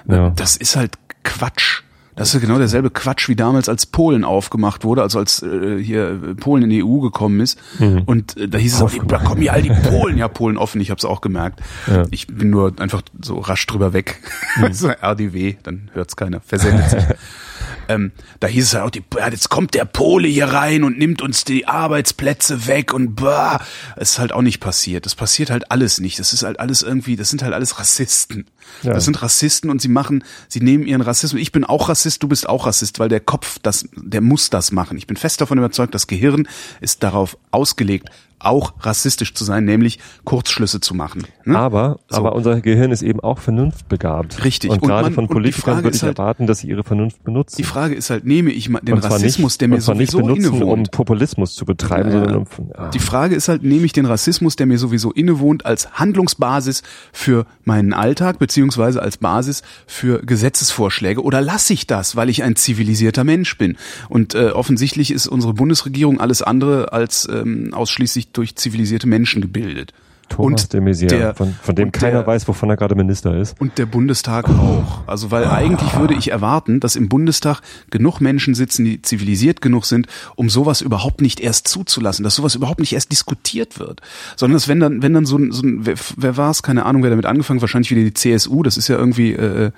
Ja. 0.08 0.30
Das 0.30 0.56
ist 0.56 0.76
halt 0.76 0.98
Quatsch. 1.22 1.82
Das 2.22 2.32
ist 2.36 2.40
genau 2.40 2.58
derselbe 2.58 2.88
Quatsch 2.88 3.28
wie 3.28 3.34
damals, 3.34 3.68
als 3.68 3.84
Polen 3.84 4.22
aufgemacht 4.22 4.84
wurde, 4.84 5.02
also 5.02 5.18
als 5.18 5.42
äh, 5.42 5.82
hier 5.82 6.36
Polen 6.38 6.62
in 6.62 6.70
die 6.70 6.84
EU 6.84 7.00
gekommen 7.00 7.40
ist. 7.40 7.58
Mhm. 7.80 8.02
Und 8.06 8.36
äh, 8.36 8.46
da 8.46 8.58
hieß 8.58 8.74
es 8.74 8.80
auch, 8.80 8.92
da 9.08 9.18
kommen 9.18 9.40
hier 9.40 9.52
all 9.52 9.62
die 9.62 9.70
Polen, 9.90 10.16
ja 10.16 10.28
Polen 10.28 10.56
offen, 10.56 10.80
ich 10.80 10.90
habe 10.90 10.98
es 11.00 11.04
auch 11.04 11.20
gemerkt. 11.20 11.58
Ja. 11.88 12.04
Ich 12.12 12.28
bin 12.28 12.50
nur 12.50 12.74
einfach 12.78 13.02
so 13.20 13.40
rasch 13.40 13.66
drüber 13.66 13.92
weg. 13.92 14.20
Mhm. 14.56 14.72
so 14.72 14.86
RDW, 14.86 15.56
dann 15.64 15.90
hört's 15.94 16.14
keiner, 16.14 16.40
versendet 16.40 16.90
sich. 16.90 17.02
ähm, 17.88 18.12
da 18.40 18.46
hieß 18.46 18.64
es 18.64 18.72
ja 18.72 18.84
auch, 18.84 18.90
die, 18.90 19.02
ja, 19.16 19.28
jetzt 19.28 19.48
kommt 19.48 19.74
der 19.74 19.84
Pole 19.84 20.28
hier 20.28 20.46
rein 20.46 20.84
und 20.84 20.98
nimmt 20.98 21.22
uns 21.22 21.44
die 21.44 21.66
Arbeitsplätze 21.66 22.66
weg 22.66 22.92
und 22.94 23.16
bah, 23.16 23.60
es 23.96 24.12
ist 24.12 24.18
halt 24.18 24.32
auch 24.32 24.42
nicht 24.42 24.60
passiert. 24.60 25.06
Das 25.06 25.14
passiert 25.14 25.50
halt 25.50 25.70
alles 25.70 26.00
nicht. 26.00 26.18
Das 26.18 26.32
ist 26.32 26.42
halt 26.42 26.60
alles 26.60 26.82
irgendwie, 26.82 27.16
das 27.16 27.30
sind 27.30 27.42
halt 27.42 27.54
alles 27.54 27.78
Rassisten. 27.78 28.46
Ja. 28.82 28.92
Das 28.92 29.04
sind 29.04 29.20
Rassisten 29.22 29.70
und 29.70 29.80
sie 29.80 29.88
machen, 29.88 30.24
sie 30.48 30.60
nehmen 30.60 30.86
ihren 30.86 31.02
Rassismus. 31.02 31.40
Ich 31.40 31.52
bin 31.52 31.64
auch 31.64 31.88
Rassist, 31.88 32.22
du 32.22 32.28
bist 32.28 32.48
auch 32.48 32.66
Rassist, 32.66 32.98
weil 32.98 33.08
der 33.08 33.20
Kopf, 33.20 33.58
das, 33.62 33.88
der 33.96 34.20
muss 34.20 34.50
das 34.50 34.72
machen. 34.72 34.96
Ich 34.96 35.06
bin 35.06 35.16
fest 35.16 35.40
davon 35.40 35.58
überzeugt, 35.58 35.94
das 35.94 36.06
Gehirn 36.06 36.48
ist 36.80 37.02
darauf 37.02 37.36
ausgelegt, 37.50 38.08
auch 38.44 38.74
rassistisch 38.80 39.34
zu 39.34 39.44
sein, 39.44 39.64
nämlich 39.64 39.98
Kurzschlüsse 40.24 40.80
zu 40.80 40.94
machen. 40.94 41.24
Ne? 41.44 41.58
Aber, 41.58 41.98
so. 42.08 42.16
aber 42.16 42.34
unser 42.34 42.60
Gehirn 42.60 42.90
ist 42.90 43.02
eben 43.02 43.20
auch 43.20 43.38
vernunftbegabt. 43.38 44.44
Richtig. 44.44 44.70
Und, 44.70 44.82
und 44.82 44.88
gerade 44.88 45.04
man, 45.04 45.14
von 45.14 45.28
Politikern 45.28 45.82
würde 45.82 45.96
ich 45.96 46.02
halt, 46.02 46.18
erwarten, 46.18 46.46
dass 46.46 46.58
sie 46.58 46.68
ihre 46.68 46.84
Vernunft 46.84 47.22
benutzen. 47.24 47.56
Die 47.56 47.64
Frage 47.64 47.94
ist 47.94 48.10
halt, 48.10 48.24
nehme 48.24 48.50
ich 48.50 48.68
mal 48.68 48.80
den 48.80 48.98
Rassismus, 48.98 49.52
nicht, 49.52 49.60
der 49.60 49.68
mir 49.68 49.80
sowieso 49.80 50.18
benutzen, 50.18 50.54
innewohnt. 50.54 50.88
um 50.88 50.90
Populismus 50.90 51.54
zu 51.54 51.64
betreiben, 51.64 52.10
ja, 52.10 52.18
sondern 52.18 52.36
um, 52.36 52.46
ah. 52.74 52.90
Die 52.90 52.98
Frage 52.98 53.34
ist 53.34 53.48
halt, 53.48 53.62
nehme 53.62 53.84
ich 53.84 53.92
den 53.92 54.06
Rassismus, 54.06 54.56
der 54.56 54.66
mir 54.66 54.78
sowieso 54.78 55.12
innewohnt, 55.12 55.66
als 55.66 55.92
Handlungsbasis 55.92 56.82
für 57.12 57.46
meinen 57.64 57.92
Alltag, 57.92 58.38
beziehungsweise 58.38 59.02
als 59.02 59.16
Basis 59.18 59.62
für 59.86 60.22
Gesetzesvorschläge, 60.24 61.22
oder 61.22 61.40
lasse 61.40 61.72
ich 61.72 61.86
das, 61.86 62.16
weil 62.16 62.28
ich 62.28 62.42
ein 62.42 62.56
zivilisierter 62.56 63.24
Mensch 63.24 63.56
bin? 63.58 63.76
Und 64.08 64.34
äh, 64.34 64.50
offensichtlich 64.50 65.10
ist 65.10 65.26
unsere 65.26 65.54
Bundesregierung 65.54 66.20
alles 66.20 66.42
andere 66.42 66.92
als 66.92 67.28
ähm, 67.32 67.72
ausschließlich 67.74 68.31
durch 68.32 68.56
zivilisierte 68.56 69.08
Menschen 69.08 69.42
gebildet. 69.42 69.92
Thomas 70.32 70.64
und 70.64 70.72
de 70.72 70.80
Maizière, 70.80 71.08
der, 71.08 71.34
von, 71.34 71.54
von 71.62 71.74
dem 71.74 71.92
keiner 71.92 72.18
der, 72.18 72.26
weiß, 72.26 72.48
wovon 72.48 72.70
er 72.70 72.76
gerade 72.76 72.94
Minister 72.94 73.36
ist. 73.36 73.60
Und 73.60 73.78
der 73.78 73.86
Bundestag 73.86 74.48
auch. 74.48 75.06
Also 75.06 75.30
weil 75.30 75.46
eigentlich 75.46 75.98
würde 75.98 76.14
ich 76.14 76.30
erwarten, 76.30 76.80
dass 76.80 76.96
im 76.96 77.08
Bundestag 77.08 77.60
genug 77.90 78.20
Menschen 78.20 78.54
sitzen, 78.54 78.84
die 78.84 79.02
zivilisiert 79.02 79.60
genug 79.60 79.84
sind, 79.84 80.06
um 80.34 80.48
sowas 80.48 80.80
überhaupt 80.80 81.20
nicht 81.20 81.40
erst 81.40 81.68
zuzulassen, 81.68 82.24
dass 82.24 82.34
sowas 82.34 82.54
überhaupt 82.54 82.80
nicht 82.80 82.92
erst 82.92 83.12
diskutiert 83.12 83.78
wird. 83.78 84.00
Sondern 84.36 84.56
dass 84.56 84.68
wenn 84.68 84.80
dann, 84.80 85.02
wenn 85.02 85.12
dann 85.12 85.26
so 85.26 85.36
ein, 85.36 85.52
so 85.52 85.62
ein 85.62 85.84
wer, 85.84 85.94
wer 86.16 86.36
war 86.36 86.50
es, 86.50 86.62
keine 86.62 86.86
Ahnung, 86.86 87.02
wer 87.02 87.10
damit 87.10 87.26
angefangen, 87.26 87.60
wahrscheinlich 87.60 87.90
wieder 87.90 88.02
die 88.02 88.14
CSU, 88.14 88.62
das 88.62 88.76
ist 88.76 88.88
ja 88.88 88.96
irgendwie, 88.96 89.32
äh, 89.32 89.70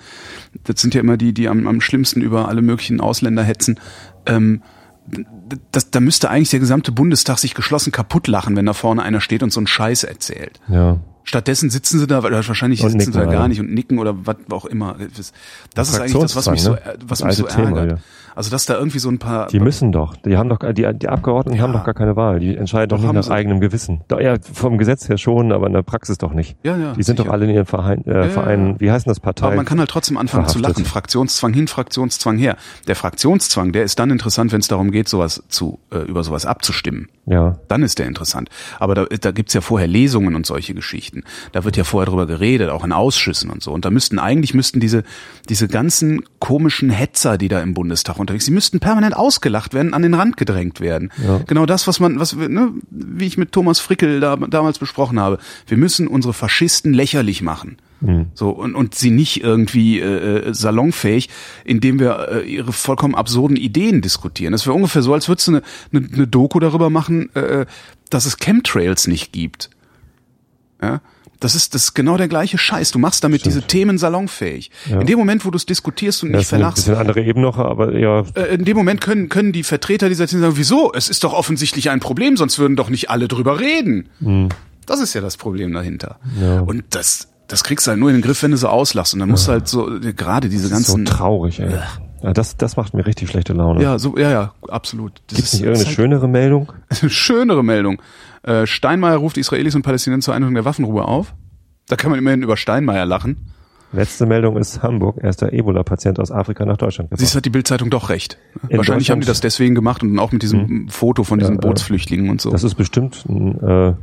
das 0.64 0.80
sind 0.80 0.94
ja 0.94 1.00
immer 1.00 1.16
die, 1.16 1.32
die 1.32 1.48
am, 1.48 1.66
am 1.66 1.80
schlimmsten 1.80 2.20
über 2.20 2.48
alle 2.48 2.62
möglichen 2.62 3.00
Ausländer 3.00 3.42
hetzen. 3.42 3.80
Ähm, 4.26 4.62
das, 5.72 5.90
da 5.90 6.00
müsste 6.00 6.30
eigentlich 6.30 6.50
der 6.50 6.60
gesamte 6.60 6.92
Bundestag 6.92 7.38
sich 7.38 7.54
geschlossen 7.54 7.92
kaputt 7.92 8.26
lachen, 8.26 8.56
wenn 8.56 8.66
da 8.66 8.72
vorne 8.72 9.02
einer 9.02 9.20
steht 9.20 9.42
und 9.42 9.52
so 9.52 9.60
einen 9.60 9.66
Scheiß 9.66 10.04
erzählt. 10.04 10.60
Ja. 10.68 10.98
Stattdessen 11.24 11.70
sitzen 11.70 11.98
sie 11.98 12.06
da, 12.06 12.22
weil 12.22 12.32
wahrscheinlich 12.32 12.82
und 12.82 12.90
sitzen 12.90 13.12
sie 13.12 13.18
da 13.18 13.24
gar 13.24 13.48
nicht 13.48 13.58
und 13.58 13.72
nicken 13.72 13.98
oder 13.98 14.26
was 14.26 14.36
auch 14.50 14.66
immer. 14.66 14.96
Das 15.74 15.88
ist 15.88 15.98
eigentlich 15.98 16.20
das, 16.20 16.36
was 16.36 16.50
mich 16.50 16.62
so, 16.62 16.72
ne? 16.72 16.98
was 17.02 17.24
mich 17.24 17.36
so 17.36 17.46
ärgert. 17.46 17.66
Thema, 17.66 17.86
ja. 17.86 17.98
Also 18.34 18.50
dass 18.50 18.66
da 18.66 18.74
irgendwie 18.74 18.98
so 18.98 19.08
ein 19.08 19.18
paar. 19.18 19.46
Die 19.48 19.60
müssen 19.60 19.92
doch. 19.92 20.16
Die 20.16 20.36
haben 20.36 20.48
doch 20.48 20.58
die, 20.58 20.86
die 20.94 21.08
Abgeordneten 21.08 21.58
ja. 21.58 21.62
haben 21.62 21.72
doch 21.72 21.84
gar 21.84 21.94
keine 21.94 22.16
Wahl. 22.16 22.40
Die 22.40 22.56
entscheiden 22.56 22.88
doch, 22.88 23.00
doch 23.00 23.12
nicht 23.12 23.28
nach 23.28 23.34
eigenem 23.34 23.60
Gewissen. 23.60 24.02
Doch, 24.08 24.20
ja, 24.20 24.36
vom 24.40 24.78
Gesetz 24.78 25.08
her 25.08 25.18
schon, 25.18 25.52
aber 25.52 25.66
in 25.66 25.72
der 25.72 25.82
Praxis 25.82 26.18
doch 26.18 26.32
nicht. 26.32 26.56
Ja, 26.62 26.76
ja. 26.76 26.92
Die 26.92 27.02
sind 27.02 27.16
sicher. 27.16 27.26
doch 27.26 27.32
alle 27.32 27.44
in 27.44 27.50
ihren 27.50 27.66
Verein, 27.66 28.04
äh, 28.06 28.28
Vereinen. 28.28 28.80
Wie 28.80 28.90
heißen 28.90 29.08
das 29.08 29.20
Parteien? 29.20 29.48
Aber 29.48 29.56
man 29.56 29.64
kann 29.64 29.78
halt 29.78 29.90
trotzdem 29.90 30.16
anfangen 30.16 30.46
verhaftet. 30.46 30.64
zu 30.64 30.68
lachen. 30.68 30.84
Fraktionszwang 30.84 31.52
hin, 31.52 31.68
Fraktionszwang 31.68 32.38
her. 32.38 32.56
Der 32.88 32.96
Fraktionszwang, 32.96 33.72
der 33.72 33.84
ist 33.84 33.98
dann 33.98 34.10
interessant, 34.10 34.52
wenn 34.52 34.60
es 34.60 34.68
darum 34.68 34.90
geht, 34.90 35.08
sowas 35.08 35.42
zu 35.48 35.78
äh, 35.90 35.98
über 35.98 36.24
sowas 36.24 36.46
abzustimmen. 36.46 37.08
Ja. 37.26 37.58
Dann 37.68 37.82
ist 37.82 37.98
der 37.98 38.06
interessant. 38.06 38.50
Aber 38.78 38.94
da, 38.94 39.04
da 39.04 39.30
gibt's 39.30 39.54
ja 39.54 39.60
vorher 39.60 39.88
Lesungen 39.88 40.34
und 40.34 40.46
solche 40.46 40.74
Geschichten. 40.74 41.22
Da 41.52 41.64
wird 41.64 41.76
ja 41.76 41.84
vorher 41.84 42.06
drüber 42.06 42.26
geredet, 42.26 42.70
auch 42.70 42.84
in 42.84 42.92
Ausschüssen 42.92 43.50
und 43.50 43.62
so. 43.62 43.72
Und 43.72 43.84
da 43.84 43.90
müssten 43.90 44.18
eigentlich 44.18 44.54
müssten 44.54 44.80
diese 44.80 45.04
diese 45.48 45.68
ganzen 45.68 46.22
komischen 46.38 46.90
Hetzer, 46.90 47.38
die 47.38 47.48
da 47.48 47.60
im 47.60 47.74
Bundestag 47.74 48.18
unterwegs, 48.24 48.44
die 48.46 48.50
müssten 48.50 48.80
permanent 48.80 49.16
ausgelacht 49.16 49.74
werden, 49.74 49.94
an 49.94 50.02
den 50.02 50.14
Rand 50.14 50.36
gedrängt 50.36 50.80
werden. 50.80 51.12
Ja. 51.22 51.40
Genau 51.46 51.66
das, 51.66 51.86
was 51.86 52.00
man, 52.00 52.18
was, 52.18 52.34
ne, 52.34 52.72
wie 52.90 53.26
ich 53.26 53.38
mit 53.38 53.52
Thomas 53.52 53.80
Frickel 53.80 54.20
da, 54.20 54.36
damals 54.36 54.78
besprochen 54.78 55.20
habe. 55.20 55.38
Wir 55.66 55.76
müssen 55.76 56.08
unsere 56.08 56.34
Faschisten 56.34 56.92
lächerlich 56.92 57.42
machen. 57.42 57.76
Mhm. 58.00 58.26
So, 58.34 58.50
und, 58.50 58.74
und 58.74 58.94
sie 58.94 59.10
nicht 59.10 59.42
irgendwie 59.42 60.00
äh, 60.00 60.48
äh, 60.48 60.54
salonfähig, 60.54 61.30
indem 61.64 61.98
wir 61.98 62.28
äh, 62.30 62.40
ihre 62.42 62.72
vollkommen 62.72 63.14
absurden 63.14 63.56
Ideen 63.56 64.02
diskutieren. 64.02 64.52
Das 64.52 64.66
wäre 64.66 64.76
ungefähr 64.76 65.02
so, 65.02 65.14
als 65.14 65.28
würdest 65.28 65.48
du 65.48 65.52
eine, 65.52 65.62
eine, 65.92 66.06
eine 66.12 66.26
Doku 66.26 66.60
darüber 66.60 66.90
machen, 66.90 67.34
äh, 67.34 67.66
dass 68.10 68.26
es 68.26 68.36
Chemtrails 68.36 69.06
nicht 69.06 69.32
gibt. 69.32 69.70
Ja? 70.82 71.00
Das 71.44 71.54
ist, 71.54 71.74
das 71.74 71.84
ist 71.84 71.94
genau 71.94 72.16
der 72.16 72.26
gleiche 72.26 72.56
Scheiß. 72.56 72.90
Du 72.90 72.98
machst 72.98 73.22
damit 73.22 73.40
Stimmt. 73.40 73.54
diese 73.54 73.66
Themen 73.66 73.98
salonfähig. 73.98 74.70
Ja. 74.88 75.00
In 75.00 75.06
dem 75.06 75.18
Moment, 75.18 75.44
wo 75.44 75.50
du 75.50 75.56
es 75.56 75.66
diskutierst 75.66 76.22
und 76.22 76.30
ja, 76.30 76.38
nicht 76.38 76.48
verlachst. 76.48 76.78
Das 76.78 76.84
sind 76.86 76.94
andere 76.94 77.20
Ebene 77.20 77.44
noch, 77.44 77.58
aber 77.58 77.94
ja. 77.98 78.24
Äh, 78.34 78.54
in 78.54 78.64
dem 78.64 78.74
Moment 78.78 79.02
können, 79.02 79.28
können 79.28 79.52
die 79.52 79.62
Vertreter 79.62 80.08
dieser 80.08 80.26
Themen 80.26 80.40
sagen, 80.40 80.56
wieso? 80.56 80.90
Es 80.94 81.10
ist 81.10 81.22
doch 81.22 81.34
offensichtlich 81.34 81.90
ein 81.90 82.00
Problem, 82.00 82.38
sonst 82.38 82.58
würden 82.58 82.76
doch 82.76 82.88
nicht 82.88 83.10
alle 83.10 83.28
drüber 83.28 83.60
reden. 83.60 84.08
Mhm. 84.20 84.48
Das 84.86 85.00
ist 85.00 85.12
ja 85.12 85.20
das 85.20 85.36
Problem 85.36 85.74
dahinter. 85.74 86.18
Ja. 86.40 86.60
Und 86.60 86.84
das, 86.90 87.28
das 87.46 87.62
kriegst 87.62 87.86
du 87.86 87.90
halt 87.90 88.00
nur 88.00 88.08
in 88.08 88.16
den 88.16 88.22
Griff, 88.22 88.42
wenn 88.42 88.52
du 88.52 88.56
so 88.56 88.68
auslachst. 88.68 89.12
Und 89.12 89.20
dann 89.20 89.28
musst 89.28 89.46
du 89.46 89.52
halt 89.52 89.68
so, 89.68 89.90
gerade 90.16 90.48
diese 90.48 90.70
das 90.70 90.72
ganzen. 90.72 91.04
so 91.06 91.12
traurig, 91.12 91.60
ey. 91.60 91.78
Ja, 92.24 92.32
das, 92.32 92.56
das 92.56 92.78
macht 92.78 92.94
mir 92.94 93.04
richtig 93.04 93.28
schlechte 93.28 93.52
Laune. 93.52 93.82
Ja, 93.82 93.98
so, 93.98 94.16
ja, 94.16 94.30
ja, 94.30 94.54
absolut. 94.68 95.20
Das 95.26 95.36
Gibt's 95.36 95.52
nicht 95.52 95.62
irgendeine 95.62 95.86
halt 95.86 95.94
schönere 95.94 96.26
Meldung? 96.28 96.72
schönere 97.08 97.62
Meldung. 97.62 98.00
Äh, 98.42 98.66
Steinmeier 98.66 99.16
ruft 99.16 99.36
Israelis 99.36 99.74
und 99.74 99.82
Palästinenser 99.82 100.26
zur 100.26 100.34
Einhaltung 100.34 100.54
der 100.54 100.64
Waffenruhe 100.64 101.04
auf. 101.04 101.34
Da 101.86 101.96
kann 101.96 102.10
man 102.10 102.18
immerhin 102.18 102.42
über 102.42 102.56
Steinmeier 102.56 103.04
lachen. 103.04 103.52
Letzte 103.92 104.24
Meldung 104.24 104.56
ist 104.56 104.82
Hamburg, 104.82 105.22
erster 105.22 105.52
Ebola-Patient 105.52 106.18
aus 106.18 106.30
Afrika 106.30 106.64
nach 106.64 106.78
Deutschland 106.78 107.10
gebracht. 107.10 107.20
Siehst 107.20 107.36
hat 107.36 107.44
die 107.44 107.50
Bildzeitung 107.50 107.90
doch 107.90 108.08
recht. 108.08 108.38
In 108.70 108.78
Wahrscheinlich 108.78 109.10
haben 109.10 109.20
die 109.20 109.26
das 109.26 109.42
deswegen 109.42 109.74
gemacht 109.74 110.02
und 110.02 110.18
auch 110.18 110.32
mit 110.32 110.42
diesem 110.42 110.66
hm. 110.66 110.88
Foto 110.88 111.24
von 111.24 111.38
diesen 111.38 111.56
ja, 111.56 111.60
Bootsflüchtlingen 111.60 112.30
und 112.30 112.40
so. 112.40 112.50
Das 112.50 112.64
ist 112.64 112.74
bestimmt 112.76 113.22
ein, 113.28 113.60
äh, 113.60 113.88
äh, 113.88 113.94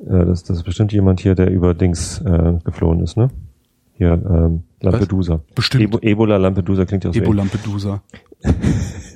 das, 0.00 0.42
das 0.42 0.56
ist 0.56 0.64
bestimmt 0.64 0.92
jemand 0.92 1.20
hier, 1.20 1.36
der 1.36 1.52
über 1.52 1.72
Dings 1.72 2.20
äh, 2.20 2.54
geflohen 2.64 2.98
ist, 3.00 3.16
ne? 3.16 3.30
Hier, 3.94 4.12
ähm, 4.12 4.62
Lampedusa. 4.80 5.34
Was? 5.34 5.54
Bestimmt. 5.54 5.84
Ebo 5.84 5.98
Ebola 6.00 6.36
Lampedusa 6.36 6.84
klingt 6.84 7.04
ja 7.04 7.12
so. 7.12 7.18
Ebo 7.20 7.32
Lampedusa. 7.32 8.02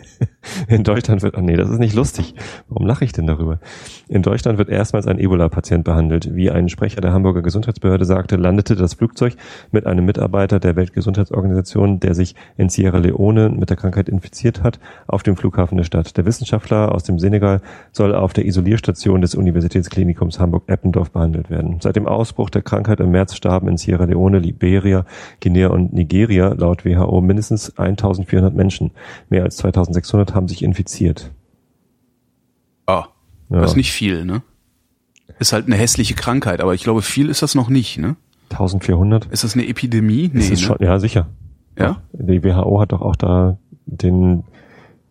In 0.69 0.83
Deutschland 0.83 1.23
wird, 1.23 1.37
oh 1.37 1.41
nee, 1.41 1.57
das 1.57 1.71
ist 1.71 1.79
nicht 1.79 1.95
lustig. 1.95 2.35
Warum 2.69 2.87
lache 2.87 3.05
ich 3.05 3.13
denn 3.13 3.27
darüber? 3.27 3.61
In 4.09 4.23
Deutschland 4.23 4.59
wird 4.59 4.69
erstmals 4.69 5.07
ein 5.07 5.19
Ebola-Patient 5.19 5.85
behandelt. 5.85 6.35
Wie 6.35 6.51
ein 6.51 6.69
Sprecher 6.69 7.01
der 7.01 7.13
Hamburger 7.13 7.43
Gesundheitsbehörde 7.43 8.05
sagte, 8.05 8.37
landete 8.37 8.75
das 8.75 8.95
Flugzeug 8.95 9.37
mit 9.71 9.87
einem 9.87 10.05
Mitarbeiter 10.05 10.59
der 10.59 10.75
Weltgesundheitsorganisation, 10.75 12.01
der 12.01 12.15
sich 12.15 12.35
in 12.57 12.69
Sierra 12.69 12.99
Leone 12.99 13.49
mit 13.51 13.71
der 13.71 13.77
Krankheit 13.77 14.09
infiziert 14.09 14.63
hat, 14.63 14.81
auf 15.07 15.23
dem 15.23 15.37
Flughafen 15.37 15.77
der 15.77 15.85
Stadt. 15.85 16.17
Der 16.17 16.27
Wissenschaftler 16.27 16.93
aus 16.93 17.05
dem 17.05 17.19
Senegal 17.19 17.61
soll 17.93 18.15
auf 18.15 18.33
der 18.33 18.45
Isolierstation 18.45 19.21
des 19.21 19.35
Universitätsklinikums 19.35 20.41
Hamburg-Eppendorf 20.41 21.11
behandelt 21.11 21.49
werden. 21.49 21.79
Seit 21.81 21.97
dem 21.97 22.07
Ausbruch 22.07 22.51
der 22.51 22.63
Krankheit 22.63 23.01
im 23.01 23.13
März 23.13 23.37
starben 23.37 23.69
in 23.69 23.77
Sierra 23.77 24.05
Leone, 24.05 24.39
Liberia, 24.41 25.05
Guinea 25.41 25.69
und 25.69 25.93
Nigeria 25.93 26.49
laut 26.49 26.85
WHO 26.85 27.21
mindestens 27.21 27.77
1400 27.79 28.55
Menschen. 28.55 28.91
Mehr 29.29 29.45
als 29.45 29.57
2600 29.59 30.35
haben 30.35 30.49
sich 30.49 30.56
infiziert. 30.63 31.31
Ah, 32.87 33.07
Ja. 33.51 33.61
das 33.61 33.73
ist 33.73 33.77
nicht 33.77 33.93
viel, 33.93 34.25
ne? 34.25 34.43
Ist 35.39 35.53
halt 35.53 35.67
eine 35.67 35.77
hässliche 35.77 36.15
Krankheit, 36.15 36.61
aber 36.61 36.75
ich 36.75 36.83
glaube, 36.83 37.03
viel 37.03 37.29
ist 37.29 37.43
das 37.43 37.55
noch 37.55 37.69
nicht, 37.69 37.99
ne? 37.99 38.17
1400? 38.51 39.27
Ist 39.27 39.45
das 39.45 39.55
eine 39.55 39.67
Epidemie? 39.67 40.31
Nee, 40.33 40.41
ist 40.41 40.51
ne? 40.51 40.57
schon, 40.57 40.77
ja, 40.81 40.99
sicher. 40.99 41.27
Ja? 41.79 42.01
Die 42.13 42.43
WHO 42.43 42.81
hat 42.81 42.93
doch 42.93 43.03
auch 43.03 43.17
da 43.17 43.59
den 43.87 44.45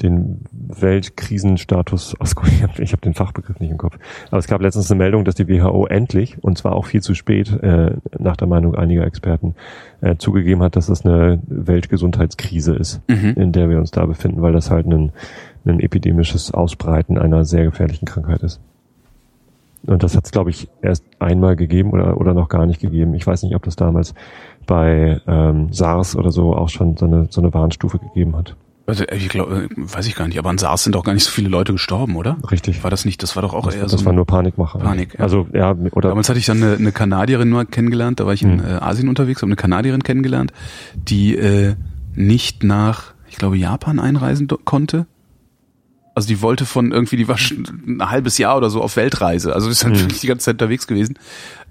den 0.02 0.42
Weltkrisenstatus 0.52 2.16
ausgerufen. 2.20 2.70
Ich 2.80 2.92
habe 2.92 3.02
den 3.02 3.14
Fachbegriff 3.14 3.60
nicht 3.60 3.72
im 3.72 3.78
Kopf. 3.78 3.98
Aber 4.30 4.38
es 4.40 4.48
gab 4.48 4.62
letztens 4.62 4.92
eine 4.92 4.98
Meldung, 4.98 5.24
dass 5.26 5.36
die 5.36 5.48
WHO 5.48 5.86
endlich, 5.88 6.44
und 6.44 6.58
zwar 6.58 6.74
auch 6.74 6.86
viel 6.86 7.02
zu 7.02 7.14
spät, 7.14 7.52
äh, 7.64 7.96
nach 8.20 8.36
der 8.36 8.48
Meinung 8.48 8.76
einiger 8.76 9.06
Experten, 9.06 9.56
äh, 10.02 10.16
zugegeben 10.18 10.62
hat, 10.62 10.76
dass 10.76 10.88
das 10.88 11.06
eine 11.06 11.40
Weltgesundheitskrise 11.48 12.76
ist, 12.76 13.02
Mhm. 13.08 13.34
in 13.36 13.52
der 13.52 13.70
wir 13.70 13.78
uns 13.78 13.92
da 13.92 14.06
befinden, 14.06 14.42
weil 14.42 14.54
das 14.54 14.70
halt 14.70 14.86
ein, 14.88 15.12
ein 15.66 15.80
epidemisches 15.80 16.54
Ausbreiten 16.54 17.18
einer 17.18 17.46
sehr 17.46 17.64
gefährlichen 17.66 18.06
Krankheit 18.06 18.44
ist. 18.44 18.60
Und 19.88 20.02
das 20.04 20.18
hat 20.18 20.26
es, 20.26 20.32
glaube 20.32 20.50
ich, 20.50 20.68
erst 20.82 21.04
einmal 21.20 21.56
gegeben 21.56 21.92
oder, 21.92 22.20
oder 22.20 22.34
noch 22.34 22.50
gar 22.50 22.66
nicht 22.66 22.82
gegeben. 22.82 23.14
Ich 23.14 23.26
weiß 23.28 23.44
nicht, 23.44 23.56
ob 23.56 23.64
das 23.64 23.76
damals 23.76 24.16
bei 24.66 25.22
ähm, 25.28 25.72
SARS 25.72 26.16
oder 26.16 26.32
so 26.32 26.56
auch 26.56 26.70
schon 26.70 26.98
so 26.98 27.06
eine, 27.06 27.28
so 27.30 27.40
eine 27.40 27.54
Warnstufe 27.54 28.00
gegeben 28.00 28.36
hat. 28.36 28.56
Also, 28.88 29.04
ich 29.12 29.30
glaube, 29.30 29.68
weiß 29.76 30.06
ich 30.06 30.14
gar 30.16 30.28
nicht, 30.28 30.38
aber 30.38 30.52
an 30.52 30.60
SARS 30.60 30.84
sind 30.84 30.94
doch 30.94 31.04
gar 31.04 31.14
nicht 31.14 31.24
so 31.24 31.32
viele 31.32 31.50
Leute 31.50 31.72
gestorben, 31.72 32.16
oder? 32.16 32.38
Richtig. 32.52 32.84
War 32.84 32.92
das 32.92 33.04
nicht, 33.04 33.24
das 33.24 33.36
war 33.36 33.42
doch 33.42 33.56
auch 33.56 33.66
Das, 33.66 33.76
eher 33.76 33.82
das 33.84 33.92
so. 33.94 34.06
war 34.06 34.14
ein- 34.14 34.16
nur 34.16 34.26
Panikmacher. 34.28 34.78
Panik, 34.78 35.16
ja. 35.16 35.22
Also 35.22 35.48
ja, 35.54 35.72
oder 35.92 36.10
Damals 36.10 36.30
hatte 36.30 36.38
ich 36.38 36.46
dann 36.46 36.62
eine, 36.62 36.76
eine 36.76 36.92
Kanadierin 36.92 37.50
nur 37.50 37.66
kennengelernt, 37.66 38.20
da 38.20 38.28
war 38.28 38.34
ich 38.34 38.44
in 38.44 38.60
Hm. 38.64 38.66
äh, 38.68 38.74
Asien 38.80 39.10
unterwegs, 39.10 39.42
habe 39.42 39.48
eine 39.50 39.56
Kanadierin 39.56 40.04
kennengelernt, 40.04 40.54
die 40.94 41.36
äh, 41.36 41.76
nicht 42.14 42.64
nach, 42.64 43.14
ich 43.28 43.38
glaube, 43.38 43.58
Japan 43.58 44.00
einreisen 44.00 44.48
konnte. 44.66 45.08
Also 46.14 46.28
die 46.30 46.42
wollte 46.42 46.66
von 46.66 46.92
irgendwie, 46.92 47.18
die 47.18 47.28
war 47.28 47.38
schon 47.40 47.66
ein 47.88 48.10
halbes 48.10 48.38
Jahr 48.38 48.56
oder 48.56 48.70
so 48.70 48.82
auf 48.82 48.96
Weltreise, 48.98 49.54
also 49.54 49.68
ist 49.68 49.84
halt 49.84 49.98
Hm. 49.98 50.08
die 50.10 50.28
ganze 50.28 50.46
Zeit 50.46 50.56
unterwegs 50.56 50.86
gewesen 50.86 51.18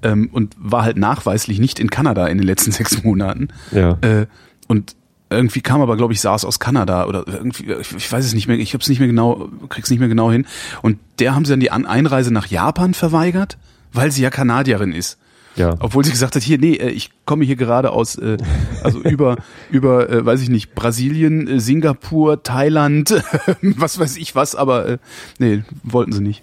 ähm, 0.03 0.29
und 0.33 0.55
war 0.59 0.83
halt 0.83 0.97
nachweislich 0.99 1.61
nicht 1.61 1.79
in 1.79 1.89
Kanada 1.91 2.27
in 2.27 2.39
den 2.39 2.47
letzten 2.47 2.73
sechs 2.73 3.05
Monaten. 3.05 3.49
ja. 3.71 3.99
Äh, 4.01 4.27
und 4.67 4.97
irgendwie 5.37 5.61
kam 5.61 5.81
aber, 5.81 5.97
glaube 5.97 6.13
ich, 6.13 6.21
SARS 6.21 6.45
aus 6.45 6.59
Kanada 6.59 7.07
oder 7.07 7.25
irgendwie, 7.27 7.73
ich, 7.73 8.11
weiß 8.11 8.25
es 8.25 8.35
nicht 8.35 8.49
mehr, 8.49 8.59
ich 8.59 8.75
habe 8.75 8.83
es 8.83 8.89
nicht 8.89 8.99
mehr 8.99 9.09
genau, 9.09 9.49
krieg's 9.69 9.91
nicht 9.91 10.01
mehr 10.01 10.09
genau 10.09 10.31
hin. 10.31 10.47
Und 10.83 10.99
der 11.19 11.35
haben 11.35 11.45
sie 11.45 11.53
dann 11.53 11.61
die 11.61 11.71
Einreise 11.71 12.33
nach 12.33 12.47
Japan 12.47 12.95
verweigert, 12.95 13.59
weil 13.93 14.11
sie 14.11 14.23
ja 14.23 14.31
Kanadierin 14.31 14.93
ist. 14.93 15.19
ja. 15.57 15.77
Obwohl 15.81 16.05
sie 16.05 16.11
gesagt 16.11 16.35
hat, 16.37 16.43
hier, 16.43 16.59
nee, 16.59 16.75
äh, 16.75 16.91
ich 16.91 17.11
komme 17.27 17.45
hier 17.45 17.57
gerade 17.57 17.91
aus, 17.91 18.17
äh, 18.17 18.39
also 18.83 18.99
über, 19.03 19.37
über, 19.71 20.11
äh, 20.11 20.25
weiß 20.25 20.41
ich 20.43 20.49
nicht, 20.49 20.75
Brasilien, 20.75 21.47
äh, 21.47 21.61
Singapur, 21.61 22.43
Thailand, 22.43 23.11
was 23.63 23.99
weiß 23.99 24.17
ich 24.17 24.35
was, 24.35 24.55
aber 24.55 24.89
äh, 24.89 24.99
nee, 25.39 25.63
wollten 25.83 26.13
sie 26.13 26.23
nicht. 26.23 26.43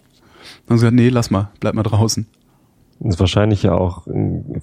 Dann 0.65 0.75
haben 0.75 0.77
sie 0.77 0.85
gesagt, 0.85 0.95
nee, 0.95 1.09
lass 1.09 1.31
mal, 1.31 1.51
bleib 1.59 1.75
mal 1.75 1.83
draußen. 1.83 2.27
Das 2.99 3.15
ist 3.15 3.19
wahrscheinlich 3.19 3.63
ja 3.63 3.73
auch 3.73 4.07
äh, 4.07 4.61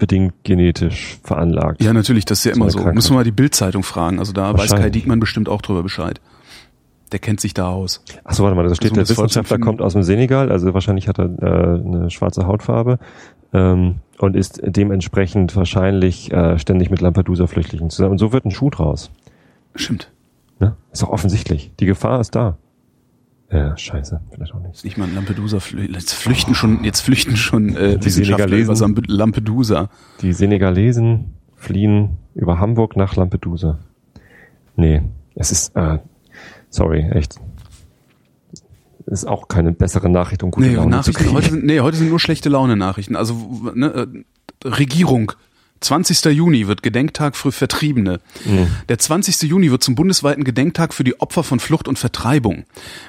volksbedingt 0.00 0.34
genetisch 0.44 1.18
veranlagt. 1.22 1.82
Ja, 1.82 1.92
natürlich, 1.92 2.24
das 2.24 2.38
ist 2.38 2.44
ja 2.44 2.52
immer 2.52 2.70
so. 2.70 2.78
Krankheit. 2.78 2.94
Müssen 2.94 3.10
wir 3.10 3.16
mal 3.16 3.24
die 3.24 3.32
Bildzeitung 3.32 3.82
fragen. 3.82 4.18
Also 4.18 4.32
da 4.32 4.56
weiß 4.56 4.70
Kai. 4.70 4.90
Diekmann 4.90 5.20
bestimmt 5.20 5.48
auch 5.48 5.62
drüber 5.62 5.82
Bescheid. 5.82 6.20
Der 7.12 7.18
kennt 7.18 7.40
sich 7.40 7.54
da 7.54 7.68
aus. 7.68 8.02
Achso, 8.24 8.44
warte 8.44 8.56
mal, 8.56 8.68
da 8.68 8.74
steht, 8.74 8.92
um 8.92 8.96
der 8.96 9.08
Wissenschaftler 9.08 9.58
kommt 9.58 9.82
aus 9.82 9.94
dem 9.94 10.04
Senegal, 10.04 10.52
also 10.52 10.72
wahrscheinlich 10.74 11.08
hat 11.08 11.18
er 11.18 11.24
äh, 11.42 11.80
eine 11.80 12.08
schwarze 12.08 12.46
Hautfarbe 12.46 12.98
ähm, 13.52 13.96
und 14.18 14.36
ist 14.36 14.60
dementsprechend 14.64 15.56
wahrscheinlich 15.56 16.32
äh, 16.32 16.56
ständig 16.58 16.90
mit 16.90 17.00
Lampedusa-Flüchtlingen 17.00 17.90
zusammen. 17.90 18.12
Und 18.12 18.18
so 18.18 18.32
wird 18.32 18.44
ein 18.44 18.52
Schuh 18.52 18.70
draus. 18.70 19.10
Stimmt. 19.74 20.12
Ne? 20.60 20.76
Ist 20.92 21.02
doch 21.02 21.08
offensichtlich. 21.08 21.72
Die 21.80 21.86
Gefahr 21.86 22.20
ist 22.20 22.36
da. 22.36 22.56
Ja, 23.52 23.76
scheiße, 23.76 24.20
vielleicht 24.32 24.54
auch 24.54 24.60
nicht. 24.60 24.96
Mal 24.96 25.06
ein 25.08 25.14
Lampedusa. 25.14 25.58
Jetzt 25.88 26.14
flüchten 26.14 26.54
schon, 26.54 26.84
jetzt 26.84 27.00
flüchten 27.00 27.36
schon 27.36 27.74
äh, 27.74 27.98
Die 27.98 28.08
Senegalesen. 28.10 28.90
über 28.90 29.02
Lampedusa. 29.08 29.88
Die 30.22 30.32
Senegalesen 30.32 31.34
fliehen 31.56 32.18
über 32.34 32.60
Hamburg 32.60 32.96
nach 32.96 33.16
Lampedusa. 33.16 33.78
Nee, 34.76 35.02
es 35.34 35.50
ist, 35.50 35.74
äh, 35.76 35.98
sorry, 36.68 37.00
echt. 37.10 37.36
Ist 39.06 39.26
auch 39.26 39.48
keine 39.48 39.72
bessere 39.72 40.08
Nachricht, 40.08 40.44
um 40.44 40.52
gute 40.52 40.68
Nee, 40.68 40.74
Laune 40.76 40.90
zu 40.90 40.96
Nachrichten, 41.10 41.22
kriegen. 41.24 41.34
heute 41.36 41.50
sind, 41.50 41.64
nee, 41.64 41.80
heute 41.80 41.96
sind 41.96 42.08
nur 42.10 42.20
schlechte 42.20 42.48
Laune 42.48 42.76
Nachrichten. 42.76 43.16
Also 43.16 43.34
ne, 43.74 43.86
äh, 44.64 44.68
Regierung. 44.68 45.32
20. 45.80 46.26
Juni 46.26 46.66
wird 46.66 46.82
Gedenktag 46.82 47.36
für 47.36 47.52
Vertriebene. 47.52 48.20
Mhm. 48.44 48.68
Der 48.88 48.98
20. 48.98 49.42
Juni 49.48 49.70
wird 49.70 49.82
zum 49.82 49.94
bundesweiten 49.94 50.44
Gedenktag 50.44 50.92
für 50.92 51.04
die 51.04 51.18
Opfer 51.20 51.42
von 51.42 51.58
Flucht 51.58 51.88
und 51.88 51.98
Vertreibung. 51.98 52.64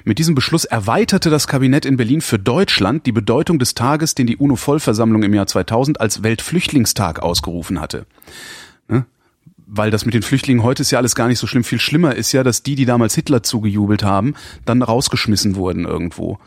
Mit 0.06 0.20
diesem 0.20 0.36
Beschluss 0.36 0.64
erweiterte 0.64 1.30
das 1.30 1.48
Kabinett 1.48 1.86
in 1.86 1.98
Berlin 1.98 2.22
für 2.22 2.40
Deutschland 2.40 3.06
die 3.06 3.12
Bedeutung 3.12 3.60
des 3.60 3.76
Tages, 3.76 4.16
den 4.16 4.26
die 4.26 4.38
UNO-Vollversammlung 4.38 5.24
im 5.24 5.34
Jahr 5.34 5.48
2000 5.48 6.00
als 6.00 6.24
Weltflüchtlingstag 6.24 7.22
ausgerufen 7.22 7.82
hatte. 7.82 8.06
Ne? 8.88 9.06
Weil 9.68 9.92
das 9.92 10.06
mit 10.06 10.14
den 10.14 10.22
Flüchtlingen 10.22 10.64
heute 10.64 10.82
ist 10.82 10.92
ja 10.92 11.00
alles 11.00 11.16
gar 11.16 11.28
nicht 11.28 11.40
so 11.40 11.48
schlimm. 11.48 11.66
Viel 11.66 11.80
schlimmer 11.80 12.16
ist 12.16 12.32
ja, 12.32 12.44
dass 12.44 12.64
die, 12.64 12.76
die 12.76 12.86
damals 12.86 13.16
Hitler 13.16 13.44
zugejubelt 13.44 14.04
haben, 14.04 14.34
dann 14.64 14.82
rausgeschmissen 14.82 15.56
wurden 15.56 15.84
irgendwo 15.84 16.40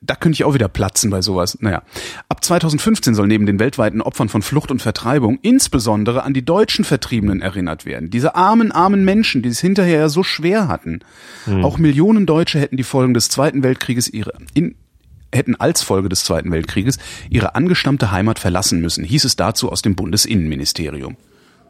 da 0.00 0.16
könnte 0.16 0.34
ich 0.34 0.44
auch 0.44 0.54
wieder 0.54 0.68
platzen 0.68 1.10
bei 1.10 1.22
sowas. 1.22 1.58
Naja. 1.60 1.82
Ab 2.28 2.44
2015 2.44 3.14
soll 3.14 3.28
neben 3.28 3.46
den 3.46 3.60
weltweiten 3.60 4.00
Opfern 4.00 4.28
von 4.28 4.42
Flucht 4.42 4.70
und 4.70 4.82
Vertreibung 4.82 5.38
insbesondere 5.42 6.24
an 6.24 6.34
die 6.34 6.44
deutschen 6.44 6.84
Vertriebenen 6.84 7.40
erinnert 7.40 7.86
werden. 7.86 8.10
Diese 8.10 8.34
armen, 8.34 8.72
armen 8.72 9.04
Menschen, 9.04 9.42
die 9.42 9.48
es 9.48 9.60
hinterher 9.60 10.00
ja 10.00 10.08
so 10.08 10.22
schwer 10.22 10.68
hatten. 10.68 11.00
Auch 11.62 11.78
Millionen 11.78 12.26
Deutsche 12.26 12.58
hätten 12.58 12.76
die 12.76 12.82
Folgen 12.82 13.14
des 13.14 13.28
Zweiten 13.28 13.62
Weltkrieges 13.62 14.08
ihre, 14.08 14.32
in, 14.54 14.74
hätten 15.32 15.54
als 15.54 15.82
Folge 15.82 16.08
des 16.08 16.24
Zweiten 16.24 16.50
Weltkrieges 16.50 16.98
ihre 17.30 17.54
angestammte 17.54 18.10
Heimat 18.10 18.40
verlassen 18.40 18.80
müssen, 18.80 19.04
hieß 19.04 19.24
es 19.24 19.36
dazu 19.36 19.70
aus 19.70 19.82
dem 19.82 19.94
Bundesinnenministerium. 19.94 21.16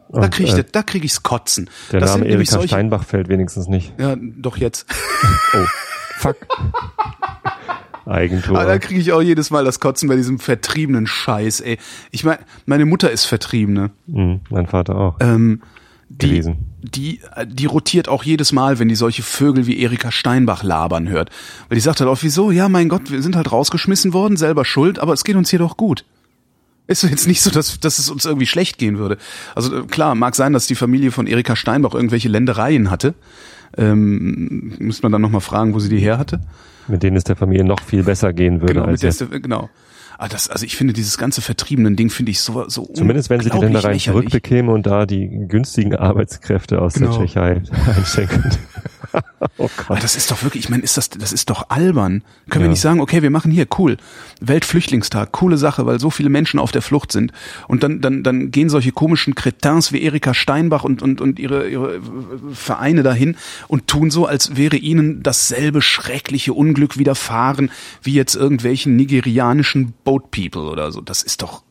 Da 0.09 0.21
Und, 0.21 0.31
kriege 0.31 0.49
ich, 0.49 0.57
äh, 0.57 0.65
da 0.71 0.83
krieg 0.83 1.05
ich's 1.05 1.23
kotzen. 1.23 1.69
Der 1.91 2.01
das 2.01 2.13
Name 2.13 2.27
Erika 2.27 2.53
solche, 2.53 2.69
Steinbach 2.69 3.05
fällt 3.05 3.29
wenigstens 3.29 3.67
nicht. 3.67 3.93
Ja, 3.99 4.17
doch 4.17 4.57
jetzt. 4.57 4.87
Oh, 5.55 5.65
fuck. 6.19 6.37
Eigentor. 8.07 8.59
Aber 8.59 8.67
da 8.67 8.79
kriege 8.79 9.01
ich 9.01 9.13
auch 9.13 9.23
jedes 9.23 9.51
Mal 9.51 9.65
das 9.65 9.81
Kotzen 9.81 10.09
bei 10.09 10.17
diesem 10.17 10.39
vertriebenen 10.39 11.07
Scheiß, 11.07 11.61
ey. 11.61 11.79
Ich 12.11 12.25
meine, 12.25 12.39
meine 12.65 12.87
Mutter 12.87 13.11
ist 13.11 13.25
Vertriebene. 13.25 13.91
Hm, 14.11 14.41
mein 14.49 14.67
Vater 14.67 14.97
auch. 14.97 15.17
Ähm, 15.21 15.63
die, 16.09 16.29
Gewesen. 16.29 16.57
die, 16.83 17.21
die 17.47 17.67
rotiert 17.67 18.09
auch 18.09 18.23
jedes 18.23 18.53
Mal, 18.53 18.79
wenn 18.79 18.89
die 18.89 18.95
solche 18.95 19.23
Vögel 19.23 19.67
wie 19.67 19.81
Erika 19.81 20.13
Steinbach 20.13 20.63
labern 20.63 21.09
hört. 21.09 21.31
Weil 21.69 21.77
die 21.77 21.81
sagt 21.81 22.01
halt 22.01 22.09
auch, 22.09 22.19
wieso? 22.23 22.53
Ja, 22.53 22.69
mein 22.69 22.89
Gott, 22.89 23.11
wir 23.11 23.23
sind 23.23 23.35
halt 23.35 23.51
rausgeschmissen 23.51 24.13
worden, 24.13 24.37
selber 24.37 24.65
schuld, 24.65 25.01
aber 25.01 25.13
es 25.13 25.25
geht 25.25 25.35
uns 25.35 25.51
hier 25.51 25.59
doch 25.59 25.77
gut. 25.77 26.05
Ist 26.87 27.03
jetzt 27.03 27.27
nicht 27.27 27.43
so, 27.43 27.51
dass, 27.51 27.81
dass 27.81 27.99
es 27.99 28.09
uns 28.09 28.25
irgendwie 28.25 28.47
schlecht 28.47 28.79
gehen 28.79 28.99
würde. 28.99 29.19
Also 29.57 29.79
äh, 29.79 29.83
klar, 29.87 30.15
mag 30.15 30.37
sein, 30.37 30.53
dass 30.53 30.69
die 30.69 30.77
Familie 30.77 31.11
von 31.11 31.27
Erika 31.27 31.57
Steinbach 31.57 31.95
irgendwelche 31.95 32.29
Ländereien 32.29 32.91
hatte. 32.91 33.15
Ähm, 33.77 34.75
müsste 34.79 35.03
man 35.03 35.11
dann 35.11 35.23
nochmal 35.23 35.41
fragen, 35.41 35.75
wo 35.75 35.81
sie 35.81 35.89
die 35.89 35.99
her 35.99 36.19
hatte. 36.19 36.41
Mit 36.89 37.03
denen 37.03 37.17
es 37.17 37.25
der 37.25 37.37
Familie 37.37 37.65
noch 37.65 37.81
viel 37.81 38.03
besser 38.05 38.33
gehen 38.33 38.61
würde 38.61 38.75
Genau, 38.75 38.85
als 38.87 38.93
mit 38.93 39.03
der 39.03 39.11
jetzt. 39.11 39.33
der- 39.33 39.41
genau. 39.41 39.71
Ah, 40.19 40.29
das, 40.29 40.49
also 40.49 40.65
ich 40.65 40.77
finde 40.77 40.95
dieses 40.95 41.19
ganze 41.19 41.43
vertriebenen 41.43 41.95
Ding 41.95 42.09
finde 42.09 42.31
ich 42.33 42.41
so 42.41 42.67
so 42.69 42.87
Zumindest 42.95 43.29
wenn 43.29 43.41
sie 43.41 43.51
die 43.51 43.59
Ländereien 43.59 43.95
lächerlich. 43.95 44.05
zurückbekämen 44.05 44.75
und 44.75 44.87
da 44.87 45.05
die 45.05 45.29
günstigen 45.47 45.95
Arbeitskräfte 45.95 46.81
aus 46.81 46.95
Genau. 46.95 47.19
der 47.19 47.27
Tschechei 47.27 47.63
einstellen 47.95 48.29
könnte. 48.29 48.59
oh 49.59 49.69
Aber 49.87 49.95
Gott. 49.95 50.03
das 50.03 50.17
ist 50.17 50.31
doch 50.31 50.43
wirklich, 50.43 50.65
ich 50.65 50.71
meine, 50.71 50.83
ist 50.83 50.97
das, 50.97 51.09
das 51.11 51.33
ist 51.33 51.51
doch 51.51 51.71
albern. 51.71 52.23
Können 52.51 52.63
wir 52.63 52.67
Ja. 52.67 52.71
nicht 52.71 52.81
sagen, 52.81 53.01
okay, 53.01 53.23
wir 53.23 53.31
machen 53.31 53.51
hier, 53.51 53.67
cool, 53.79 53.97
Weltflüchtlingstag, 54.41 55.33
coole 55.33 55.57
Sache, 55.59 55.87
weil 55.87 56.01
so 56.01 56.11
viele 56.11 56.29
Menschen 56.29 56.59
auf 56.61 56.73
der 56.73 56.83
Flucht 56.83 57.13
sind. 57.13 57.33
Und 57.69 57.83
dann, 57.83 58.01
dann, 58.01 58.23
dann 58.23 58.51
gehen 58.51 58.69
solche 58.69 58.93
komischen 58.93 59.35
Cretins 59.35 59.93
wie 59.93 60.03
Erika 60.03 60.35
Steinbach 60.35 60.85
und, 60.85 61.03
und, 61.03 61.21
und 61.21 61.39
ihre, 61.39 61.69
ihre 61.69 62.01
Vereine 62.53 63.03
dahin 63.03 63.37
und 63.69 63.87
tun 63.87 64.11
so, 64.11 64.27
als 64.27 64.57
wäre 64.57 64.77
ihnen 64.77 65.23
dasselbe 65.23 65.83
schreckliche 65.83 66.53
Unglück 66.53 66.99
widerfahren, 66.99 67.71
wie 68.03 68.15
jetzt 68.15 68.35
irgendwelchen 68.35 68.97
nigerianischen 68.97 69.93
Boat 70.05 70.31
People 70.31 70.63
oder 70.71 70.93
so. 70.93 71.01
Das 71.01 71.23
ist 71.23 71.43
doch, 71.43 71.63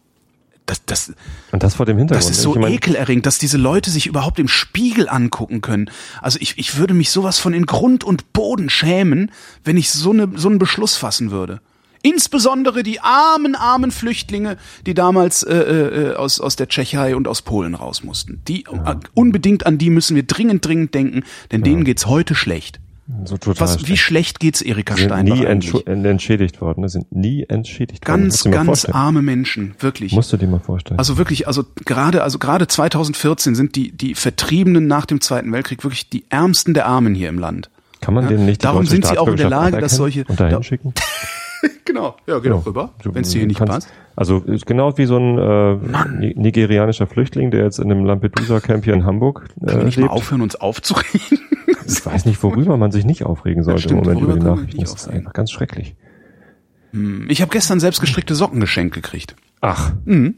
das, 0.65 0.83
das, 0.85 1.13
Und 1.51 1.63
das 1.63 1.75
vor 1.75 1.85
dem 1.85 1.97
Hintergrund. 1.97 2.23
das 2.23 2.35
ist 2.35 2.41
so 2.41 2.55
Ich 2.55 2.61
meine, 2.61 2.75
ekelerregend, 2.75 3.25
dass 3.25 3.37
diese 3.37 3.57
Leute 3.57 3.91
sich 3.91 4.07
überhaupt 4.07 4.39
im 4.39 4.47
Spiegel 4.47 5.07
angucken 5.07 5.61
können. 5.61 5.91
Also 6.21 6.39
ich, 6.41 6.57
ich 6.57 6.77
würde 6.77 6.93
mich 6.93 7.11
sowas 7.11 7.37
von 7.37 7.53
in 7.53 7.65
Grund 7.65 8.03
und 8.03 8.33
Boden 8.33 8.69
schämen, 8.69 9.31
wenn 9.63 9.77
ich 9.77 9.91
so, 9.91 10.11
eine, 10.11 10.29
so 10.35 10.49
einen 10.49 10.59
Beschluss 10.59 10.95
fassen 10.95 11.31
würde. 11.31 11.61
Insbesondere 12.01 12.83
die 12.83 12.99
armen, 12.99 13.55
armen 13.55 13.89
Flüchtlinge, 13.89 14.57
die 14.85 14.93
damals 14.93 15.41
äh, 15.41 15.55
äh, 15.55 16.15
aus, 16.15 16.39
aus 16.39 16.55
der 16.55 16.67
Tschechei 16.67 17.15
und 17.15 17.27
aus 17.27 17.41
Polen 17.41 17.73
raus 17.73 18.03
mussten. 18.03 18.41
Die 18.47 18.65
äh, 18.65 18.95
unbedingt 19.15 19.65
an 19.65 19.79
die 19.79 19.89
müssen 19.89 20.15
wir 20.15 20.23
dringend, 20.23 20.65
dringend 20.65 20.93
denken, 20.93 21.23
denn 21.51 21.63
denen 21.63 21.83
geht's 21.83 22.05
heute 22.05 22.35
schlecht. 22.35 22.79
So 23.25 23.37
total 23.37 23.61
Was, 23.67 23.81
wie 23.81 23.85
schlecht. 23.85 24.01
schlecht 24.01 24.39
geht's 24.39 24.61
Erika 24.61 24.95
sind 24.95 25.05
Steinbach 25.05 25.35
nie 25.35 25.45
eigentlich? 25.45 25.71
entschu- 25.73 26.05
entschädigt 26.07 26.59
worden. 26.61 26.81
ne? 26.81 26.89
Sind 26.89 27.15
nie 27.15 27.43
entschädigt 27.47 28.07
worden. 28.07 28.21
Ganz, 28.23 28.45
mal 28.45 28.51
ganz 28.51 28.65
vorstellen. 28.65 28.93
arme 28.95 29.21
Menschen, 29.21 29.75
wirklich. 29.79 30.11
Musst 30.13 30.33
du 30.33 30.37
dir 30.37 30.47
mal 30.47 30.59
vorstellen. 30.59 30.97
Also 30.97 31.17
wirklich, 31.17 31.47
also 31.47 31.63
gerade, 31.85 32.23
also 32.23 32.39
gerade 32.39 32.67
2014 32.67 33.53
sind 33.55 33.75
die, 33.75 33.91
die 33.91 34.15
Vertriebenen 34.15 34.87
nach 34.87 35.05
dem 35.05 35.21
Zweiten 35.21 35.51
Weltkrieg 35.51 35.83
wirklich 35.83 36.09
die 36.09 36.25
ärmsten 36.29 36.73
der 36.73 36.87
Armen 36.87 37.13
hier 37.13 37.29
im 37.29 37.37
Land. 37.37 37.69
Kann 38.01 38.13
man 38.13 38.23
ja, 38.25 38.31
denen 38.31 38.45
nicht 38.45 38.61
die 38.61 38.65
darum 38.65 38.85
sind 38.85 39.05
sie 39.05 39.17
auch 39.17 39.27
in 39.27 39.37
der 39.37 39.49
Lage, 39.49 39.79
dass 39.79 39.95
solche- 39.95 40.25
und 40.27 40.39
dahin 40.39 40.55
da- 40.57 40.63
schicken? 40.63 40.93
Genau, 41.85 42.15
ja, 42.27 42.39
geh 42.39 42.49
doch 42.49 42.65
rüber, 42.65 42.89
wenn 43.03 43.21
es 43.21 43.29
dir 43.29 43.39
hier 43.39 43.47
nicht 43.47 43.57
kannst- 43.59 43.71
passt. 43.87 43.89
Also 44.15 44.41
genau 44.65 44.97
wie 44.97 45.05
so 45.05 45.17
ein 45.17 45.37
äh, 45.37 45.75
ni- 46.19 46.33
nigerianischer 46.35 47.05
Flüchtling, 47.07 47.51
der 47.51 47.63
jetzt 47.63 47.79
in 47.79 47.91
einem 47.91 48.03
Lampedusa-Camp 48.05 48.83
hier 48.83 48.93
in 48.95 49.05
Hamburg 49.05 49.47
äh, 49.61 49.65
Können 49.65 49.77
wir 49.79 49.85
nicht 49.85 49.97
mal 49.97 50.03
lebt. 50.03 50.13
aufhören, 50.13 50.41
uns 50.41 50.55
aufzuregen? 50.55 51.39
Ich 51.87 52.03
weiß 52.03 52.25
nicht, 52.25 52.41
worüber 52.41 52.77
man 52.77 52.91
sich 52.91 53.05
nicht 53.05 53.23
aufregen 53.23 53.63
sollte 53.63 53.83
stimmt, 53.83 54.07
im 54.07 54.13
Moment 54.13 54.21
über 54.21 54.33
die 54.33 54.39
kann 54.39 54.55
Nachrichten. 54.55 54.81
Das 54.81 54.93
ist 54.95 55.07
einfach 55.07 55.33
ganz 55.33 55.51
schrecklich. 55.51 55.95
Ich 57.27 57.41
habe 57.41 57.51
gestern 57.51 57.79
selbst 57.79 57.99
gestrickte 58.01 58.33
Socken 58.35 58.59
geschenkt 58.59 58.95
gekriegt. 58.95 59.35
Ach, 59.61 59.93
Mhm. 60.05 60.35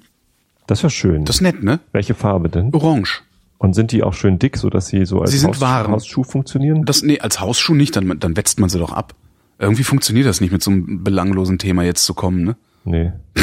das 0.65 0.79
ist 0.79 0.83
ja 0.83 0.89
schön. 0.89 1.23
Das 1.23 1.37
ist 1.37 1.41
nett, 1.41 1.63
ne? 1.63 1.79
Welche 1.93 2.15
Farbe 2.15 2.49
denn? 2.49 2.73
Orange. 2.73 3.21
Und 3.59 3.75
sind 3.75 3.91
die 3.93 4.03
auch 4.03 4.13
schön 4.13 4.39
dick, 4.39 4.57
so 4.57 4.69
dass 4.69 4.87
sie 4.87 5.05
so 5.05 5.21
als 5.21 5.31
Sie 5.31 5.37
sind 5.37 5.51
Haus 5.51 5.61
warm. 5.61 5.91
Hausschuh 5.93 6.23
funktionieren? 6.23 6.83
Das, 6.83 7.01
nee, 7.03 7.19
als 7.21 7.39
Hausschuh 7.39 7.75
nicht, 7.75 7.95
dann, 7.95 8.19
dann 8.19 8.35
wetzt 8.35 8.59
man 8.59 8.69
sie 8.69 8.79
doch 8.79 8.91
ab. 8.91 9.13
Irgendwie 9.59 9.83
funktioniert 9.83 10.27
das 10.27 10.41
nicht, 10.41 10.51
mit 10.51 10.61
so 10.61 10.71
einem 10.71 11.03
belanglosen 11.03 11.57
Thema 11.57 11.83
jetzt 11.83 12.05
zu 12.05 12.13
kommen, 12.13 12.43
ne? 12.43 12.55
Nee. 12.83 13.11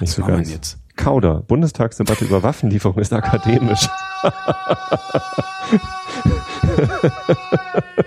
nicht 0.00 0.12
so 0.12 0.24
ganz. 0.24 0.50
jetzt? 0.50 0.78
Kauder. 0.96 1.42
Bundestagsdebatte 1.42 2.24
über 2.24 2.42
Waffenlieferung 2.42 2.98
ist 2.98 3.12
akademisch. 3.12 3.88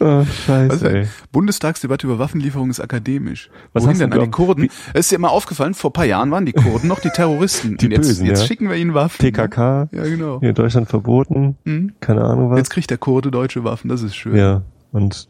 oh, 0.00 0.24
scheiße, 0.24 0.86
Also. 0.86 1.10
Bundestagsdebatte 1.32 2.06
über 2.06 2.18
Waffenlieferung 2.18 2.70
ist 2.70 2.80
akademisch. 2.80 3.50
Was 3.72 3.84
Wohin 3.84 3.98
denn 3.98 4.12
an 4.12 4.20
die 4.20 4.30
Kurden? 4.30 4.68
Es 4.94 5.06
ist 5.06 5.12
dir 5.12 5.16
immer 5.16 5.30
aufgefallen, 5.30 5.74
vor 5.74 5.90
ein 5.90 5.92
paar 5.92 6.04
Jahren 6.04 6.30
waren 6.30 6.46
die 6.46 6.52
Kurden 6.52 6.88
noch 6.88 7.00
die 7.00 7.10
Terroristen. 7.10 7.76
Die 7.76 7.86
Und 7.86 7.92
jetzt, 7.92 8.06
Bösen, 8.08 8.26
jetzt 8.26 8.40
ja. 8.40 8.46
schicken 8.46 8.68
wir 8.68 8.76
ihnen 8.76 8.94
Waffen. 8.94 9.18
PKK. 9.18 9.88
Ja, 9.92 10.02
genau. 10.04 10.40
Hier 10.40 10.50
in 10.50 10.54
Deutschland 10.54 10.88
verboten. 10.88 11.56
Keine 12.00 12.24
Ahnung 12.24 12.50
was. 12.50 12.58
Jetzt 12.58 12.70
kriegt 12.70 12.90
der 12.90 12.98
Kurde 12.98 13.30
deutsche 13.30 13.64
Waffen, 13.64 13.88
das 13.88 14.02
ist 14.02 14.16
schön. 14.16 14.36
ja. 14.36 14.62
Und 14.90 15.28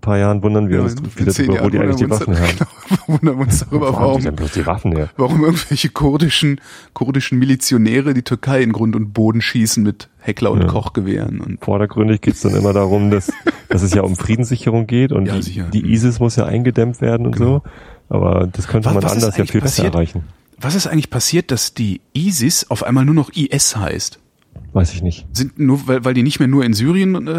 ein 0.00 0.02
paar 0.02 0.18
Jahren 0.18 0.42
wundern 0.42 0.68
wir 0.70 0.78
Ja, 0.78 0.82
uns 0.82 0.96
wieder 1.16 1.30
zehn 1.30 1.46
drüber, 1.46 1.58
wo 1.58 1.68
Jahren 1.68 1.70
die 1.72 1.78
eigentlich 1.78 1.96
die 1.96 2.10
Waffen 2.10 2.38
haben. 2.38 2.56
Genau, 2.88 3.18
wundern 3.20 3.36
wir 3.38 3.42
uns 3.44 3.58
darüber, 3.60 3.92
warum, 3.92 4.22
bloß 4.22 4.52
die 4.52 4.66
Waffen 4.66 4.96
her? 4.96 5.10
warum 5.16 5.44
irgendwelche 5.44 5.90
kurdischen, 5.90 6.60
kurdischen 6.94 7.38
Milizionäre 7.38 8.14
die 8.14 8.22
Türkei 8.22 8.62
in 8.62 8.72
Grund 8.72 8.96
und 8.96 9.12
Boden 9.12 9.40
schießen 9.42 9.82
mit 9.82 10.08
Heckler- 10.20 10.50
und 10.50 10.62
Ja. 10.62 10.66
Kochgewehren. 10.68 11.40
Und 11.40 11.62
Vordergründig 11.64 12.20
geht 12.22 12.34
es 12.34 12.40
dann 12.40 12.54
immer 12.56 12.72
darum, 12.72 13.10
dass, 13.10 13.30
dass 13.68 13.82
es 13.82 13.92
ja 13.94 14.02
um 14.02 14.16
Friedenssicherung 14.16 14.86
geht 14.86 15.12
und 15.12 15.26
Ja, 15.26 15.38
die, 15.38 15.62
die 15.72 15.92
ISIS 15.92 16.18
muss 16.18 16.36
ja 16.36 16.46
eingedämmt 16.46 17.00
werden 17.00 17.26
und 17.26 17.36
Genau. 17.36 17.62
so. 18.08 18.14
Aber 18.16 18.48
das 18.50 18.66
könnte 18.66 18.86
Was- 18.88 18.94
man 18.94 19.02
was 19.04 19.12
anders 19.12 19.36
ja 19.36 19.44
viel 19.44 19.60
besser 19.60 19.84
erreichen. 19.84 20.24
was 20.58 20.74
ist 20.74 20.86
eigentlich 20.86 21.10
passiert, 21.10 21.50
dass 21.52 21.74
die 21.74 22.00
ISIS 22.14 22.68
auf 22.70 22.82
einmal 22.84 23.04
nur 23.04 23.14
noch 23.14 23.30
IS 23.34 23.76
heißt? 23.76 24.18
Weiß 24.72 24.92
ich 24.92 25.02
nicht. 25.02 25.26
Sind 25.32 25.58
nur, 25.58 25.86
weil, 25.88 26.04
weil 26.04 26.14
die 26.14 26.22
nicht 26.22 26.38
mehr 26.38 26.48
nur 26.48 26.64
in 26.64 26.74
Syrien 26.74 27.26
äh, 27.26 27.30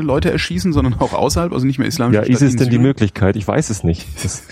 Leute 0.00 0.30
erschießen, 0.30 0.72
sondern 0.72 0.94
auch 0.94 1.12
außerhalb, 1.12 1.52
also 1.52 1.66
nicht 1.66 1.78
mehr 1.78 1.88
islamische 1.88 2.22
Ja, 2.22 2.28
ISIS 2.28 2.52
in 2.52 2.58
denn 2.58 2.70
die? 2.70 2.78
Möglichkeit? 2.78 3.34
Ich 3.36 3.46
weiß 3.48 3.70
es 3.70 3.82
nicht. 3.82 4.06
Das, 4.22 4.44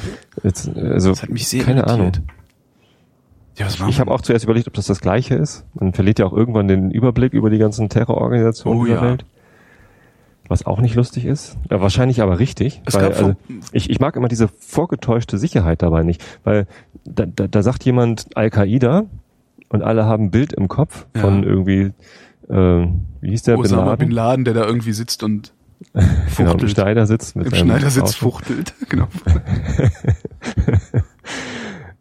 jetzt, 0.43 0.69
also, 0.77 1.11
Das 1.11 1.23
hat 1.23 1.31
mich 1.31 1.47
sehr 1.47 1.63
keine 1.63 1.81
irritiert. 1.81 2.01
Ahnung. 2.01 2.13
Ja, 3.59 3.67
was 3.67 3.81
Ich 3.89 4.01
habe 4.01 4.11
auch 4.11 4.21
zuerst 4.21 4.45
überlegt, 4.45 4.67
ob 4.67 4.75
das 4.75 4.87
das 4.87 5.01
Gleiche 5.01 5.35
ist. 5.37 5.65
Man 5.75 5.93
verliert 5.93 6.19
ja 6.19 6.27
auch 6.27 6.33
irgendwann 6.33 6.69
den 6.69 6.91
Überblick 6.91 7.33
über 7.33 7.49
die 7.49 7.59
ganzen 7.59 7.89
Terrororganisationen 7.89 8.81
Oh 8.81 8.85
in 8.85 8.91
der 8.91 9.03
ja. 9.03 9.09
Welt. 9.09 9.25
Was 10.49 10.67
auch 10.67 10.81
nicht 10.81 10.95
lustig 10.95 11.25
ist. 11.25 11.57
Ja, 11.71 11.81
wahrscheinlich 11.81 12.23
aber 12.23 12.39
richtig. 12.39 12.83
Es 12.85 12.95
weil, 12.95 13.07
also, 13.07 13.35
ich, 13.73 13.89
ich 13.91 13.99
mag 13.99 14.15
immer 14.15 14.29
diese 14.29 14.49
vorgetäuschte 14.49 15.39
Sicherheit 15.39 15.83
dabei 15.83 16.03
nicht. 16.03 16.23
Weil 16.45 16.67
da, 17.05 17.25
da, 17.27 17.47
da 17.49 17.63
sagt 17.63 17.85
jemand 17.85 18.37
Al-Qaida 18.37 19.05
und 19.69 19.83
alle 19.83 20.05
haben 20.05 20.25
ein 20.25 20.31
Bild 20.31 20.53
im 20.53 20.69
Kopf 20.69 21.07
Ja. 21.15 21.23
von 21.23 21.43
irgendwie, 21.45 21.93
äh, 22.49 22.87
wie 23.21 23.31
hieß 23.31 23.43
der, 23.45 23.59
Osama 23.59 23.97
Bin 23.97 24.09
Bin 24.09 24.17
Laden? 24.17 24.45
Laden, 24.45 24.45
der 24.45 24.55
da 24.55 24.67
irgendwie 24.67 24.93
sitzt 24.93 25.23
und 25.23 25.53
Genau, 25.93 26.07
im 26.39 26.47
fuchtelt. 26.53 26.71
Schneider 26.71 27.07
sitzt 27.07 27.37
mit 27.37 27.47
Im 27.49 27.55
Schneidersitz 27.55 28.03
Auto. 28.17 28.31
fuchtelt. 28.31 28.73
Genau. 28.89 29.09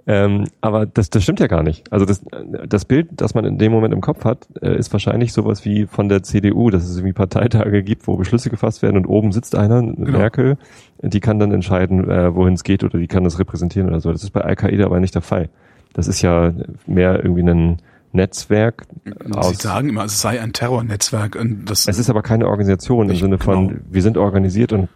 Ähm, 0.07 0.45
aber 0.61 0.85
das, 0.85 1.09
das 1.09 1.23
stimmt 1.23 1.39
ja 1.39 1.47
gar 1.47 1.63
nicht. 1.63 1.91
Also 1.91 2.05
das, 2.05 2.23
das 2.67 2.85
Bild, 2.85 3.07
das 3.13 3.33
man 3.33 3.43
in 3.43 3.57
dem 3.57 3.71
Moment 3.71 3.91
im 3.91 4.01
Kopf 4.01 4.23
hat, 4.23 4.47
äh, 4.61 4.77
ist 4.77 4.93
wahrscheinlich 4.93 5.33
sowas 5.33 5.65
wie 5.65 5.87
von 5.87 6.09
der 6.09 6.21
CDU, 6.21 6.69
dass 6.69 6.83
es 6.83 6.95
irgendwie 6.97 7.13
Parteitage 7.13 7.81
gibt, 7.81 8.05
wo 8.05 8.15
Beschlüsse 8.15 8.51
gefasst 8.51 8.83
werden 8.83 8.97
und 8.97 9.07
oben 9.07 9.31
sitzt 9.31 9.55
einer, 9.55 9.81
Merkel, 9.81 10.57
die 11.01 11.19
kann 11.21 11.39
dann 11.39 11.51
entscheiden, 11.51 12.07
äh, 12.07 12.35
wohin 12.35 12.53
es 12.53 12.63
geht 12.63 12.83
oder 12.83 12.99
die 12.99 13.07
kann 13.07 13.23
das 13.23 13.39
repräsentieren 13.39 13.89
oder 13.89 13.99
so. 13.99 14.11
Das 14.11 14.21
ist 14.23 14.29
bei 14.29 14.41
Al-Qaida 14.41 14.85
aber 14.85 14.99
nicht 14.99 15.15
der 15.15 15.23
Fall. 15.23 15.49
Das 15.95 16.07
ist 16.07 16.21
ja 16.21 16.53
mehr 16.85 17.23
irgendwie 17.23 17.41
ein 17.43 17.77
Netzwerk 18.11 18.85
Sie 19.05 19.55
sagen 19.55 19.89
immer, 19.89 20.05
es 20.05 20.21
sei 20.21 20.41
ein 20.41 20.53
Terrornetzwerk 20.53 21.37
Es 21.69 21.87
ist 21.87 22.09
aber 22.09 22.21
keine 22.21 22.47
Organisation 22.47 23.09
im 23.09 23.15
Sinne 23.15 23.37
von, 23.39 23.67
genau. 23.69 23.79
wir 23.89 24.01
sind 24.01 24.17
organisiert 24.17 24.71
und 24.73 24.89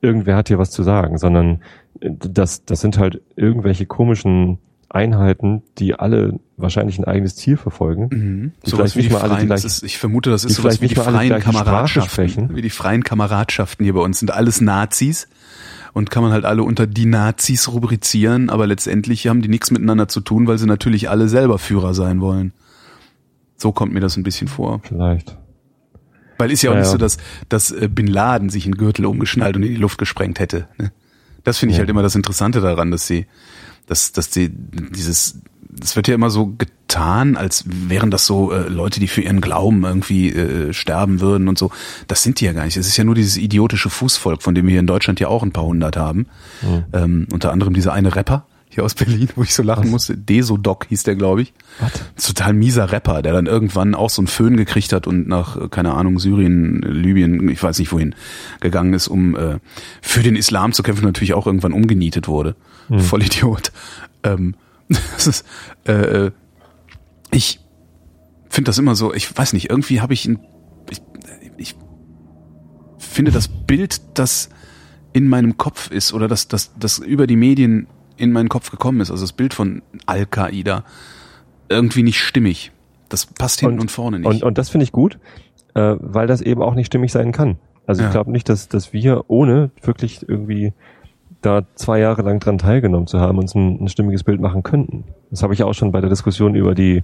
irgendwer 0.00 0.36
hat 0.36 0.48
hier 0.48 0.58
was 0.58 0.70
zu 0.70 0.82
sagen, 0.82 1.18
sondern 1.18 1.62
äh, 2.00 2.10
das, 2.10 2.64
das 2.64 2.80
sind 2.80 2.98
halt 2.98 3.22
irgendwelche 3.36 3.86
komischen 3.86 4.58
Einheiten, 4.88 5.62
die 5.78 5.94
alle 5.94 6.38
wahrscheinlich 6.56 6.98
ein 6.98 7.04
eigenes 7.04 7.36
Ziel 7.36 7.56
verfolgen. 7.56 8.08
Mhm. 8.10 8.52
Die 8.64 8.70
Sowas 8.70 8.92
vielleicht 8.92 9.10
nicht 9.10 9.22
mal 9.22 9.30
alle 9.30 9.44
gleich- 9.44 9.64
ist, 9.64 9.82
ich 9.82 9.98
vermute, 9.98 10.30
das 10.30 10.44
ist 10.44 10.54
sowas 10.54 10.80
wie 10.80 10.88
die 10.88 10.94
freien 10.94 11.40
Kameradschaften. 11.40 12.54
Wie 12.54 12.62
die 12.62 12.70
freien 12.70 13.02
Kameradschaften 13.02 13.84
hier 13.84 13.94
bei 13.94 14.00
uns 14.00 14.20
sind 14.20 14.30
alles 14.30 14.60
Nazis 14.60 15.28
und 15.96 16.10
kann 16.10 16.22
man 16.22 16.30
halt 16.32 16.44
alle 16.44 16.62
unter 16.62 16.86
die 16.86 17.06
Nazis 17.06 17.68
rubrizieren, 17.72 18.50
aber 18.50 18.66
letztendlich 18.66 19.28
haben 19.28 19.40
die 19.40 19.48
nichts 19.48 19.70
miteinander 19.70 20.08
zu 20.08 20.20
tun, 20.20 20.46
weil 20.46 20.58
sie 20.58 20.66
natürlich 20.66 21.08
alle 21.08 21.26
selber 21.26 21.58
Führer 21.58 21.94
sein 21.94 22.20
wollen. 22.20 22.52
So 23.56 23.72
kommt 23.72 23.94
mir 23.94 24.00
das 24.00 24.18
ein 24.18 24.22
bisschen 24.22 24.46
vor. 24.46 24.82
Vielleicht. 24.84 25.38
Weil 26.36 26.50
ist 26.50 26.60
ja 26.60 26.68
auch 26.68 26.74
Ja, 26.74 26.80
nicht 26.80 26.90
so, 26.90 26.98
dass, 26.98 27.16
dass 27.48 27.70
äh, 27.70 27.88
Bin 27.88 28.08
Laden 28.08 28.50
sich 28.50 28.66
einen 28.66 28.76
Gürtel 28.76 29.06
umgeschnallt 29.06 29.56
und 29.56 29.62
in 29.62 29.70
die 29.70 29.76
Luft 29.80 29.96
gesprengt 29.96 30.38
hätte. 30.38 30.68
Ne? 30.76 30.92
Das 31.44 31.56
finde 31.56 31.70
ich 31.72 31.78
Ja. 31.78 31.80
halt 31.80 31.88
immer 31.88 32.02
das 32.02 32.14
Interessante 32.14 32.60
daran, 32.60 32.90
dass 32.90 33.06
sie, 33.06 33.24
dass, 33.86 34.12
dass 34.12 34.30
sie 34.30 34.50
dieses, 34.52 35.40
das 35.62 35.96
wird 35.96 36.08
ja 36.08 36.14
immer 36.14 36.28
so 36.28 36.54
getan, 36.86 37.36
als 37.36 37.64
wären 37.66 38.10
das 38.10 38.26
so 38.26 38.52
äh, 38.52 38.68
Leute, 38.68 39.00
die 39.00 39.08
für 39.08 39.20
ihren 39.20 39.40
Glauben 39.40 39.84
irgendwie 39.84 40.30
äh, 40.30 40.72
sterben 40.72 41.20
würden 41.20 41.48
und 41.48 41.58
so. 41.58 41.70
Das 42.06 42.22
sind 42.22 42.40
die 42.40 42.44
ja 42.44 42.52
gar 42.52 42.64
nicht. 42.64 42.76
Es 42.76 42.86
ist 42.86 42.96
ja 42.96 43.04
nur 43.04 43.14
dieses 43.14 43.36
idiotische 43.36 43.90
Fußvolk, 43.90 44.42
von 44.42 44.54
dem 44.54 44.66
wir 44.66 44.72
hier 44.72 44.80
in 44.80 44.86
Deutschland 44.86 45.20
ja 45.20 45.28
auch 45.28 45.42
ein 45.42 45.52
paar 45.52 45.64
hundert 45.64 45.96
haben. 45.96 46.26
Ähm, 46.92 47.26
unter 47.32 47.52
anderem 47.52 47.74
dieser 47.74 47.92
eine 47.92 48.14
Rapper 48.14 48.46
hier 48.68 48.84
aus 48.84 48.94
Berlin, 48.94 49.28
wo 49.36 49.42
ich 49.42 49.54
so 49.54 49.62
lachen 49.62 49.90
musste. 49.90 50.16
Desodoc 50.16 50.86
hieß 50.88 51.02
der, 51.02 51.16
glaube 51.16 51.42
ich. 51.42 51.52
Was? 51.80 52.26
Total 52.28 52.52
mieser 52.52 52.92
Rapper, 52.92 53.22
der 53.22 53.32
dann 53.32 53.46
irgendwann 53.46 53.94
auch 53.94 54.10
so 54.10 54.20
einen 54.20 54.28
Föhn 54.28 54.56
gekriegt 54.56 54.92
hat 54.92 55.06
und 55.06 55.28
nach, 55.28 55.56
äh, 55.56 55.68
keine 55.68 55.94
Ahnung, 55.94 56.18
Syrien, 56.18 56.82
Libyen, 56.82 57.48
ich 57.48 57.62
weiß 57.62 57.78
nicht 57.78 57.92
wohin, 57.92 58.14
gegangen 58.60 58.94
ist, 58.94 59.08
um 59.08 59.36
äh, 59.36 59.58
für 60.00 60.22
den 60.22 60.36
Islam 60.36 60.72
zu 60.72 60.82
kämpfen, 60.82 61.04
natürlich 61.04 61.34
auch 61.34 61.46
irgendwann 61.46 61.72
umgenietet 61.72 62.28
wurde. 62.28 62.54
Voll 62.98 63.24
Idiot. 63.24 63.72
Ähm, 64.22 64.54
das 64.88 65.26
ist, 65.26 65.46
äh, 65.88 66.26
äh, 66.26 66.30
ich 67.36 67.60
finde 68.48 68.70
das 68.70 68.78
immer 68.78 68.94
so, 68.94 69.12
ich 69.12 69.36
weiß 69.36 69.52
nicht, 69.52 69.68
irgendwie 69.68 70.00
habe 70.00 70.14
ich 70.14 70.24
ein, 70.26 70.38
ich, 70.90 71.02
ich 71.58 71.74
finde 72.98 73.30
das 73.30 73.48
Bild, 73.48 74.00
das 74.18 74.48
in 75.12 75.28
meinem 75.28 75.58
Kopf 75.58 75.90
ist 75.90 76.14
oder 76.14 76.28
das, 76.28 76.48
das, 76.48 76.72
das 76.78 76.98
über 76.98 77.26
die 77.26 77.36
Medien 77.36 77.88
in 78.16 78.32
meinen 78.32 78.48
Kopf 78.48 78.70
gekommen 78.70 79.00
ist, 79.00 79.10
also 79.10 79.22
das 79.22 79.34
Bild 79.34 79.52
von 79.52 79.82
Al-Qaida, 80.06 80.84
irgendwie 81.68 82.02
nicht 82.02 82.18
stimmig. 82.18 82.72
Das 83.10 83.26
passt 83.26 83.60
hinten 83.60 83.80
und, 83.80 83.90
vorne 83.90 84.18
nicht. 84.18 84.28
Und, 84.28 84.42
und 84.42 84.56
das 84.58 84.70
finde 84.70 84.84
ich 84.84 84.92
gut, 84.92 85.18
äh, 85.74 85.96
weil 86.00 86.26
das 86.26 86.40
eben 86.40 86.62
auch 86.62 86.74
nicht 86.74 86.86
stimmig 86.86 87.12
sein 87.12 87.32
kann. 87.32 87.58
Also 87.86 88.00
Ja. 88.02 88.08
ich 88.08 88.12
glaube 88.12 88.32
nicht, 88.32 88.48
dass, 88.48 88.68
dass 88.68 88.92
wir 88.94 89.24
ohne 89.28 89.70
wirklich 89.82 90.26
irgendwie 90.26 90.72
da 91.46 91.62
zwei 91.76 92.00
Jahre 92.00 92.22
lang 92.22 92.40
dran 92.40 92.58
teilgenommen 92.58 93.06
zu 93.06 93.20
haben, 93.20 93.38
uns 93.38 93.54
ein, 93.54 93.84
ein 93.84 93.88
stimmiges 93.88 94.24
Bild 94.24 94.40
machen 94.40 94.62
könnten. 94.62 95.04
Das 95.30 95.42
habe 95.42 95.54
ich 95.54 95.62
auch 95.62 95.74
schon 95.74 95.92
bei 95.92 96.00
der 96.00 96.10
Diskussion 96.10 96.54
über 96.54 96.74
die 96.74 97.02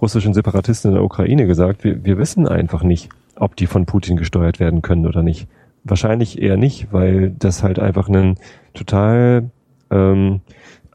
russischen 0.00 0.34
Separatisten 0.34 0.90
in 0.90 0.94
der 0.96 1.04
Ukraine 1.04 1.46
gesagt. 1.46 1.84
Wir, 1.84 2.04
wir 2.04 2.18
wissen 2.18 2.46
einfach 2.46 2.82
nicht, 2.82 3.08
ob 3.36 3.56
die 3.56 3.66
von 3.66 3.86
Putin 3.86 4.16
gesteuert 4.16 4.60
werden 4.60 4.82
können 4.82 5.06
oder 5.06 5.22
nicht. 5.22 5.48
Wahrscheinlich 5.84 6.40
eher 6.40 6.56
nicht, 6.56 6.92
weil 6.92 7.30
das 7.30 7.62
halt 7.62 7.78
einfach 7.78 8.08
ein 8.08 8.36
total 8.74 9.50
ähm, 9.90 10.40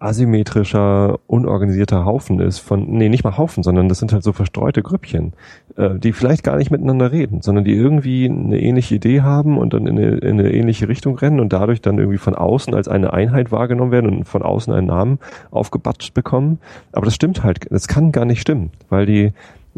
asymmetrischer, 0.03 1.19
unorganisierter 1.27 2.03
Haufen 2.03 2.39
ist 2.39 2.59
von, 2.59 2.85
nee, 2.89 3.07
nicht 3.07 3.23
mal 3.23 3.37
Haufen, 3.37 3.63
sondern 3.63 3.87
das 3.87 3.99
sind 3.99 4.11
halt 4.11 4.23
so 4.23 4.33
verstreute 4.33 4.83
Grüppchen, 4.83 5.33
äh, 5.77 5.97
die 5.97 6.11
vielleicht 6.11 6.43
gar 6.43 6.57
nicht 6.57 6.71
miteinander 6.71 7.11
reden, 7.13 7.41
sondern 7.41 7.63
die 7.63 7.73
irgendwie 7.73 8.29
eine 8.29 8.59
ähnliche 8.59 8.95
Idee 8.95 9.21
haben 9.21 9.57
und 9.57 9.73
dann 9.73 9.87
in 9.87 9.97
eine, 9.97 10.17
in 10.17 10.39
eine 10.39 10.51
ähnliche 10.53 10.89
Richtung 10.89 11.17
rennen 11.17 11.39
und 11.39 11.53
dadurch 11.53 11.81
dann 11.81 11.97
irgendwie 11.97 12.17
von 12.17 12.35
außen 12.35 12.73
als 12.75 12.89
eine 12.89 13.13
Einheit 13.13 13.51
wahrgenommen 13.51 13.91
werden 13.91 14.09
und 14.09 14.25
von 14.25 14.41
außen 14.41 14.73
einen 14.73 14.87
Namen 14.87 15.19
aufgebatscht 15.51 16.13
bekommen. 16.13 16.59
Aber 16.91 17.05
das 17.05 17.15
stimmt 17.15 17.43
halt, 17.43 17.71
das 17.71 17.87
kann 17.87 18.11
gar 18.11 18.25
nicht 18.25 18.41
stimmen, 18.41 18.71
weil 18.89 19.05
die, 19.05 19.31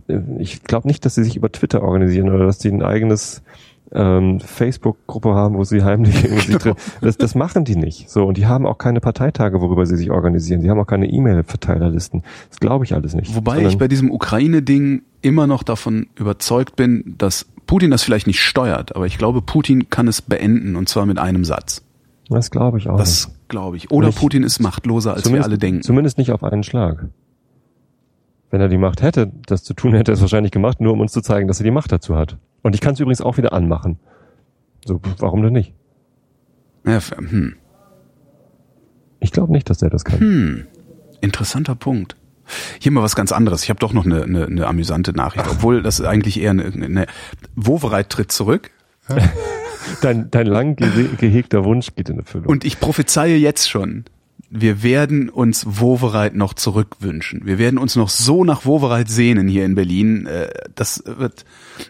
äh, 0.07 0.19
ich 0.39 0.63
glaube 0.63 0.87
nicht, 0.87 1.05
dass 1.05 1.15
sie 1.15 1.23
sich 1.23 1.35
über 1.35 1.51
Twitter 1.51 1.83
organisieren 1.83 2.29
oder 2.29 2.47
dass 2.47 2.57
die 2.57 2.69
ein 2.69 2.81
eigenes 2.81 3.43
ähm, 3.91 4.39
Facebook-Gruppe 4.39 5.29
haben, 5.35 5.55
wo 5.55 5.63
sie 5.63 5.83
heimlich 5.83 6.15
irgendwie 6.23 6.45
Genau. 6.47 6.57
drin. 6.59 6.73
Das, 7.01 7.17
das 7.17 7.35
machen 7.35 7.65
die 7.65 7.75
nicht. 7.75 8.09
So 8.09 8.25
und 8.25 8.37
die 8.37 8.47
haben 8.47 8.65
auch 8.65 8.77
keine 8.77 8.99
Parteitage, 8.99 9.61
worüber 9.61 9.85
sie 9.85 9.95
sich 9.95 10.11
organisieren. 10.11 10.61
Die 10.61 10.69
haben 10.69 10.79
auch 10.79 10.87
keine 10.87 11.07
E-Mail-Verteilerlisten. 11.09 12.23
Das 12.49 12.59
glaube 12.59 12.85
ich 12.85 12.93
alles 12.93 13.13
nicht. 13.13 13.35
Wobei 13.35 13.55
Sondern- 13.55 13.71
ich 13.71 13.77
bei 13.77 13.87
diesem 13.87 14.11
Ukraine-Ding 14.11 15.03
immer 15.21 15.47
noch 15.47 15.63
davon 15.63 16.07
überzeugt 16.15 16.75
bin, 16.75 17.15
dass 17.17 17.45
Putin 17.67 17.89
das 17.91 18.03
vielleicht 18.03 18.27
nicht 18.27 18.39
steuert, 18.41 18.95
aber 18.95 19.07
ich 19.07 19.17
glaube, 19.17 19.41
Putin 19.41 19.89
kann 19.89 20.07
es 20.07 20.21
beenden 20.21 20.75
und 20.75 20.87
zwar 20.87 21.05
mit 21.07 21.17
einem 21.17 21.45
Satz. 21.45 21.81
das 22.29 22.51
glaube 22.51 22.77
ich 22.77 22.89
auch. 22.89 22.97
Das 22.97 23.31
glaube 23.47 23.77
ich. 23.77 23.89
Oder 23.91 24.07
Nicht- 24.07 24.19
Putin 24.19 24.43
ist 24.43 24.59
machtloser, 24.59 25.13
als 25.15 25.31
wir 25.31 25.43
alle 25.43 25.57
denken. 25.57 25.81
Zumindest 25.81 26.17
nicht 26.17 26.31
auf 26.31 26.43
einen 26.43 26.63
Schlag. 26.63 27.07
Wenn 28.55 28.61
er 28.61 28.69
die 28.69 28.77
Macht 28.77 29.01
hätte, 29.01 29.33
das 29.47 29.65
zu 29.65 29.73
tun, 29.73 29.93
hätte 29.95 30.13
er 30.13 30.13
es 30.13 30.21
wahrscheinlich 30.21 30.53
gemacht, 30.53 30.79
nur 30.79 30.93
um 30.93 31.01
uns 31.01 31.11
zu 31.11 31.19
zeigen, 31.19 31.49
dass 31.49 31.59
er 31.59 31.65
die 31.65 31.71
Macht 31.71 31.91
dazu 31.91 32.15
hat. 32.15 32.37
Und 32.61 32.73
ich 32.73 32.79
kann 32.79 32.93
es 32.93 33.01
übrigens 33.01 33.19
auch 33.19 33.35
wieder 33.35 33.51
anmachen. 33.51 33.99
So, 34.85 35.01
warum 35.17 35.43
denn 35.43 35.51
nicht? 35.51 35.73
Ja, 36.85 37.01
hm. 37.17 37.57
Ich 39.19 39.33
glaube 39.33 39.51
nicht, 39.51 39.69
dass 39.69 39.81
er 39.81 39.89
das 39.89 40.05
kann. 40.05 40.21
Hm. 40.21 40.67
Interessanter 41.19 41.75
Punkt. 41.75 42.15
Hier 42.79 42.93
mal 42.93 43.03
was 43.03 43.17
ganz 43.17 43.33
anderes. 43.33 43.61
Ich 43.63 43.69
habe 43.69 43.81
doch 43.81 43.91
noch 43.91 44.05
eine, 44.05 44.23
eine, 44.23 44.45
eine 44.45 44.67
amüsante 44.67 45.11
Nachricht, 45.11 45.47
obwohl 45.51 45.81
das 45.81 45.99
eigentlich 45.99 46.39
eher 46.39 46.51
eine, 46.51 46.63
eine 46.63 47.07
Wovereit 47.57 48.09
tritt 48.09 48.31
zurück. 48.31 48.71
Dein, 50.01 50.31
dein 50.31 50.47
lang 50.47 50.77
ge 50.77 51.09
gehegter 51.17 51.65
Wunsch 51.65 51.93
geht 51.93 52.07
in 52.09 52.19
Erfüllung. 52.19 52.47
Und 52.47 52.63
ich 52.63 52.79
prophezeie 52.79 53.35
jetzt 53.35 53.69
schon, 53.69 54.05
wir 54.49 54.83
werden 54.83 55.29
uns 55.29 55.65
Wovereit 55.67 56.35
noch 56.35 56.53
zurückwünschen. 56.53 57.41
Wir 57.45 57.57
werden 57.57 57.77
uns 57.77 57.95
noch 57.95 58.09
so 58.09 58.43
nach 58.43 58.65
Wovereit 58.65 59.09
sehnen 59.09 59.47
hier 59.47 59.65
in 59.65 59.75
Berlin. 59.75 60.27
Äh, 60.27 60.49
Das 60.75 61.03
wird, 61.05 61.45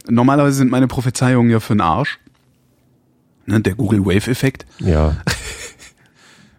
normalerweise 0.09 0.57
sind 0.57 0.71
meine 0.71 0.87
Prophezeiungen 0.87 1.51
ja 1.51 1.59
für 1.59 1.73
den 1.75 1.81
Arsch. 1.81 2.17
Ne, 3.45 3.61
der 3.61 3.75
Google 3.75 4.05
Wave 4.05 4.29
Effekt. 4.31 4.65
ja. 4.79 5.17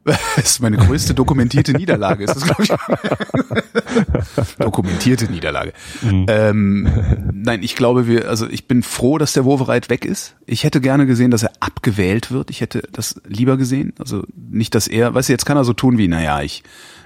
Das 0.36 0.44
ist 0.44 0.60
meine 0.60 0.76
größte 0.76 1.14
dokumentierte 1.14 1.72
Niederlage. 1.72 2.24
Ist 2.24 2.36
das, 2.36 2.44
glaube 2.44 2.62
ich. 2.62 2.70
dokumentierte 4.58 5.30
Niederlage. 5.30 5.72
Ähm, 6.02 6.88
nein, 7.32 7.62
ich 7.62 7.74
glaube, 7.74 8.06
wir, 8.06 8.28
also 8.28 8.48
ich 8.48 8.68
bin 8.68 8.82
froh, 8.82 9.18
dass 9.18 9.32
der 9.32 9.44
Wovereit 9.44 9.90
weg 9.90 10.04
ist. 10.04 10.36
Ich 10.46 10.64
hätte 10.64 10.80
gerne 10.80 11.06
gesehen, 11.06 11.30
dass 11.30 11.42
er 11.42 11.52
abgewählt 11.60 12.30
wird. 12.30 12.50
Ich 12.50 12.60
hätte 12.60 12.82
das 12.92 13.20
lieber 13.26 13.56
gesehen. 13.56 13.94
Also 13.98 14.24
nicht, 14.36 14.74
dass 14.74 14.86
er, 14.86 15.14
weißt 15.14 15.28
du, 15.28 15.32
jetzt 15.32 15.46
kann 15.46 15.56
er 15.56 15.64
so 15.64 15.72
tun 15.72 15.98
wie, 15.98 16.08
naja, 16.08 16.40
ich 16.42 16.62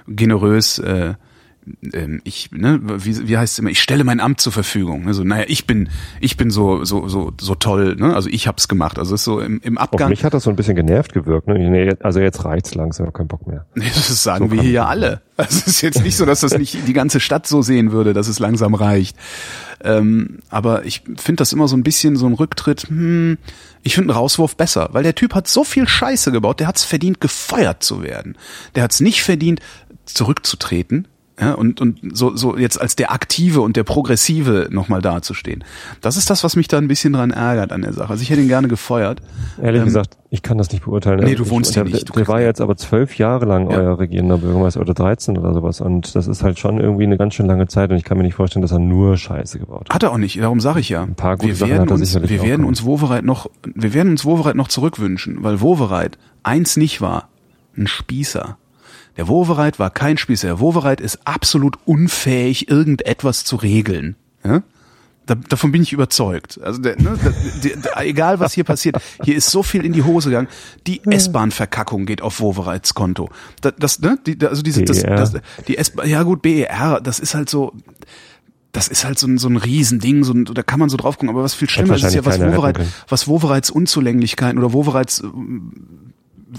generös, 0.07 0.77
äh, 0.79 1.15
ich, 2.23 2.51
ne, 2.51 2.79
wie, 2.83 3.27
wie 3.27 3.37
heißt 3.37 3.53
es 3.53 3.59
immer, 3.59 3.69
ich 3.69 3.81
stelle 3.81 4.03
mein 4.03 4.19
Amt 4.19 4.41
zur 4.41 4.51
Verfügung. 4.51 5.07
Also, 5.07 5.23
naja, 5.23 5.45
ich 5.47 5.67
bin, 5.67 5.89
ich 6.19 6.35
bin 6.35 6.49
so, 6.49 6.83
so, 6.85 7.07
so, 7.07 7.33
so 7.39 7.55
toll, 7.55 7.95
ne? 7.95 8.15
Also 8.15 8.29
ich 8.29 8.47
hab's 8.47 8.67
gemacht. 8.67 8.97
Also 8.97 9.13
es 9.13 9.21
ist 9.21 9.25
so 9.25 9.39
im, 9.39 9.59
im 9.61 9.77
Auf 9.77 9.93
Abgang. 9.93 10.09
mich 10.09 10.23
hat 10.23 10.33
das 10.33 10.43
so 10.43 10.49
ein 10.49 10.55
bisschen 10.55 10.75
genervt 10.75 11.13
gewirkt. 11.13 11.47
Ne? 11.47 11.59
Nee, 11.59 11.93
also 12.01 12.19
jetzt 12.19 12.43
reicht's 12.45 12.73
langsam, 12.73 13.05
hab 13.05 13.13
keinen 13.13 13.27
Bock 13.27 13.45
mehr. 13.45 13.65
Nee, 13.75 13.85
das 13.93 14.23
sagen 14.23 14.49
So 14.49 14.55
wir 14.55 14.61
hier 14.61 14.71
ja 14.71 14.85
alle. 14.87 15.21
Also 15.37 15.59
es 15.59 15.67
ist 15.67 15.81
jetzt 15.81 16.03
nicht 16.03 16.15
so, 16.17 16.25
dass 16.25 16.41
das 16.41 16.57
nicht 16.57 16.87
die 16.87 16.93
ganze 16.93 17.19
Stadt 17.19 17.47
so 17.47 17.61
sehen 17.61 17.91
würde, 17.91 18.13
dass 18.13 18.27
es 18.27 18.39
langsam 18.39 18.73
reicht. 18.73 19.15
Ähm, 19.83 20.39
aber 20.49 20.85
ich 20.85 21.03
finde 21.17 21.37
das 21.41 21.53
immer 21.53 21.67
so 21.67 21.75
ein 21.75 21.83
bisschen 21.83 22.15
so 22.15 22.27
ein 22.27 22.33
Rücktritt. 22.33 22.83
Hm, 22.89 23.37
ich 23.83 23.95
finde 23.95 24.11
einen 24.11 24.19
Rauswurf 24.19 24.55
besser, 24.55 24.89
weil 24.91 25.03
der 25.03 25.15
Typ 25.15 25.33
hat 25.33 25.47
so 25.47 25.63
viel 25.63 25.87
Scheiße 25.87 26.31
gebaut, 26.31 26.59
der 26.59 26.67
hat 26.67 26.77
es 26.77 26.83
verdient, 26.83 27.21
gefeuert 27.21 27.83
zu 27.83 28.03
werden. 28.03 28.37
Der 28.75 28.83
hat 28.83 28.91
es 28.91 28.99
nicht 28.99 29.23
verdient, 29.23 29.61
zurückzutreten. 30.05 31.07
Ja, 31.39 31.53
und, 31.53 31.81
und 31.81 31.99
so, 32.15 32.35
so 32.35 32.55
jetzt 32.57 32.79
als 32.79 32.95
der 32.95 33.11
Aktive 33.11 33.61
und 33.61 33.75
der 33.75 33.83
Progressive 33.83 34.67
nochmal 34.69 35.01
dazustehen. 35.01 35.63
Das 36.01 36.15
ist 36.17 36.29
das, 36.29 36.43
was 36.43 36.55
mich 36.55 36.67
da 36.67 36.77
ein 36.77 36.87
bisschen 36.87 37.13
dran 37.13 37.31
ärgert 37.31 37.71
an 37.71 37.81
der 37.81 37.93
Sache. 37.93 38.11
Also 38.11 38.21
ich 38.21 38.29
hätte 38.29 38.41
ihn 38.41 38.47
gerne 38.47 38.67
gefeuert. 38.67 39.21
Ehrlich 39.59 39.79
Ähm, 39.79 39.85
gesagt, 39.85 40.17
ich 40.29 40.43
kann 40.43 40.57
das 40.59 40.71
nicht 40.71 40.83
beurteilen. 40.85 41.19
Nee, 41.23 41.33
du 41.35 41.43
Ich- 41.43 41.49
wohnst 41.49 41.71
ich, 41.71 41.75
hier 41.75 41.83
der- 41.85 41.93
nicht. 41.93 42.09
Du 42.09 42.13
Der 42.13 42.27
war 42.27 42.41
jetzt 42.41 42.61
aber 42.61 42.75
zwölf 42.77 43.17
Jahre 43.17 43.45
lang 43.45 43.71
Ja. 43.71 43.77
euer 43.77 43.97
regierender 43.99 44.37
Bürgermeister 44.37 44.81
oder 44.81 44.93
13 44.93 45.37
oder 45.37 45.53
sowas. 45.53 45.81
Und 45.81 46.15
das 46.15 46.27
ist 46.27 46.43
halt 46.43 46.59
schon 46.59 46.79
irgendwie 46.79 47.05
eine 47.05 47.17
ganz 47.17 47.33
schön 47.33 47.47
lange 47.47 47.67
Zeit 47.67 47.89
und 47.89 47.95
ich 47.97 48.03
kann 48.03 48.17
mir 48.17 48.23
nicht 48.23 48.35
vorstellen, 48.35 48.61
dass 48.61 48.71
er 48.71 48.79
nur 48.79 49.17
Scheiße 49.17 49.57
gebaut 49.57 49.87
hat. 49.89 49.95
Hat 49.95 50.03
er 50.03 50.11
auch 50.11 50.17
nicht, 50.17 50.39
darum 50.39 50.59
sage 50.59 50.79
ich 50.81 50.89
ja. 50.89 51.01
Ein 51.03 51.15
paar 51.15 51.37
gute 51.37 51.47
wir 51.47 51.55
Sachen 51.55 51.69
werden 51.71 51.81
hat 51.83 51.89
er 51.91 51.95
uns, 51.95 52.21
wir 52.29 52.41
werden 52.43 52.65
uns 52.65 52.83
Wovereit 52.85 53.23
noch, 53.25 53.49
wir 53.73 53.93
werden 53.93 54.11
uns 54.11 54.25
Wovereit 54.25 54.55
noch 54.55 54.67
zurückwünschen, 54.67 55.37
weil 55.43 55.61
Wovereit 55.61 56.17
eins 56.43 56.77
nicht 56.77 57.01
war, 57.01 57.29
ein 57.75 57.87
Spießer. 57.87 58.57
Der 59.17 59.27
Wovereit 59.27 59.79
war 59.79 59.89
kein 59.89 60.17
Spießer. 60.17 60.47
Der 60.47 60.59
Wovereit 60.59 61.01
ist 61.01 61.19
absolut 61.25 61.77
unfähig, 61.85 62.69
irgendetwas 62.69 63.43
zu 63.43 63.55
regeln. 63.55 64.15
Ja? 64.43 64.63
Da, 65.25 65.35
davon 65.35 65.71
bin 65.71 65.83
ich 65.83 65.93
überzeugt. 65.93 66.59
Also 66.63 66.81
der, 66.81 66.99
ne, 66.99 67.17
der, 67.63 67.75
der, 67.77 68.01
egal 68.01 68.39
was 68.39 68.53
hier 68.53 68.63
passiert, 68.63 68.97
hier 69.23 69.35
ist 69.35 69.51
so 69.51 69.61
viel 69.61 69.85
in 69.85 69.93
die 69.93 70.03
Hose 70.03 70.29
gegangen. 70.29 70.47
Die 70.87 71.01
S-Bahn-Verkackung 71.05 72.05
geht 72.05 72.21
auf 72.21 72.39
Wovereits 72.39 72.95
Konto. 72.95 73.29
Das, 73.61 73.73
das, 73.77 73.99
ne, 73.99 74.17
die, 74.25 74.45
also 74.45 74.63
diese, 74.63 74.83
das, 74.83 75.03
BER. 75.03 75.15
das, 75.15 75.33
die 75.67 75.77
S-Bahn, 75.77 76.09
ja 76.09 76.23
gut, 76.23 76.41
BER, 76.41 76.99
das 77.01 77.19
ist 77.19 77.35
halt 77.35 77.49
so, 77.49 77.71
das 78.71 78.87
ist 78.87 79.05
halt 79.05 79.19
so 79.19 79.27
ein, 79.27 79.37
so 79.37 79.47
ein 79.47 79.57
Riesending, 79.57 80.23
so 80.23 80.33
ein, 80.33 80.45
da 80.45 80.63
kann 80.63 80.79
man 80.79 80.89
so 80.89 80.97
drauf 80.97 81.17
gucken, 81.17 81.29
aber 81.29 81.43
was 81.43 81.53
viel 81.53 81.69
schlimmer 81.69 81.95
ist, 81.95 82.03
ist 82.03 82.15
ja, 82.15 82.25
was 82.25 82.39
Wovereit, 82.39 82.79
was 83.07 83.27
Wovereits 83.27 83.69
Unzulänglichkeiten 83.69 84.57
oder 84.57 84.73
Wovereits 84.73 85.23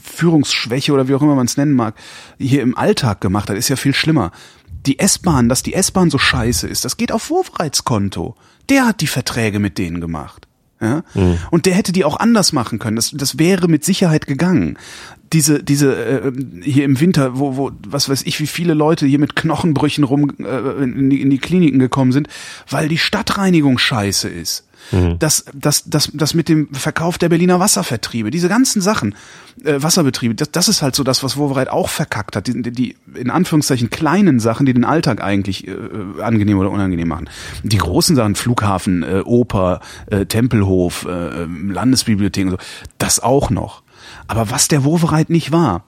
Führungsschwäche 0.00 0.92
oder 0.92 1.08
wie 1.08 1.14
auch 1.14 1.22
immer 1.22 1.34
man 1.34 1.46
es 1.46 1.56
nennen 1.56 1.74
mag, 1.74 1.94
hier 2.38 2.62
im 2.62 2.76
Alltag 2.76 3.20
gemacht 3.20 3.50
hat, 3.50 3.56
ist 3.56 3.68
ja 3.68 3.76
viel 3.76 3.94
schlimmer. 3.94 4.32
Die 4.86 4.98
S-Bahn, 4.98 5.48
dass 5.48 5.62
die 5.62 5.74
S-Bahn 5.74 6.10
so 6.10 6.18
scheiße 6.18 6.66
ist, 6.66 6.84
das 6.84 6.96
geht 6.96 7.12
auf 7.12 7.30
Konto. 7.84 8.34
Der 8.68 8.86
hat 8.86 9.00
die 9.00 9.06
Verträge 9.06 9.58
mit 9.58 9.78
denen 9.78 10.00
gemacht. 10.00 10.48
Ja? 10.82 11.04
Und 11.50 11.66
der 11.66 11.74
hätte 11.74 11.92
die 11.92 12.04
auch 12.04 12.18
anders 12.18 12.52
machen 12.52 12.78
können. 12.78 12.96
Das, 12.96 13.12
das 13.12 13.38
wäre 13.38 13.68
mit 13.68 13.84
Sicherheit 13.84 14.26
gegangen. 14.26 14.76
Diese, 15.32 15.62
diese 15.62 15.94
äh, 15.94 16.32
hier 16.62 16.84
im 16.84 17.00
Winter, 17.00 17.38
wo, 17.38 17.56
wo, 17.56 17.70
was 17.86 18.08
weiß 18.08 18.24
ich, 18.24 18.40
wie 18.40 18.46
viele 18.46 18.74
Leute 18.74 19.06
hier 19.06 19.20
mit 19.20 19.36
Knochenbrüchen 19.36 20.04
rum 20.04 20.32
äh, 20.40 20.82
in, 20.82 21.08
die, 21.08 21.22
in 21.22 21.30
die 21.30 21.38
Kliniken 21.38 21.78
gekommen 21.78 22.12
sind, 22.12 22.28
weil 22.68 22.88
die 22.88 22.98
Stadtreinigung 22.98 23.78
scheiße 23.78 24.28
ist. 24.28 24.66
Das, 25.18 25.44
das, 25.54 25.84
das, 25.86 26.10
das 26.12 26.34
mit 26.34 26.48
dem 26.48 26.72
Verkauf 26.74 27.18
der 27.18 27.28
Berliner 27.28 27.60
Wasservertriebe, 27.60 28.30
diese 28.30 28.48
ganzen 28.48 28.82
Sachen, 28.82 29.14
äh, 29.64 29.82
Wasserbetriebe, 29.82 30.34
das, 30.34 30.50
das 30.50 30.68
ist 30.68 30.82
halt 30.82 30.94
so 30.94 31.04
das, 31.04 31.22
was 31.22 31.36
Wovereit 31.36 31.68
auch 31.68 31.88
verkackt 31.88 32.36
hat. 32.36 32.46
Die, 32.46 32.62
die 32.62 32.96
in 33.14 33.30
Anführungszeichen 33.30 33.90
kleinen 33.90 34.40
Sachen, 34.40 34.66
die 34.66 34.74
den 34.74 34.84
Alltag 34.84 35.22
eigentlich 35.22 35.66
äh, 35.66 35.74
angenehm 36.20 36.58
oder 36.58 36.70
unangenehm 36.70 37.08
machen. 37.08 37.28
Die 37.62 37.78
großen 37.78 38.16
Sachen, 38.16 38.34
Flughafen, 38.34 39.02
äh, 39.02 39.22
Oper, 39.24 39.80
äh, 40.06 40.26
Tempelhof, 40.26 41.06
äh, 41.08 41.44
Landesbibliothek 41.44 42.44
und 42.46 42.50
so, 42.52 42.58
das 42.98 43.20
auch 43.20 43.50
noch. 43.50 43.82
Aber 44.26 44.50
was 44.50 44.68
der 44.68 44.84
Wovereit 44.84 45.30
nicht 45.30 45.52
war, 45.52 45.84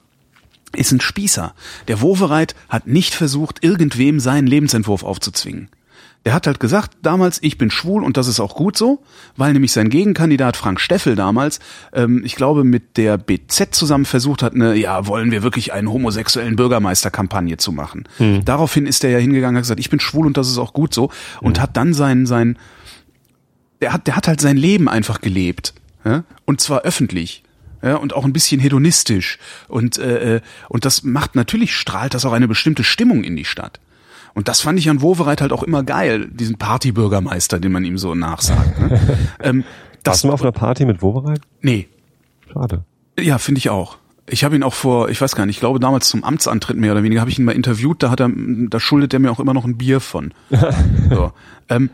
ist 0.75 0.91
ein 0.91 1.01
Spießer. 1.01 1.53
Der 1.87 2.01
Wovereit 2.01 2.55
hat 2.69 2.87
nicht 2.87 3.13
versucht, 3.13 3.63
irgendwem 3.63 4.19
seinen 4.19 4.47
Lebensentwurf 4.47 5.03
aufzuzwingen. 5.03 5.69
Der 6.25 6.33
hat 6.33 6.47
halt 6.47 6.59
gesagt, 6.59 6.97
damals, 7.03 7.37
ich 7.43 7.57
bin 7.57 7.69
schwul 7.69 8.03
und 8.03 8.17
das 8.17 8.27
ist 8.27 8.39
auch 8.39 8.55
gut 8.55 8.75
so, 8.77 9.03
weil 9.37 9.53
nämlich 9.53 9.71
sein 9.71 9.89
Gegenkandidat 9.89 10.57
Frank 10.57 10.81
Steffel 10.81 11.15
damals, 11.15 11.59
ähm, 11.93 12.23
ich 12.25 12.35
glaube, 12.35 12.63
mit 12.63 12.97
der 12.97 13.17
BZ 13.17 13.75
zusammen 13.75 14.05
versucht 14.05 14.41
hat, 14.41 14.53
eine, 14.53 14.75
ja, 14.75 15.05
wollen 15.05 15.29
wir 15.29 15.43
wirklich 15.43 15.71
einen 15.71 15.91
homosexuellen 15.91 16.55
Bürgermeisterkampagne 16.55 17.57
zu 17.57 17.71
machen. 17.71 18.07
Daraufhin 18.43 18.87
ist 18.87 19.03
er 19.03 19.11
ja 19.11 19.19
hingegangen 19.19 19.55
und 19.55 19.59
hat 19.59 19.63
gesagt, 19.63 19.79
ich 19.79 19.91
bin 19.91 19.99
schwul 19.99 20.25
und 20.25 20.35
das 20.35 20.49
ist 20.49 20.57
auch 20.57 20.73
gut 20.73 20.93
so 20.93 21.11
und 21.41 21.61
hat 21.61 21.77
dann 21.77 21.93
sein, 21.93 22.25
sein, 22.25 22.57
der 23.81 23.93
hat, 23.93 24.07
der 24.07 24.15
hat 24.15 24.27
halt 24.27 24.41
sein 24.41 24.57
Leben 24.57 24.89
einfach 24.89 25.21
gelebt. 25.21 25.75
Ja? 26.03 26.23
Und 26.45 26.59
zwar 26.59 26.81
öffentlich. 26.81 27.43
Ja, 27.83 27.97
und 27.97 28.13
auch 28.13 28.25
ein 28.25 28.33
bisschen 28.33 28.59
hedonistisch. 28.59 29.37
Und, 29.67 29.99
äh, 29.99 30.37
äh, 30.37 30.41
und 30.69 30.85
das 30.85 31.03
macht 31.03 31.35
natürlich, 31.35 31.75
strahlt 31.75 32.15
das 32.15 32.25
auch 32.25 32.33
eine 32.33 32.47
bestimmte 32.47 32.83
Stimmung 32.83 33.23
in 33.23 33.35
die 33.35 33.45
Stadt. 33.45 33.79
Und 34.35 34.49
das 34.49 34.61
fand 34.61 34.77
ich 34.77 34.89
an 34.89 35.01
Wovereit 35.01 35.41
halt 35.41 35.53
auch 35.53 35.63
immer 35.63 35.81
geil, 35.83 36.27
diesen 36.29 36.57
Partybürgermeister, 36.57 37.59
den 37.59 37.71
man 37.71 37.85
ihm 37.85 37.97
so 37.97 38.13
nachsagt. 38.13 38.79
Ne? 38.79 38.99
ähm, 39.41 39.63
Warst 39.63 40.03
das, 40.03 40.21
du 40.21 40.27
mal 40.27 40.33
auf 40.33 40.41
einer 40.41 40.51
Party 40.51 40.85
mit 40.85 41.01
Wovereit? 41.01 41.41
nee, 41.61 41.87
Schade. 42.51 42.83
ja, 43.17 43.37
finde 43.37 43.59
ich 43.59 43.69
auch. 43.69 43.97
Ich 44.27 44.43
habe 44.43 44.55
ihn 44.55 44.63
auch 44.63 44.73
vor, 44.73 45.09
ich 45.09 45.21
weiß 45.21 45.35
gar 45.35 45.45
nicht, 45.45 45.55
ich 45.55 45.59
glaube 45.61 45.79
damals 45.79 46.09
zum 46.09 46.23
Amtsantritt 46.23 46.77
mehr 46.77 46.91
oder 46.91 47.03
weniger, 47.03 47.21
habe 47.21 47.31
ich 47.31 47.39
ihn 47.39 47.45
mal 47.45 47.53
interviewt, 47.53 48.03
da 48.03 48.09
hat 48.09 48.19
er, 48.19 48.29
da 48.35 48.79
schuldet 48.79 49.13
er 49.13 49.19
mir 49.19 49.31
auch 49.31 49.39
immer 49.39 49.53
noch 49.53 49.65
ein 49.65 49.77
Bier 49.77 49.99
von. 50.01 50.33
so. 51.09 51.31
ähm, 51.69 51.89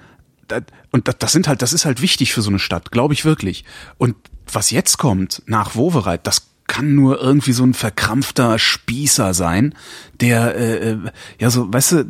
und 0.91 1.07
das, 1.07 1.17
das 1.19 1.31
sind 1.31 1.47
halt, 1.47 1.61
das 1.61 1.73
ist 1.73 1.85
halt 1.85 2.01
wichtig 2.01 2.33
für 2.33 2.41
so 2.41 2.49
eine 2.49 2.59
Stadt, 2.59 2.91
glaube 2.91 3.13
ich 3.13 3.23
wirklich. 3.23 3.65
Und 3.97 4.15
was 4.51 4.71
jetzt 4.71 4.97
kommt 4.97 5.43
nach 5.45 5.75
Wovereit, 5.75 6.25
das 6.25 6.50
kann 6.71 6.95
nur 6.95 7.21
irgendwie 7.21 7.51
so 7.51 7.65
ein 7.65 7.73
verkrampfter 7.73 8.57
Spießer 8.57 9.33
sein, 9.33 9.75
der 10.21 10.55
äh, 10.55 10.91
äh, 10.91 10.97
ja 11.37 11.49
so, 11.49 11.71
weißt 11.71 11.91
du, 11.91 11.97
äh, 11.97 12.05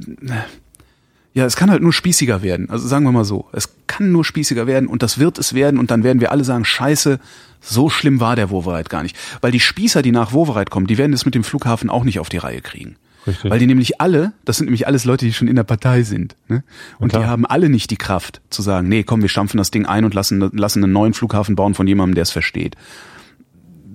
ja, 1.34 1.46
es 1.46 1.56
kann 1.56 1.72
halt 1.72 1.82
nur 1.82 1.94
spießiger 1.94 2.44
werden. 2.44 2.70
Also 2.70 2.88
sagen 2.88 3.04
wir 3.04 3.12
mal 3.12 3.26
so, 3.26 3.50
es 3.54 3.70
kann 3.88 4.12
nur 4.12 4.24
spießiger 4.24 4.68
werden 4.68 4.88
und 4.88 5.02
das 5.02 5.18
wird 5.18 5.40
es 5.40 5.56
werden 5.56 5.80
und 5.80 5.90
dann 5.90 6.04
werden 6.04 6.22
wir 6.22 6.32
alle 6.32 6.44
sagen, 6.44 6.64
scheiße, 6.64 7.20
so 7.60 7.90
schlimm 7.90 8.20
war 8.20 8.36
der 8.36 8.52
Wovereit 8.52 8.92
gar 8.92 9.02
nicht. 9.02 9.18
Weil 9.42 9.52
die 9.52 9.60
Spießer, 9.60 10.04
die 10.04 10.12
nach 10.12 10.32
Wovereit 10.32 10.70
kommen, 10.70 10.86
die 10.86 11.00
werden 11.00 11.14
es 11.14 11.26
mit 11.26 11.34
dem 11.34 11.44
Flughafen 11.44 11.90
auch 11.90 12.04
nicht 12.04 12.20
auf 12.20 12.30
die 12.30 12.38
Reihe 12.38 12.62
kriegen. 12.62 12.98
Richtig. 13.26 13.50
Weil 13.50 13.58
die 13.58 13.68
nämlich 13.68 14.00
alle, 14.00 14.34
das 14.46 14.58
sind 14.58 14.66
nämlich 14.66 14.86
alles 14.86 15.06
Leute, 15.06 15.26
die 15.26 15.34
schon 15.34 15.48
in 15.48 15.56
der 15.56 15.64
Partei 15.64 16.04
sind. 16.04 16.36
Ne? 16.50 16.64
Und 17.00 17.14
die 17.14 17.18
haben 17.20 17.48
alle 17.48 17.70
nicht 17.70 17.90
die 17.90 17.98
Kraft 17.98 18.42
zu 18.52 18.62
sagen, 18.62 18.90
nee, 18.90 19.04
komm, 19.04 19.24
wir 19.24 19.30
stampfen 19.30 19.58
das 19.58 19.72
Ding 19.72 19.88
ein 19.88 20.06
und 20.06 20.14
lassen, 20.14 20.40
lassen 20.54 20.84
einen 20.84 20.94
neuen 20.94 21.14
Flughafen 21.14 21.56
bauen 21.56 21.74
von 21.74 21.88
jemandem, 21.88 22.16
der 22.16 22.24
es 22.24 22.32
versteht. 22.32 22.76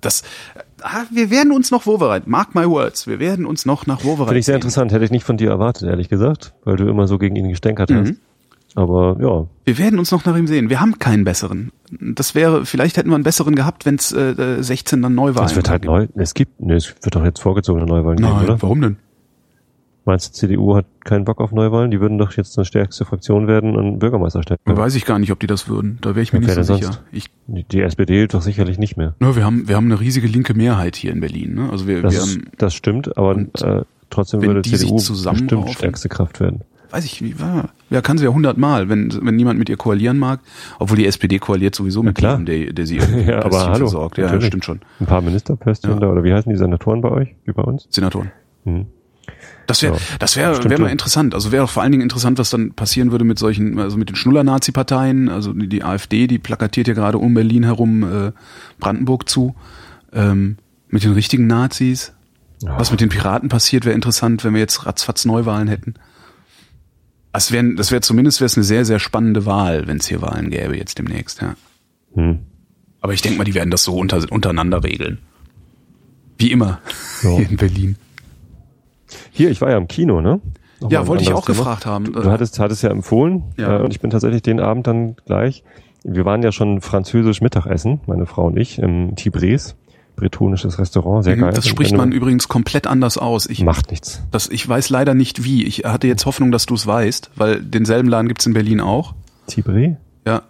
Das, 0.01 0.23
ah, 0.83 1.05
wir 1.11 1.31
werden 1.31 1.53
uns 1.53 1.71
noch 1.71 1.87
Wovereit, 1.87 2.27
mark 2.27 2.55
my 2.55 2.69
words, 2.69 3.07
wir 3.07 3.19
werden 3.19 3.47
uns 3.47 3.67
noch 3.67 3.87
nach 3.87 4.05
Wovereit 4.05 4.29
Finde 4.29 4.39
ich 4.41 4.47
sehr 4.47 4.55
sehen. 4.55 4.57
interessant. 4.57 4.93
Hätte 4.93 5.05
ich 5.05 5.11
nicht 5.11 5.25
von 5.25 5.37
dir 5.37 5.51
erwartet, 5.51 5.89
ehrlich 5.89 6.09
gesagt, 6.09 6.55
weil 6.65 6.77
du 6.77 6.89
immer 6.89 7.07
so 7.07 7.19
gegen 7.19 7.37
ihn 7.37 7.49
gestänkert 7.49 7.91
hast. 7.93 8.11
Mhm. 8.11 8.17
Aber 8.75 9.17
ja, 9.21 9.47
Wir 9.65 9.79
werden 9.79 9.99
uns 9.99 10.13
noch 10.13 10.27
nach 10.27 10.37
ihm 10.37 10.47
sehen. 10.47 10.69
Wir 10.69 10.81
haben 10.81 10.99
keinen 10.99 11.25
besseren. 11.25 11.73
Das 11.91 12.35
wäre, 12.35 12.67
vielleicht 12.67 12.99
hätten 12.99 13.09
wir 13.09 13.15
einen 13.15 13.25
besseren 13.25 13.55
gehabt, 13.55 13.87
wenn 13.87 13.95
es 13.95 14.13
äh, 14.13 14.63
16 14.63 15.01
dann 15.01 15.15
Neuwahlen 15.15 15.47
es 15.49 15.57
wird 15.57 15.71
halt 15.71 15.87
neu. 15.87 16.09
Es 16.15 16.35
gibt, 16.35 16.61
ne, 16.61 16.75
es 16.75 16.95
wird 17.03 17.17
doch 17.17 17.25
jetzt 17.25 17.41
vorgezogene 17.41 17.87
Neuwahlen 17.87 18.19
geben, 18.19 18.29
Nein, 18.29 18.45
oder? 18.45 18.61
warum 18.61 18.83
denn? 18.83 18.97
Meinst 20.07 20.29
du, 20.29 20.31
die 20.31 20.53
CDU 20.55 20.77
hat 20.77 20.87
keinen 21.05 21.25
Bock 21.25 21.41
auf 21.41 21.51
Neuwahlen? 21.53 21.91
Die 21.91 22.01
würden 22.01 22.17
doch 22.17 22.33
jetzt 22.33 22.57
eine 22.57 22.65
stärkste 22.65 23.05
Fraktion 23.05 23.49
werden 23.49 23.77
und 23.77 23.99
Bürgermeister 23.99 24.43
stellen. 24.43 24.59
Weiß 24.65 24.95
ich 24.95 25.05
gar 25.05 25.19
nicht, 25.19 25.33
ob 25.33 25.41
die 25.41 25.49
das 25.49 25.69
würden. 25.69 25.99
Da 26.01 26.11
wäre 26.11 26.23
ich 26.23 26.33
mir 26.33 26.41
Ja, 26.41 26.55
nicht 26.55 26.65
so 26.65 26.75
sicher. 26.77 26.99
Ich, 27.11 27.27
Die, 27.49 27.81
SPD 27.81 28.27
doch 28.29 28.41
sicherlich 28.41 28.79
nicht 28.79 28.97
mehr. 28.97 29.15
ja, 29.21 29.35
wir 29.37 29.45
haben, 29.45 29.69
wir 29.69 29.75
haben 29.77 29.87
eine 29.87 29.99
riesige 30.01 30.29
linke 30.29 30.55
Mehrheit 30.55 30.95
hier 30.97 31.11
in 31.13 31.21
Berlin. 31.21 31.55
Ne? 31.55 31.69
Also 31.73 31.89
wir, 31.89 32.03
Das, 32.03 32.15
wir 32.15 32.21
haben, 32.21 32.45
das 32.57 32.75
stimmt, 32.75 33.17
aber 33.19 33.35
Und 33.35 33.61
äh, 33.63 33.83
trotzdem 34.09 34.43
würde 34.43 34.63
CDU 34.63 34.95
bestimmt 34.95 35.71
stärkste 35.71 36.09
Kraft 36.09 36.39
werden. 36.39 36.61
weiß 36.93 37.05
ich 37.05 37.21
nicht, 37.21 37.41
ja, 37.41 37.65
ja, 37.91 38.01
kann 38.01 38.17
sie 38.17 38.25
ja 38.27 38.31
hundertmal, 38.33 38.89
wenn, 38.89 39.13
wenn 39.23 39.35
niemand 39.35 39.59
mit 39.59 39.69
ihr 39.69 39.77
koalieren 39.77 40.19
mag. 40.19 40.39
Obwohl 40.79 40.99
die 40.99 41.07
SPD 41.07 41.41
koaliert 41.41 41.75
sowieso 41.75 42.05
mit 42.05 42.21
jedem, 42.21 42.47
der, 42.47 42.73
der 42.73 42.87
sie 42.87 42.97
irgendwie 42.99 43.25
Ja, 43.29 43.45
aber 43.45 43.67
hallo, 43.67 43.87
versorgt. 43.87 44.19
Ja, 44.19 44.27
natürlich. 44.27 44.47
stimmt 44.47 44.65
schon. 44.65 44.81
Ein 45.01 45.07
paar 45.07 45.21
Ministerpöstchen 45.21 45.91
Ja. 45.91 45.99
da, 45.99 46.09
oder 46.13 46.23
wie 46.23 46.33
heißen 46.33 46.49
die 46.53 46.57
Senatoren 46.59 47.01
bei 47.01 47.11
euch, 47.11 47.35
wie 47.45 47.53
bei 47.53 47.63
uns? 47.65 47.89
Senatoren. 47.91 48.31
Hm. 48.65 48.87
Das 49.67 49.83
wäre, 49.83 49.95
Ja, 49.95 50.01
das 50.19 50.37
wäre, 50.37 50.63
wäre 50.65 50.81
mal 50.81 50.91
interessant. 50.91 51.35
Also 51.35 51.53
wäre 51.53 51.65
auch 51.65 51.71
vor 51.71 51.83
allen 51.83 51.93
Dingen 51.93 52.03
interessant, 52.03 52.39
was 52.39 52.51
dann 52.51 52.73
passieren 52.73 53.11
würde 53.11 53.25
mit 53.25 53.39
solchen, 53.39 53.79
also 53.79 53.97
mit 53.97 54.09
den 54.09 54.17
Schnuller-Nazi-Parteien. 54.17 55.29
Also 55.29 55.53
die, 55.53 55.69
die 55.69 55.83
AfD, 55.83 56.27
die 56.27 56.39
plakatiert 56.39 56.89
ja 56.89 56.95
gerade 56.95 57.19
um 57.19 57.35
Berlin 57.35 57.65
herum 57.65 58.03
äh, 58.03 58.33
Brandenburg 58.79 59.29
zu. 59.29 59.55
Ähm, 60.13 60.57
mit 60.89 61.05
den 61.05 61.13
richtigen 61.13 61.47
Nazis. 61.47 62.13
Ja. 62.63 62.79
Was 62.79 62.91
mit 62.91 63.01
den 63.01 63.09
Piraten 63.09 63.49
passiert, 63.49 63.85
wäre 63.85 63.95
interessant, 63.95 64.45
wenn 64.45 64.55
wir 64.55 64.61
jetzt 64.61 64.87
ratzfatz 64.87 65.25
Neuwahlen 65.25 65.69
hätten. 65.69 65.95
Das 67.33 67.53
wäre, 67.53 67.75
das 67.75 67.91
wäre 67.91 68.01
zumindest 68.01 68.41
wäre 68.41 68.47
es 68.47 68.57
eine 68.57 68.65
sehr, 68.65 68.87
sehr 68.87 68.99
spannende 68.99 69.45
Wahl, 69.45 69.87
wenn 69.87 69.99
es 69.99 70.07
hier 70.07 70.23
Wahlen 70.23 70.51
gäbe 70.51 70.77
jetzt 70.77 70.99
demnächst. 70.99 71.43
Ja. 71.43 71.55
Hm. 72.15 72.39
Aber 73.03 73.13
ich 73.13 73.21
denke 73.21 73.37
mal, 73.37 73.45
die 73.45 73.55
werden 73.55 73.71
das 73.71 73.85
so 73.85 73.95
unter, 73.95 74.25
untereinander 74.33 74.83
regeln. 74.83 75.19
Wie 76.39 76.51
immer 76.51 76.81
Ja. 77.23 77.31
hier 77.37 77.51
in 77.51 77.57
Berlin. 77.57 77.97
Hier, 79.31 79.51
ich 79.51 79.61
war 79.61 79.71
ja 79.71 79.77
im 79.77 79.89
Kino, 79.89 80.21
ne? 80.21 80.41
Nochmal 80.81 80.93
Ja, 80.93 81.07
wollte 81.07 81.23
ich 81.23 81.33
auch 81.33 81.47
Thema. 81.47 81.59
gefragt 81.59 81.87
haben. 81.87 82.13
Du 82.13 82.25
hattest, 82.31 82.59
hattest 82.59 82.83
ja 82.83 82.91
empfohlen 82.91 83.45
Ja. 83.57 83.79
Äh, 83.79 83.83
und 83.83 83.93
ich 83.93 84.01
bin 84.01 84.11
tatsächlich 84.11 84.43
den 84.43 84.61
Abend 84.61 84.87
dann 84.87 85.17
gleich. 85.25 85.65
Wir 86.05 86.25
waren 86.25 86.43
ja 86.43 86.53
schon 86.53 86.81
französisch 86.81 87.41
Mittagessen, 87.41 88.01
meine 88.07 88.27
Frau 88.27 88.47
und 88.47 88.57
ich, 88.59 88.79
im 88.79 89.17
Tibres, 89.17 89.75
bretonisches 90.17 90.79
Restaurant, 90.79 91.25
sehr 91.25 91.37
Mhm, 91.37 91.41
geil. 91.41 91.53
Das 91.55 91.67
spricht 91.67 91.93
du- 91.93 91.97
man 91.97 92.13
übrigens 92.13 92.47
komplett 92.49 92.87
anders 92.87 93.17
aus. 93.19 93.47
Ich, 93.49 93.63
Macht 93.65 93.91
nichts. 93.91 94.23
das, 94.31 94.49
ich 94.49 94.69
weiß 94.69 94.91
leider 94.91 95.15
nicht 95.15 95.45
wie. 95.45 95.65
Ich 95.65 95.85
hatte 95.85 96.07
jetzt 96.07 96.27
Hoffnung, 96.27 96.53
dass 96.53 96.67
du 96.67 96.75
es 96.75 96.87
weißt, 96.87 97.31
weil 97.37 97.61
denselben 97.61 98.09
Laden 98.09 98.29
gibt's 98.29 98.47
in 98.47 98.53
Berlin 98.53 98.81
auch. 98.81 99.15
Tibré? 99.49 99.97
Ja, 100.27 100.43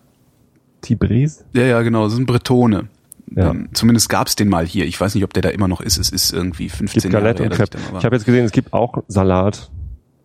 Tibres? 0.83 1.45
ja, 1.53 1.63
ja, 1.63 1.83
genau. 1.83 2.05
Das 2.05 2.15
sind 2.15 2.27
Bretone. 2.27 2.89
Ja. 3.35 3.53
Den, 3.53 3.69
zumindest 3.73 4.09
gab's 4.09 4.37
den 4.37 4.49
mal 4.49 4.67
hier. 4.67 4.85
Ich 4.87 5.01
weiß 5.01 5.15
nicht, 5.15 5.25
ob 5.25 5.33
der 5.33 5.43
da 5.43 5.49
immer 5.49 5.69
noch 5.69 5.81
ist. 5.81 5.99
Es 5.99 6.11
ist 6.11 6.33
irgendwie 6.33 6.69
15 6.69 7.03
Gibt 7.03 7.13
Jahre 7.13 7.35
her, 7.35 7.41
und 7.41 7.53
ich. 7.53 7.97
Ich 7.99 8.05
habe 8.05 8.17
jetzt 8.17 8.25
gesehen, 8.25 8.45
es 8.45 8.53
gibt 8.53 8.73
auch 8.73 9.03
Salat 9.09 9.71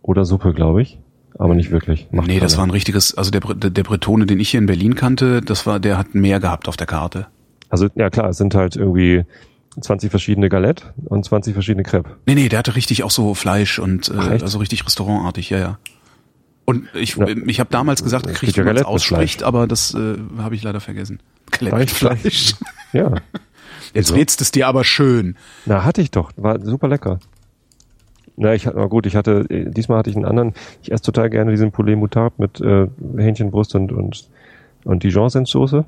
oder 0.01 0.25
Suppe, 0.25 0.53
glaube 0.53 0.81
ich. 0.81 0.99
Aber 1.37 1.55
nicht 1.55 1.71
wirklich. 1.71 2.07
Macht 2.11 2.27
nee, 2.27 2.39
das 2.39 2.57
war 2.57 2.65
ein 2.65 2.69
richtiges, 2.69 3.17
also 3.17 3.31
der, 3.31 3.41
der, 3.41 3.83
Bretone, 3.83 4.25
den 4.25 4.39
ich 4.39 4.49
hier 4.49 4.59
in 4.59 4.65
Berlin 4.65 4.95
kannte, 4.95 5.41
das 5.41 5.65
war, 5.65 5.79
der 5.79 5.97
hat 5.97 6.13
mehr 6.13 6.39
gehabt 6.39 6.67
auf 6.67 6.77
der 6.77 6.87
Karte. 6.87 7.27
Also, 7.69 7.87
ja 7.95 8.09
klar, 8.09 8.29
es 8.29 8.37
sind 8.37 8.53
halt 8.53 8.75
irgendwie 8.75 9.23
20 9.79 10.11
verschiedene 10.11 10.49
Galette 10.49 10.93
und 11.05 11.23
20 11.23 11.53
verschiedene 11.53 11.83
Crepe. 11.83 12.17
Nee, 12.25 12.35
nee, 12.35 12.49
der 12.49 12.59
hatte 12.59 12.75
richtig 12.75 13.03
auch 13.03 13.11
so 13.11 13.33
Fleisch 13.33 13.79
und 13.79 14.09
äh, 14.09 14.39
also 14.41 14.59
richtig 14.59 14.85
restaurantartig, 14.85 15.49
ja, 15.49 15.57
ja. 15.57 15.79
Und 16.71 16.87
ich, 16.95 17.15
Ja. 17.15 17.27
ich 17.27 17.59
habe 17.59 17.69
damals 17.69 18.03
gesagt 18.03 18.25
wie 18.41 18.61
man 18.63 18.75
es 18.77 18.83
ausspricht, 18.83 19.43
aber 19.43 19.67
das 19.67 19.93
äh, 19.93 20.15
habe 20.37 20.55
ich 20.55 20.63
leider 20.63 20.79
vergessen. 20.79 21.19
Galette 21.51 21.77
mit 21.77 21.89
Fleisch, 21.91 22.19
Fleisch. 22.21 22.55
Ja. 22.93 23.15
Jetzt 23.93 24.07
So. 24.07 24.15
redst 24.15 24.39
es 24.41 24.51
dir 24.51 24.67
aber 24.67 24.83
schön. 24.83 25.35
Na, 25.65 25.83
hatte 25.83 26.01
ich 26.01 26.11
doch. 26.11 26.31
War 26.37 26.59
super 26.61 26.87
lecker. 26.87 27.19
Na, 28.37 28.53
ich 28.53 28.65
hatte, 28.65 28.77
na 28.77 28.85
gut, 28.85 29.05
ich 29.05 29.15
hatte, 29.15 29.45
äh, 29.49 29.69
diesmal 29.69 29.97
hatte 29.99 30.09
ich 30.09 30.15
einen 30.15 30.25
anderen. 30.25 30.53
Ich 30.81 30.91
esse 30.91 31.03
total 31.03 31.29
gerne 31.29 31.51
diesen 31.51 31.71
Poulet 31.71 31.97
Moutarde 31.97 32.35
mit 32.37 32.61
äh, 32.61 32.87
Hähnchenbrust 33.17 33.75
und, 33.75 33.91
und, 33.91 34.29
und 34.85 35.03
Dijon-Senfsoße. 35.03 35.83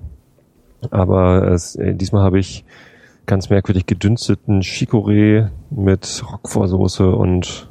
Aber 0.92 1.48
es, 1.48 1.76
äh, 1.78 1.94
diesmal 1.96 2.24
habe 2.24 2.40
ich 2.40 2.66
ganz 3.26 3.50
merkwürdig 3.50 3.86
gedünsteten 3.86 4.62
Chicorée 4.62 5.48
mit 5.70 6.22
Roquefort-Soße 6.30 7.10
und 7.10 7.70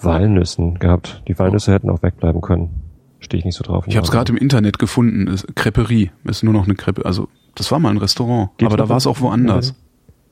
Walnüssen 0.00 0.78
gehabt. 0.78 1.22
Die 1.28 1.38
Walnüsse 1.38 1.72
hätten 1.72 1.90
auch 1.90 2.02
wegbleiben 2.02 2.40
können. 2.40 2.82
Stehe 3.18 3.38
ich 3.38 3.44
nicht 3.44 3.56
so 3.56 3.64
drauf. 3.64 3.84
Ich 3.88 3.96
habe 3.96 4.04
es 4.04 4.10
gerade 4.10 4.30
im 4.32 4.38
Internet 4.38 4.78
gefunden. 4.78 5.26
Ist 5.26 5.54
Creperie 5.56 6.10
ist 6.24 6.42
nur 6.42 6.52
noch 6.52 6.64
eine 6.64 6.74
Crepe. 6.74 7.04
Also 7.04 7.28
das 7.54 7.72
war 7.72 7.78
mal 7.78 7.90
ein 7.90 7.96
Restaurant, 7.96 8.50
Gibt's 8.58 8.72
aber 8.72 8.82
da 8.82 8.88
war 8.88 8.98
es 8.98 9.06
auch 9.06 9.20
woanders. 9.20 9.74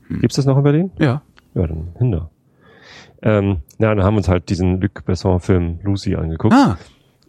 Gibt's 0.09 0.35
das 0.35 0.45
noch 0.45 0.57
in 0.57 0.63
Berlin? 0.63 0.91
Ja. 0.99 1.23
Ja, 1.55 1.65
dann 1.67 1.87
hinder. 1.97 2.29
Ähm, 3.23 3.57
ja, 3.79 3.95
dann 3.95 4.03
haben 4.03 4.13
wir 4.13 4.17
uns 4.19 4.27
halt 4.29 4.49
diesen 4.49 4.79
Luc 4.79 5.03
Besson-Film 5.05 5.79
Lucy 5.83 6.15
angeguckt. 6.15 6.53
Ah, 6.53 6.77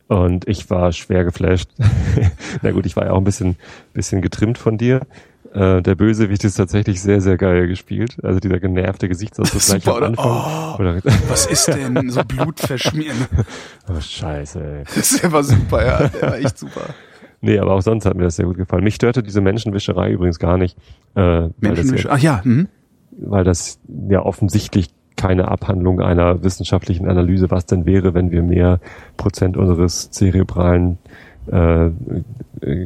Und 0.08 0.46
ich 0.46 0.68
war 0.68 0.92
schwer 0.92 1.24
geflasht. 1.24 1.70
Na 2.62 2.72
gut, 2.72 2.84
ich 2.84 2.96
war 2.96 3.06
ja 3.06 3.12
auch 3.12 3.18
ein 3.18 3.24
bisschen, 3.24 3.56
bisschen 3.94 4.20
getrimmt 4.20 4.58
von 4.58 4.76
dir. 4.76 5.06
Äh, 5.56 5.80
der 5.80 5.94
Bösewicht 5.94 6.44
ist 6.44 6.56
tatsächlich 6.56 7.00
sehr, 7.00 7.22
sehr 7.22 7.38
geil 7.38 7.66
gespielt. 7.66 8.18
Also 8.22 8.40
dieser 8.40 8.60
genervte 8.60 9.08
Gesichtsausdruck 9.08 9.62
gleich 9.62 9.88
am? 9.88 10.02
Anfang. 10.02 10.74
Oder, 10.78 11.00
was 11.28 11.46
ist 11.46 11.68
denn 11.68 12.10
so 12.10 12.22
Blut 12.24 12.60
verschmieren? 12.60 13.16
oh, 13.88 13.98
scheiße, 13.98 14.62
ey. 14.62 14.84
Das 14.94 15.32
war 15.32 15.42
super, 15.42 15.86
ja. 15.86 16.08
Der 16.08 16.22
war 16.22 16.38
echt 16.38 16.58
super. 16.58 16.82
Nee, 17.40 17.58
aber 17.58 17.72
auch 17.72 17.80
sonst 17.80 18.04
hat 18.04 18.16
mir 18.16 18.24
das 18.24 18.36
sehr 18.36 18.44
gut 18.44 18.58
gefallen. 18.58 18.84
Mich 18.84 18.96
störte 18.96 19.22
diese 19.22 19.40
Menschenwischerei 19.40 20.10
übrigens 20.10 20.38
gar 20.38 20.58
nicht. 20.58 20.76
Äh, 21.14 21.20
weil, 21.20 21.50
das 21.60 21.86
Menschenwisch. 21.86 22.04
ja, 22.04 22.10
Ach 22.10 22.18
ja, 22.18 22.44
hm? 22.44 22.68
weil 23.12 23.44
das 23.44 23.78
ja 24.10 24.20
offensichtlich 24.20 24.88
keine 25.16 25.48
Abhandlung 25.48 26.02
einer 26.02 26.44
wissenschaftlichen 26.44 27.08
Analyse, 27.08 27.50
was 27.50 27.64
denn 27.64 27.86
wäre, 27.86 28.12
wenn 28.12 28.30
wir 28.30 28.42
mehr 28.42 28.78
Prozent 29.16 29.56
unseres 29.56 30.10
zerebralen 30.10 30.98
äh, 31.50 31.86
äh, 31.86 31.92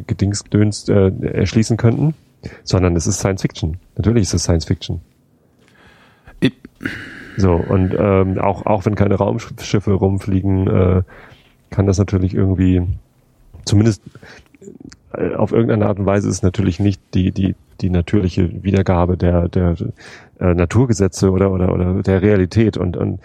Gedingsdöns 0.06 0.88
äh, 0.88 1.10
erschließen 1.20 1.76
könnten, 1.76 2.14
sondern 2.64 2.96
es 2.96 3.06
ist 3.06 3.18
Science 3.18 3.42
Fiction. 3.42 3.78
Natürlich 3.96 4.22
ist 4.24 4.34
es 4.34 4.42
Science 4.44 4.64
Fiction. 4.64 5.00
Ich- 6.40 6.54
So, 7.36 7.52
und 7.54 7.94
ähm, 7.98 8.38
auch, 8.38 8.66
auch 8.66 8.84
wenn 8.86 8.94
keine 8.94 9.14
Raumschiffe 9.14 9.92
rumfliegen, 9.92 10.66
äh, 10.66 11.02
kann 11.70 11.86
das 11.86 11.98
natürlich 11.98 12.34
irgendwie, 12.34 12.82
zumindest 13.64 14.02
äh, 15.12 15.34
auf 15.34 15.52
irgendeine 15.52 15.86
Art 15.86 15.98
und 15.98 16.06
Weise 16.06 16.28
ist 16.28 16.36
es 16.36 16.42
natürlich 16.42 16.80
nicht 16.80 17.00
die, 17.14 17.30
die, 17.30 17.54
die 17.80 17.90
natürliche 17.90 18.62
Wiedergabe 18.64 19.16
der, 19.16 19.48
der 19.48 19.76
äh, 20.40 20.54
Naturgesetze 20.54 21.30
oder, 21.30 21.50
oder, 21.52 21.72
oder 21.72 22.02
der 22.02 22.20
Realität 22.22 22.76
und, 22.76 22.96
und 22.96 23.20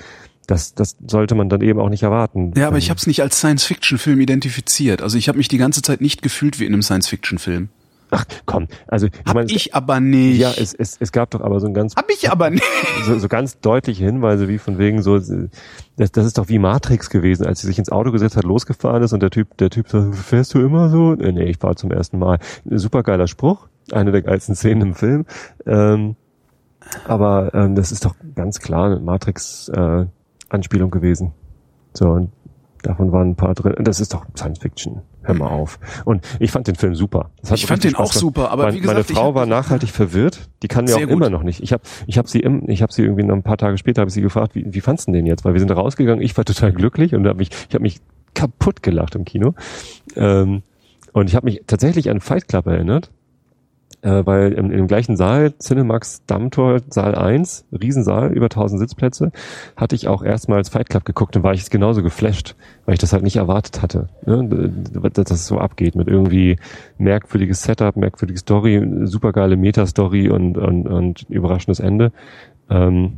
das, 0.48 0.76
das 0.76 0.96
sollte 1.08 1.34
man 1.34 1.50
dann 1.50 1.62
eben 1.62 1.80
auch 1.80 1.90
nicht 1.90 2.04
erwarten. 2.04 2.54
Ja, 2.56 2.68
aber 2.68 2.78
ich 2.78 2.92
habe 2.92 3.00
es 3.00 3.08
nicht 3.08 3.22
als 3.24 3.40
Science-Fiction-Film 3.40 4.22
identifiziert. 4.22 5.02
Also 5.02 5.18
ich 5.18 5.28
habe 5.28 5.40
mich 5.40 5.48
die 5.48 5.58
ganze 5.58 5.82
Zeit 5.82 6.02
nicht 6.02 6.22
gefühlt 6.22 6.60
wie 6.60 6.66
in 6.66 6.74
einem 6.74 6.84
Science-Fiction-Film. 6.84 7.70
Ach, 8.16 8.24
komm, 8.46 8.68
also 8.88 9.08
ich 9.08 9.14
Hab 9.26 9.36
meine, 9.36 9.52
ich 9.52 9.76
aber 9.76 10.00
nicht. 10.00 10.40
ja, 10.40 10.50
es, 10.52 10.74
es, 10.74 10.96
es 11.02 11.12
gab 11.12 11.32
doch 11.32 11.42
aber 11.42 11.60
so 11.60 11.68
ein 11.68 11.74
ganz 11.74 11.96
hab 11.98 12.10
ich 12.10 12.32
aber 12.32 12.50
nicht. 12.50 12.64
so, 13.06 13.20
so 13.20 13.28
ganz 13.28 13.60
deutliche 13.60 14.06
Hinweise 14.06 14.48
wie 14.48 14.58
von 14.58 14.78
wegen 14.78 15.02
so, 15.02 15.18
das, 15.18 16.12
das 16.14 16.26
ist 16.26 16.38
doch 16.38 16.48
wie 16.48 16.58
Matrix 16.58 17.10
gewesen, 17.10 17.46
als 17.46 17.60
sie 17.60 17.68
sich 17.68 17.78
ins 17.78 17.92
Auto 17.92 18.12
gesetzt 18.12 18.38
hat, 18.38 18.46
losgefahren 18.46 19.04
ist 19.04 19.12
und 19.12 19.22
der 19.22 19.32
Typ, 19.32 19.58
der 19.58 19.70
Typ 19.70 19.90
sagt, 19.90 20.16
fährst 20.16 20.54
du 20.54 20.62
immer 20.62 20.88
so? 20.90 21.16
Nee, 21.16 21.34
nee 21.34 21.44
ich 21.44 21.58
fahre 21.58 21.76
zum 21.76 21.92
ersten 21.92 22.18
Mal. 22.18 22.40
Super 22.64 23.04
geiler 23.04 23.28
Spruch, 23.28 23.68
eine 23.92 24.14
der 24.14 24.22
geilsten 24.22 24.56
Szenen 24.56 24.82
im 24.82 24.96
Film. 24.96 25.26
Ähm, 25.66 26.16
aber 27.06 27.54
ähm, 27.54 27.76
das 27.76 27.92
ist 27.92 28.06
doch 28.06 28.16
ganz 28.34 28.60
klar 28.60 28.86
eine 28.86 29.00
Matrix-Anspielung 29.02 30.90
gewesen. 30.90 31.34
So, 31.94 32.12
und 32.12 32.32
davon 32.82 33.12
waren 33.12 33.32
ein 33.32 33.36
paar 33.36 33.56
drin. 33.56 33.76
Das 33.80 34.00
ist 34.00 34.14
doch 34.14 34.26
Science 34.38 34.60
Fiction. 34.60 35.02
Hör 35.26 35.36
mal 35.36 35.50
auf. 35.50 35.80
Und 36.06 36.26
ich 36.40 36.52
fand 36.52 36.68
den 36.68 36.76
Film 36.76 36.96
super. 36.96 37.32
Ich 37.54 37.66
fand 37.66 37.84
den 37.84 37.96
auch 37.96 38.10
gemacht. 38.10 38.14
super, 38.14 38.52
aber 38.52 38.64
mein, 38.66 38.76
wie 38.76 38.80
gesagt, 38.80 39.10
meine 39.10 39.20
Frau 39.20 39.36
war 39.36 39.46
nachhaltig 39.46 39.90
verwirrt. 39.90 40.50
Die 40.64 40.68
kann 40.68 40.86
mir 40.86 40.96
auch 40.96 41.00
gut. 41.02 41.10
immer 41.10 41.30
noch 41.30 41.44
nicht. 41.44 41.62
Ich 41.62 41.74
habe 41.74 41.84
ich 42.08 42.18
hab 42.18 42.30
sie 42.30 42.40
im, 42.40 42.70
ich 42.70 42.82
habe 42.82 42.94
sie 42.94 43.04
irgendwie 43.04 43.24
noch 43.24 43.36
ein 43.36 43.44
paar 43.44 43.58
Tage 43.58 43.78
später 43.78 44.02
habe 44.02 44.10
ich 44.10 44.14
sie 44.14 44.22
gefragt, 44.22 44.56
wie, 44.56 44.66
wie 44.74 44.82
fandst 44.82 45.08
du 45.08 45.12
den 45.12 45.26
jetzt? 45.26 45.46
Weil 45.46 45.54
wir 45.54 45.60
sind 45.60 45.72
rausgegangen, 45.72 46.24
ich 46.24 46.36
war 46.38 46.46
total 46.46 46.72
glücklich 46.72 47.14
und 47.14 47.28
hab 47.28 47.38
mich, 47.38 47.50
ich 47.70 47.76
habe 47.76 47.84
mich 47.84 48.00
kaputt 48.34 48.84
gelacht 48.84 49.16
im 49.16 49.26
Kino. 49.26 49.54
Ähm, 50.16 50.64
und 51.14 51.30
ich 51.30 51.36
habe 51.36 51.46
mich 51.46 51.64
tatsächlich 51.66 52.10
an 52.10 52.20
Fight 52.20 52.48
Club 52.48 52.68
erinnert 52.68 53.10
äh, 54.06 54.24
weil 54.26 54.54
im, 54.54 54.72
im 54.72 54.88
gleichen 54.88 55.18
Saal, 55.18 55.54
Cinemax 55.58 56.26
Dammtor, 56.28 56.80
Saal 56.90 57.16
1, 57.16 57.66
Riesensaal, 57.72 58.32
über 58.32 58.46
1000 58.46 58.80
Sitzplätze, 58.80 59.32
hatte 59.76 59.96
ich 59.96 60.08
auch 60.08 60.24
erstmals 60.24 60.70
Fight 60.70 60.90
Club 60.90 61.06
geguckt 61.06 61.36
und 61.36 61.42
war 61.42 61.54
ich 61.54 61.68
genauso 61.72 62.04
geflasht, 62.04 62.56
weil 62.86 62.94
ich 62.94 63.00
das 63.00 63.14
halt 63.14 63.24
nicht 63.24 63.38
erwartet 63.38 63.82
hatte, 63.82 64.10
ne? 64.28 64.72
dass 65.12 65.26
das 65.26 65.48
so 65.48 65.58
abgeht 65.58 65.96
mit 65.96 66.08
irgendwie 66.08 66.58
merkwürdiges 67.00 67.64
Setup, 67.64 67.96
merkwürdige 67.96 68.40
Story, 68.40 68.88
supergeile 69.06 69.58
Meta-Story 69.58 70.30
und, 70.30 70.60
und, 70.60 70.88
und 70.88 71.24
überraschendes 71.30 71.80
Ende. 71.80 72.12
Ähm, 72.70 73.14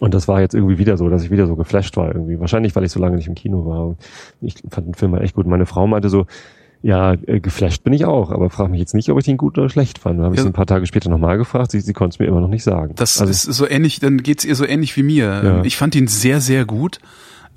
und 0.00 0.14
das 0.14 0.26
war 0.26 0.40
jetzt 0.40 0.54
irgendwie 0.54 0.78
wieder 0.78 0.96
so, 0.96 1.08
dass 1.08 1.22
ich 1.22 1.30
wieder 1.30 1.46
so 1.46 1.54
geflasht 1.54 1.96
war 1.96 2.08
irgendwie. 2.08 2.40
Wahrscheinlich, 2.40 2.74
weil 2.74 2.84
ich 2.84 2.92
so 2.92 3.00
lange 3.00 3.16
nicht 3.16 3.28
im 3.28 3.34
Kino 3.34 3.64
war. 3.66 3.96
Ich 4.40 4.54
fand 4.70 4.88
den 4.88 4.94
Film 4.94 5.12
halt 5.12 5.22
echt 5.22 5.34
gut. 5.34 5.46
Meine 5.46 5.66
Frau 5.66 5.86
meinte 5.86 6.08
so, 6.08 6.26
ja, 6.82 7.12
äh, 7.12 7.40
geflasht 7.40 7.84
bin 7.84 7.92
ich 7.92 8.04
auch, 8.06 8.30
aber 8.30 8.48
frage 8.48 8.70
mich 8.70 8.80
jetzt 8.80 8.94
nicht, 8.94 9.10
ob 9.10 9.18
ich 9.18 9.24
den 9.24 9.36
gut 9.36 9.58
oder 9.58 9.68
schlecht 9.68 9.98
fand. 9.98 10.18
Dann 10.18 10.24
habe 10.24 10.34
ich 10.34 10.38
ja. 10.38 10.44
sie 10.44 10.50
ein 10.50 10.54
paar 10.54 10.66
Tage 10.66 10.86
später 10.86 11.10
nochmal 11.10 11.36
gefragt, 11.36 11.72
sie, 11.72 11.80
sie 11.80 11.92
konnte 11.92 12.14
es 12.14 12.18
mir 12.18 12.26
immer 12.26 12.40
noch 12.40 12.48
nicht 12.48 12.64
sagen. 12.64 12.94
Das 12.96 13.20
also, 13.20 13.30
ist 13.30 13.42
so 13.42 13.68
ähnlich, 13.68 14.00
dann 14.00 14.22
geht's 14.22 14.44
ihr 14.44 14.54
so 14.54 14.66
ähnlich 14.66 14.96
wie 14.96 15.02
mir. 15.02 15.24
Ja. 15.24 15.64
Ich 15.64 15.76
fand 15.76 15.94
ihn 15.94 16.06
sehr, 16.06 16.40
sehr 16.40 16.64
gut 16.64 16.98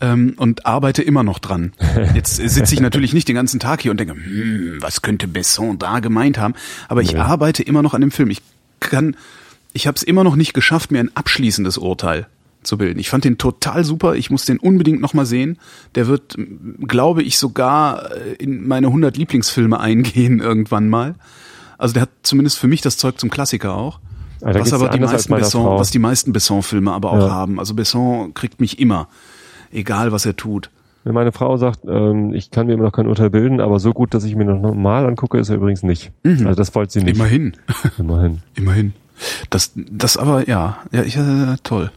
ähm, 0.01 0.34
und 0.38 0.65
arbeite 0.65 1.03
immer 1.03 1.24
noch 1.24 1.39
dran. 1.39 1.71
Jetzt 2.15 2.36
sitze 2.36 2.74
ich 2.74 2.82
natürlich 2.82 3.13
nicht 3.13 3.28
den 3.30 3.36
ganzen 3.36 3.61
Tag 3.61 3.82
hier 3.82 3.91
und 3.91 3.99
denke, 3.99 4.13
hm, 4.13 4.78
was 4.82 5.01
könnte 5.01 5.28
Besson 5.28 5.80
da 5.80 5.99
gemeint 5.99 6.38
haben? 6.38 6.53
Aber 6.89 7.01
ich 7.01 7.13
ja. 7.13 7.24
arbeite 7.24 7.63
immer 7.63 7.82
noch 7.82 7.93
an 7.93 8.01
dem 8.01 8.11
Film. 8.11 8.30
Ich 8.30 8.41
kann, 8.82 9.15
ich 9.71 9.88
habe 9.88 9.95
es 9.95 10.03
immer 10.03 10.26
noch 10.26 10.36
nicht 10.36 10.53
geschafft, 10.53 10.91
mir 10.91 10.99
ein 10.99 11.15
abschließendes 11.15 11.78
Urteil 11.78 12.28
zu 12.64 12.78
bilden. 12.78 12.99
Ich 12.99 13.09
fand 13.09 13.24
den 13.24 13.38
total 13.38 13.84
super. 13.84 14.16
Ich 14.16 14.30
muss 14.30 14.45
den 14.45 14.59
unbedingt 14.59 15.01
nochmal 15.01 15.26
sehen. 15.26 15.57
Der 15.95 16.07
wird, 16.07 16.38
glaube 16.82 17.24
ich, 17.24 17.38
sogar 17.38 18.11
äh, 18.11 18.34
in 18.34 18.68
meine 18.68 18.88
100 18.88 19.18
Lieblingsfilme 19.18 19.80
eingehen 19.80 20.39
irgendwann 20.41 20.89
mal. 20.89 21.16
Also 21.78 21.93
der 21.93 22.03
hat 22.03 22.09
zumindest 22.24 22.59
für 22.59 22.68
mich 22.68 22.82
das 22.82 22.97
Zeug 22.97 23.20
zum 23.20 23.30
Klassiker 23.30 23.76
auch. 23.76 23.99
Also 24.41 24.59
was 24.59 24.74
aber 24.74 24.89
die 24.89 24.99
meisten 24.99 25.34
Besson, 25.34 25.80
was 25.80 25.91
die 25.91 25.99
meisten 25.99 26.34
Besson-Filme 26.34 26.91
aber 26.91 27.11
auch 27.11 27.20
ja. 27.20 27.30
haben. 27.30 27.59
Also 27.59 27.74
Besson 27.74 28.34
kriegt 28.34 28.59
mich 28.59 28.80
immer, 28.80 29.07
egal 29.72 30.11
was 30.11 30.26
er 30.26 30.36
tut. 30.36 30.70
Wenn 31.05 31.14
meine 31.14 31.32
Frau 31.34 31.57
sagt, 31.57 31.82
ähm, 31.86 32.34
ich 32.34 32.51
kann 32.51 32.68
mir 32.68 32.74
immer 32.74 32.84
noch 32.84 32.93
kein 32.93 33.07
Urteil 33.07 33.30
bilden, 33.30 33.59
aber 33.59 33.80
so 33.80 33.91
gut, 33.91 34.14
dass 34.14 34.24
ich 34.24 34.36
mir 34.36 34.45
noch 34.45 34.59
normal 34.59 35.05
angucke, 35.05 35.38
ist 35.38 35.49
er 35.49 35.57
übrigens 35.57 35.84
nicht. 35.84 36.11
Mhm. 36.24 36.47
Also 36.47 36.55
das 36.55 36.74
wollte 36.76 36.93
sie 36.93 37.03
nicht. 37.03 37.16
Immerhin. 37.16 37.57
Immerhin. 37.97 38.39
Immerhin. 38.55 38.93
Das, 39.49 39.74
das 39.76 40.18
aber, 40.18 40.47
ja, 40.47 40.78
ja, 40.91 41.03
ich, 41.03 41.18
äh, 41.18 41.55
toll. 41.64 41.91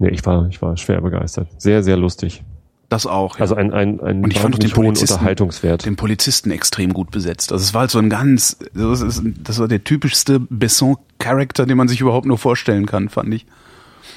Nee, 0.00 0.08
ich 0.08 0.24
war, 0.24 0.48
ich 0.48 0.60
war 0.62 0.76
schwer 0.78 1.02
begeistert. 1.02 1.48
Sehr, 1.58 1.82
sehr 1.82 1.98
lustig. 1.98 2.42
Das 2.88 3.06
auch. 3.06 3.36
Ja. 3.36 3.42
Also 3.42 3.54
ein, 3.54 3.70
ein, 3.72 4.00
ein 4.00 4.24
und 4.24 4.32
ich 4.32 4.40
fand 4.40 4.60
den 4.60 4.74
hohen 4.74 4.96
Unterhaltungswert. 4.96 5.84
Den 5.84 5.96
Polizisten 5.96 6.50
extrem 6.50 6.94
gut 6.94 7.10
besetzt. 7.10 7.52
Also 7.52 7.62
es 7.62 7.74
war 7.74 7.82
halt 7.82 7.90
so 7.90 7.98
ein 7.98 8.08
ganz, 8.08 8.56
das, 8.72 9.02
ist, 9.02 9.22
das 9.44 9.58
war 9.58 9.68
der 9.68 9.84
typischste 9.84 10.40
Besson-Charakter, 10.40 11.66
den 11.66 11.76
man 11.76 11.86
sich 11.86 12.00
überhaupt 12.00 12.26
nur 12.26 12.38
vorstellen 12.38 12.86
kann, 12.86 13.10
fand 13.10 13.34
ich. 13.34 13.46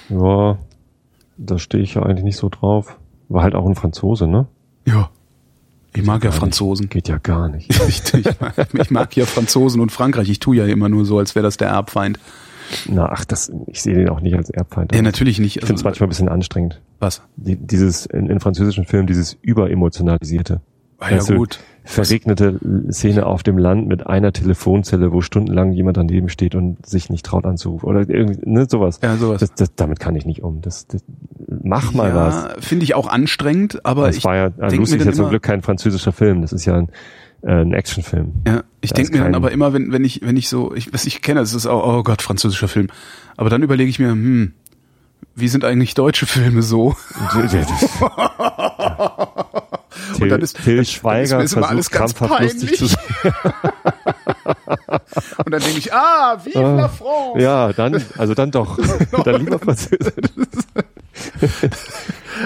Ja, 0.07 0.57
da 1.37 1.59
stehe 1.59 1.83
ich 1.83 1.95
ja 1.95 2.03
eigentlich 2.03 2.23
nicht 2.23 2.37
so 2.37 2.47
drauf. 2.47 2.97
War 3.27 3.43
halt 3.43 3.53
auch 3.53 3.67
ein 3.67 3.75
Franzose, 3.75 4.25
ne? 4.25 4.47
Ja. 4.85 5.09
Ich 5.93 6.03
mag 6.03 6.23
ja 6.23 6.31
Franzosen. 6.31 6.85
Nicht. 6.85 6.93
Geht 6.93 7.09
ja 7.09 7.17
gar 7.17 7.49
nicht. 7.49 7.69
ich, 7.87 8.13
ich, 8.13 8.39
mag, 8.39 8.67
ich 8.73 8.89
mag 8.89 9.15
ja 9.17 9.25
Franzosen 9.25 9.81
und 9.81 9.91
Frankreich. 9.91 10.29
Ich 10.29 10.39
tue 10.39 10.55
ja 10.55 10.65
immer 10.65 10.87
nur 10.87 11.03
so, 11.03 11.19
als 11.19 11.35
wäre 11.35 11.43
das 11.43 11.57
der 11.57 11.67
Erbfeind. 11.67 12.19
Na, 12.87 13.09
ach, 13.09 13.25
das, 13.25 13.51
ich 13.67 13.81
sehe 13.81 13.95
den 13.95 14.09
auch 14.09 14.19
nicht 14.19 14.35
als 14.35 14.49
Erbfeind. 14.49 14.93
Ja, 14.93 15.01
natürlich 15.01 15.39
nicht. 15.39 15.57
Ich 15.57 15.65
finde 15.65 15.73
es 15.73 15.79
also, 15.79 15.85
manchmal 15.85 16.07
ein 16.07 16.09
bisschen 16.09 16.29
anstrengend. 16.29 16.81
Was? 16.99 17.21
Die, 17.35 17.55
dieses, 17.55 18.05
in, 18.05 18.29
in 18.29 18.39
französischen 18.39 18.85
Filmen, 18.85 19.07
dieses 19.07 19.37
überemotionalisierte. 19.41 20.61
Ah, 20.99 21.11
ja, 21.11 21.35
gut. 21.35 21.59
Verregnete 21.83 22.59
Szene 22.89 23.25
auf 23.25 23.43
dem 23.43 23.57
Land 23.57 23.87
mit 23.87 24.07
einer 24.07 24.31
Telefonzelle, 24.31 25.11
wo 25.11 25.19
stundenlang 25.19 25.73
jemand 25.73 25.97
daneben 25.97 26.29
steht 26.29 26.55
und 26.55 26.85
sich 26.85 27.09
nicht 27.09 27.25
traut 27.25 27.45
anzurufen. 27.45 27.85
Oder 27.89 28.09
irgendwie, 28.09 28.39
ne, 28.49 28.67
sowas. 28.69 29.01
Ja, 29.03 29.17
sowas. 29.17 29.41
Das, 29.41 29.53
das, 29.53 29.75
damit 29.75 29.99
kann 29.99 30.15
ich 30.15 30.25
nicht 30.25 30.43
um. 30.43 30.61
Das, 30.61 30.87
das, 30.87 31.03
mach 31.61 31.93
mal 31.93 32.09
ja, 32.09 32.15
was. 32.15 32.65
Finde 32.65 32.85
ich 32.85 32.95
auch 32.95 33.07
anstrengend, 33.07 33.85
aber 33.85 34.07
das 34.07 34.17
ich. 34.17 34.23
war 34.23 34.35
ja, 34.35 34.51
Lucy 34.69 34.95
ist 34.95 35.05
ja 35.05 35.11
zum 35.11 35.27
Glück 35.27 35.43
kein 35.43 35.61
französischer 35.61 36.13
Film. 36.13 36.41
Das 36.41 36.53
ist 36.53 36.63
ja 36.63 36.75
ein, 36.75 36.87
äh, 37.43 37.61
ein 37.61 37.73
Actionfilm. 37.73 38.33
Ja, 38.47 38.63
ich 38.81 38.93
denke 38.93 39.11
mir 39.17 39.23
dann 39.23 39.35
aber 39.35 39.51
immer, 39.51 39.73
wenn, 39.73 39.91
wenn 39.91 40.05
ich, 40.05 40.21
wenn 40.23 40.37
ich 40.37 40.49
so, 40.49 40.73
ich, 40.73 40.93
was 40.93 41.05
ich 41.05 41.21
kenne, 41.21 41.41
das 41.41 41.53
ist 41.53 41.67
auch, 41.67 41.85
oh 41.85 42.03
Gott, 42.03 42.21
französischer 42.21 42.67
Film. 42.67 42.87
Aber 43.37 43.49
dann 43.49 43.63
überlege 43.63 43.89
ich 43.89 43.99
mir, 43.99 44.11
hm, 44.11 44.53
wie 45.35 45.47
sind 45.47 45.65
eigentlich 45.65 45.93
deutsche 45.93 46.25
Filme 46.25 46.61
so? 46.61 46.95
und 50.19 50.29
dann 50.29 50.41
ist, 50.41 50.63
Till 50.63 50.85
Schweiger 50.85 51.37
dann 51.37 51.45
ist 51.45 51.55
mir 51.55 51.67
alles 51.67 51.89
ganz 51.91 52.13
peinlich. 52.13 52.77
Zu 52.77 52.85
und 55.45 55.51
dann 55.51 55.61
denke 55.61 55.79
ich, 55.79 55.93
ah, 55.93 56.37
vive 56.43 56.59
la 56.59 56.87
France. 56.87 57.41
Ja, 57.41 57.73
dann, 57.73 58.03
also 58.17 58.33
dann 58.33 58.51
doch. 58.51 58.77
dann 59.23 59.43
lieber 59.43 59.59
Französisch. 59.59 60.13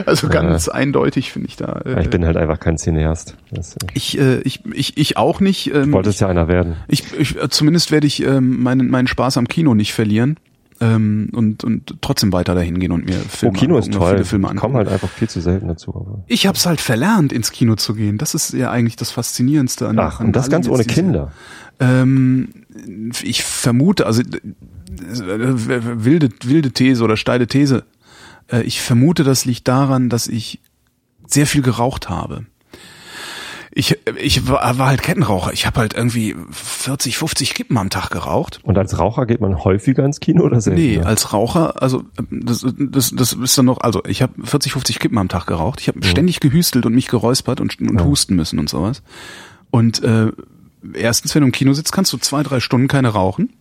Also 0.05 0.27
ganz 0.27 0.67
äh, 0.67 0.71
eindeutig 0.71 1.31
finde 1.31 1.49
ich 1.49 1.55
da. 1.55 1.81
Äh, 1.85 2.01
ich 2.01 2.09
bin 2.09 2.25
halt 2.25 2.37
einfach 2.37 2.59
kein 2.59 2.77
Cineast. 2.77 3.35
Äh, 3.51 3.59
ich, 3.93 4.17
äh, 4.19 4.39
ich, 4.41 4.65
ich, 4.65 4.97
ich 4.97 5.17
auch 5.17 5.39
nicht. 5.39 5.73
Ähm, 5.73 5.91
wollte 5.91 6.09
es 6.09 6.19
ja 6.19 6.27
einer 6.27 6.47
werden. 6.47 6.75
Ich, 6.87 7.03
ich, 7.17 7.41
äh, 7.41 7.49
zumindest 7.49 7.91
werde 7.91 8.07
ich 8.07 8.23
ähm, 8.23 8.61
meinen, 8.61 8.89
meinen 8.89 9.07
Spaß 9.07 9.37
am 9.37 9.47
Kino 9.47 9.73
nicht 9.73 9.93
verlieren. 9.93 10.37
Ähm, 10.79 11.29
und, 11.33 11.63
und 11.63 11.95
trotzdem 12.01 12.31
weiter 12.31 12.53
dahin 12.53 12.79
gehen 12.79 12.91
und 12.91 13.05
mir 13.05 13.15
Filme 13.15 13.55
oh, 13.55 13.59
Kino 13.59 13.75
angucken, 13.75 13.91
ist 13.93 13.97
toll. 13.97 14.11
viele 14.11 14.25
Filme 14.25 14.47
angucken. 14.47 14.57
Ich 14.57 14.61
komme 14.61 14.77
halt 14.77 14.89
einfach 14.89 15.09
viel 15.09 15.27
zu 15.27 15.41
selten 15.41 15.67
dazu. 15.69 15.95
Aber. 15.95 16.23
Ich 16.27 16.45
habe 16.45 16.55
es 16.55 16.67
halt 16.67 16.81
verlernt, 16.81 17.33
ins 17.33 17.51
Kino 17.51 17.75
zu 17.75 17.95
gehen. 17.95 18.19
Das 18.19 18.35
ist 18.35 18.53
ja 18.53 18.69
eigentlich 18.69 18.95
das 18.95 19.09
Faszinierendste 19.09 19.87
an 19.87 19.97
Ach, 19.97 20.19
an 20.19 20.27
und 20.27 20.35
das 20.35 20.51
ganz 20.51 20.67
ohne 20.67 20.83
Kinder. 20.83 21.31
Ähm, 21.79 22.49
ich 23.23 23.43
vermute, 23.43 24.05
also 24.05 24.21
äh, 24.21 24.25
wilde, 24.97 26.29
wilde 26.43 26.71
These 26.71 27.03
oder 27.03 27.17
steile 27.17 27.47
These. 27.47 27.83
Äh, 28.51 28.61
ich 28.63 28.81
vermute, 28.81 29.23
das 29.23 29.45
liegt 29.45 29.67
daran, 29.67 30.09
dass 30.09 30.27
ich 30.27 30.59
sehr 31.25 31.47
viel 31.47 31.61
geraucht 31.61 32.09
habe. 32.09 32.45
Ich, 33.71 33.95
ich 34.15 34.47
war, 34.47 34.79
war 34.79 34.87
halt 34.87 35.03
Kettenraucher. 35.03 35.53
Ich 35.53 35.67
habe 35.67 35.79
halt 35.79 35.93
irgendwie 35.93 36.35
40, 36.49 37.15
50 37.15 37.53
Kippen 37.53 37.77
am 37.77 37.91
Tag 37.91 38.09
geraucht. 38.09 38.59
Und 38.63 38.75
als 38.75 38.97
Raucher 38.97 39.27
geht 39.27 39.39
man 39.39 39.63
häufiger 39.63 40.03
ins 40.03 40.19
Kino 40.19 40.43
oder 40.43 40.61
selten? 40.61 40.81
Nee, 40.81 40.99
als 41.01 41.31
Raucher, 41.31 41.79
also 41.79 42.01
das, 42.31 42.65
das, 42.75 43.11
das 43.11 43.33
ist 43.33 43.55
dann 43.55 43.65
noch, 43.65 43.81
also 43.81 44.01
ich 44.07 44.23
habe 44.23 44.33
40, 44.43 44.71
50 44.71 44.97
Kippen 44.97 45.19
am 45.19 45.27
Tag 45.27 45.45
geraucht. 45.45 45.79
Ich 45.79 45.89
habe 45.89 45.99
mhm. 45.99 46.05
ständig 46.05 46.39
gehüstelt 46.39 46.87
und 46.87 46.95
mich 46.95 47.07
geräuspert 47.07 47.61
und, 47.61 47.79
und 47.79 47.99
ja. 47.99 48.03
husten 48.03 48.35
müssen 48.35 48.57
und 48.57 48.67
sowas. 48.67 49.03
Und 49.69 50.01
äh, 50.01 50.31
erstens, 50.93 51.35
wenn 51.35 51.41
du 51.41 51.47
im 51.47 51.51
Kino 51.51 51.73
sitzt, 51.73 51.91
kannst 51.91 52.11
du 52.13 52.17
zwei, 52.17 52.41
drei 52.41 52.59
Stunden 52.59 52.87
keine 52.87 53.09
rauchen. 53.09 53.53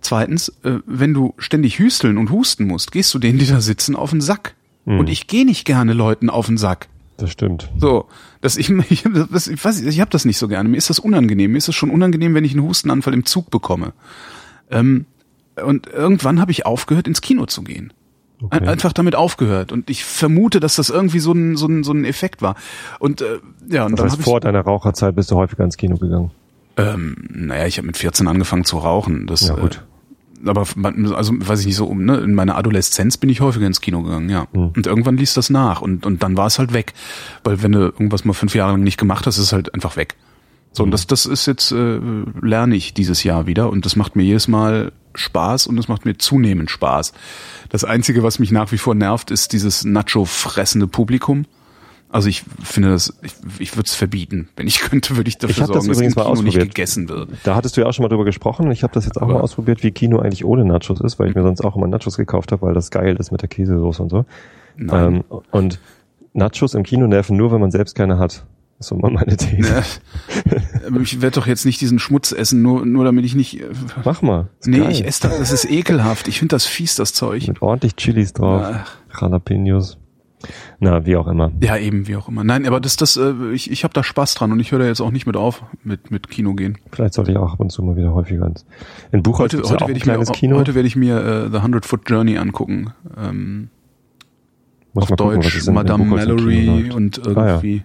Zweitens, 0.00 0.50
äh, 0.62 0.78
wenn 0.86 1.14
du 1.14 1.34
ständig 1.38 1.78
hüsteln 1.78 2.18
und 2.18 2.30
husten 2.30 2.66
musst, 2.66 2.92
gehst 2.92 3.12
du 3.14 3.18
denen, 3.18 3.38
die 3.38 3.46
da 3.46 3.60
sitzen, 3.60 3.96
auf 3.96 4.10
den 4.10 4.20
Sack. 4.20 4.54
Mhm. 4.84 5.00
Und 5.00 5.08
ich 5.08 5.26
gehe 5.26 5.44
nicht 5.44 5.64
gerne 5.64 5.92
Leuten 5.92 6.30
auf 6.30 6.46
den 6.46 6.56
Sack. 6.56 6.88
Das 7.16 7.32
stimmt. 7.32 7.68
So, 7.78 8.06
das 8.40 8.56
ich, 8.56 8.70
ich, 8.90 9.04
das, 9.30 9.48
ich 9.48 9.62
weiß, 9.62 9.82
ich 9.82 10.00
habe 10.00 10.10
das 10.10 10.24
nicht 10.24 10.38
so 10.38 10.48
gerne. 10.48 10.68
Mir 10.68 10.76
ist 10.76 10.90
das 10.90 10.98
unangenehm. 10.98 11.52
Mir 11.52 11.58
ist 11.58 11.68
es 11.68 11.74
schon 11.74 11.90
unangenehm, 11.90 12.34
wenn 12.34 12.44
ich 12.44 12.52
einen 12.52 12.62
Hustenanfall 12.62 13.14
im 13.14 13.24
Zug 13.24 13.50
bekomme. 13.50 13.92
Ähm, 14.70 15.06
und 15.62 15.88
irgendwann 15.88 16.40
habe 16.40 16.52
ich 16.52 16.64
aufgehört, 16.64 17.08
ins 17.08 17.20
Kino 17.20 17.46
zu 17.46 17.62
gehen. 17.62 17.92
Okay. 18.40 18.68
Einfach 18.68 18.92
damit 18.92 19.16
aufgehört. 19.16 19.72
Und 19.72 19.90
ich 19.90 20.04
vermute, 20.04 20.60
dass 20.60 20.76
das 20.76 20.90
irgendwie 20.90 21.18
so 21.18 21.32
ein, 21.32 21.56
so 21.56 21.66
ein, 21.66 21.82
so 21.82 21.92
ein 21.92 22.04
Effekt 22.04 22.40
war. 22.40 22.54
Und 23.00 23.20
äh, 23.20 23.40
ja, 23.68 23.84
und 23.84 23.92
das 23.92 24.00
dann 24.00 24.10
heißt, 24.12 24.22
vor 24.22 24.38
deiner 24.38 24.60
Raucherzeit 24.60 25.16
bist 25.16 25.32
du 25.32 25.34
häufiger 25.34 25.64
ins 25.64 25.76
Kino 25.76 25.96
gegangen. 25.96 26.30
Ähm, 26.78 27.16
naja, 27.28 27.66
ich 27.66 27.78
habe 27.78 27.86
mit 27.86 27.96
14 27.96 28.26
angefangen 28.28 28.64
zu 28.64 28.78
rauchen. 28.78 29.26
Das, 29.26 29.48
ja, 29.48 29.54
gut. 29.54 29.84
Äh, 30.44 30.48
aber 30.48 30.66
also 31.16 31.32
weiß 31.36 31.60
ich 31.60 31.66
nicht 31.66 31.76
so 31.76 31.86
um, 31.86 32.04
ne? 32.04 32.18
In 32.18 32.34
meiner 32.34 32.56
Adoleszenz 32.56 33.16
bin 33.16 33.28
ich 33.28 33.40
häufiger 33.40 33.66
ins 33.66 33.80
Kino 33.80 34.02
gegangen, 34.02 34.30
ja. 34.30 34.46
Mhm. 34.52 34.68
Und 34.76 34.86
irgendwann 34.86 35.16
ließ 35.16 35.34
das 35.34 35.50
nach 35.50 35.82
und, 35.82 36.06
und 36.06 36.22
dann 36.22 36.36
war 36.36 36.46
es 36.46 36.58
halt 36.58 36.72
weg. 36.72 36.94
Weil 37.42 37.62
wenn 37.62 37.72
du 37.72 37.80
irgendwas 37.80 38.24
mal 38.24 38.32
fünf 38.32 38.54
Jahre 38.54 38.72
lang 38.72 38.82
nicht 38.82 38.98
gemacht 38.98 39.26
hast, 39.26 39.36
ist 39.36 39.44
es 39.44 39.52
halt 39.52 39.74
einfach 39.74 39.96
weg. 39.96 40.14
So, 40.72 40.84
und 40.84 40.88
hm. 40.88 40.92
das, 40.92 41.06
das 41.06 41.26
ist 41.26 41.46
jetzt, 41.46 41.72
äh, 41.72 41.98
lerne 42.40 42.76
ich 42.76 42.94
dieses 42.94 43.24
Jahr 43.24 43.46
wieder 43.46 43.70
und 43.70 43.84
das 43.84 43.96
macht 43.96 44.16
mir 44.16 44.22
jedes 44.22 44.48
Mal 44.48 44.92
Spaß 45.14 45.66
und 45.66 45.76
das 45.76 45.88
macht 45.88 46.04
mir 46.04 46.18
zunehmend 46.18 46.70
Spaß. 46.70 47.12
Das 47.70 47.84
Einzige, 47.84 48.22
was 48.22 48.38
mich 48.38 48.52
nach 48.52 48.70
wie 48.70 48.78
vor 48.78 48.94
nervt, 48.94 49.30
ist 49.30 49.52
dieses 49.52 49.84
Nacho-fressende 49.84 50.86
Publikum. 50.86 51.46
Also 52.10 52.28
ich 52.28 52.42
finde 52.62 52.90
das, 52.90 53.12
ich, 53.22 53.32
ich 53.58 53.76
würde 53.76 53.86
es 53.86 53.94
verbieten. 53.94 54.48
Wenn 54.56 54.66
ich 54.66 54.80
könnte, 54.80 55.16
würde 55.16 55.28
ich 55.28 55.38
dafür 55.38 55.50
ich 55.50 55.56
sorgen, 55.56 55.72
das 55.74 55.86
dass 55.86 56.00
im 56.00 56.14
Kino 56.14 56.42
nicht 56.42 56.58
gegessen 56.58 57.08
wird. 57.08 57.30
Da 57.44 57.54
hattest 57.54 57.76
du 57.76 57.82
ja 57.82 57.86
auch 57.86 57.92
schon 57.92 58.02
mal 58.02 58.08
drüber 58.08 58.24
gesprochen. 58.24 58.70
Ich 58.70 58.82
habe 58.82 58.92
das 58.94 59.04
jetzt 59.04 59.18
auch 59.18 59.22
Aber 59.22 59.34
mal 59.34 59.40
ausprobiert, 59.40 59.82
wie 59.82 59.90
Kino 59.90 60.18
eigentlich 60.18 60.44
ohne 60.44 60.64
Nachos 60.64 61.00
ist, 61.00 61.18
weil 61.18 61.28
ich 61.28 61.34
mir 61.34 61.42
sonst 61.42 61.60
auch 61.62 61.76
immer 61.76 61.86
Nachos 61.86 62.16
gekauft 62.16 62.52
habe, 62.52 62.62
weil 62.62 62.74
das 62.74 62.90
geil 62.90 63.16
ist 63.16 63.30
mit 63.30 63.42
der 63.42 63.48
Käsesoße 63.48 64.02
und 64.02 64.08
so. 64.10 64.24
Ähm, 64.78 65.24
und 65.50 65.80
Nachos 66.32 66.74
im 66.74 66.82
Kino 66.82 67.06
nerven 67.06 67.36
nur, 67.36 67.52
wenn 67.52 67.60
man 67.60 67.70
selbst 67.70 67.94
keine 67.94 68.18
hat. 68.18 68.46
Das 68.78 68.86
ist 68.86 68.88
so 68.90 68.96
mal 68.96 69.10
meine 69.10 69.36
These. 69.36 69.72
Ne, 69.72 69.82
aber 70.86 71.00
ich 71.00 71.20
werde 71.20 71.40
doch 71.40 71.48
jetzt 71.48 71.66
nicht 71.66 71.80
diesen 71.80 71.98
Schmutz 71.98 72.30
essen, 72.30 72.62
nur, 72.62 72.86
nur 72.86 73.04
damit 73.04 73.24
ich 73.24 73.34
nicht. 73.34 73.60
äh, 73.60 73.66
Mach 74.04 74.22
mal. 74.22 74.48
Nee, 74.64 74.78
geil. 74.78 74.92
ich 74.92 75.04
esse 75.04 75.28
das, 75.28 75.38
das 75.38 75.50
ist 75.52 75.68
ekelhaft. 75.68 76.28
Ich 76.28 76.38
finde 76.38 76.54
das 76.54 76.64
fies, 76.64 76.94
das 76.94 77.12
Zeug. 77.12 77.48
Mit 77.48 77.60
ordentlich 77.60 77.96
Chilis 77.96 78.32
drauf. 78.32 78.62
Ach. 78.64 79.20
Jalapenos. 79.20 79.98
Na, 80.78 81.04
wie 81.04 81.16
auch 81.16 81.26
immer. 81.26 81.50
Ja, 81.60 81.76
eben, 81.76 82.06
wie 82.06 82.14
auch 82.16 82.28
immer. 82.28 82.44
Nein, 82.44 82.66
aber 82.66 82.80
das, 82.80 82.96
das, 82.96 83.16
äh, 83.16 83.32
ich, 83.52 83.70
ich 83.70 83.82
habe 83.84 83.92
da 83.92 84.04
Spaß 84.04 84.34
dran 84.34 84.52
und 84.52 84.60
ich 84.60 84.70
höre 84.70 84.78
da 84.78 84.86
jetzt 84.86 85.00
auch 85.00 85.10
nicht 85.10 85.26
mit 85.26 85.36
auf, 85.36 85.64
mit, 85.82 86.10
mit 86.12 86.28
Kino 86.30 86.54
gehen. 86.54 86.78
Vielleicht 86.92 87.14
sollte 87.14 87.32
ich 87.32 87.36
auch 87.38 87.52
ab 87.52 87.60
und 87.60 87.70
zu 87.72 87.82
mal 87.82 87.96
wieder 87.96 88.14
häufiger 88.14 88.46
ins. 88.46 88.64
In 89.10 89.22
Buchholz 89.24 89.52
Heute, 89.54 89.64
ja 89.64 89.70
heute 89.70 89.86
werde 89.88 89.98
ich 89.98 90.06
mir, 90.06 90.24
Kino. 90.32 90.56
heute 90.56 90.74
werde 90.76 90.86
ich 90.86 90.94
mir 90.96 91.18
äh, 91.18 91.50
The 91.50 91.62
Hundred 91.62 91.86
Foot 91.86 92.08
Journey 92.08 92.38
angucken. 92.38 92.92
Ähm, 93.16 93.70
Muss 94.92 95.04
auf 95.04 95.08
gucken, 95.18 95.40
Deutsch 95.40 95.56
es 95.56 95.66
in- 95.66 95.74
Madame 95.74 96.04
Mallory 96.04 96.90
und 96.92 97.26
Ah, 97.26 97.30
ja. 97.32 97.46
irgendwie. 97.54 97.82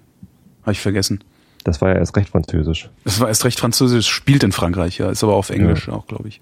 Habe 0.62 0.72
ich 0.74 0.80
vergessen. 0.80 1.24
Das 1.64 1.82
war 1.82 1.90
ja 1.90 1.96
erst 1.96 2.16
recht 2.18 2.30
französisch. 2.30 2.90
Das 3.04 3.20
war 3.20 3.30
erst 3.30 3.46
recht 3.46 3.60
französisch, 3.60 4.08
spielt 4.10 4.44
in 4.44 4.52
Frankreich, 4.52 4.98
ja, 5.00 5.10
ist 5.10 5.24
aber 5.24 5.34
auf 5.34 5.50
Englisch 5.50 5.90
auch, 5.90 6.08
glaube 6.08 6.28
ich. 6.28 6.42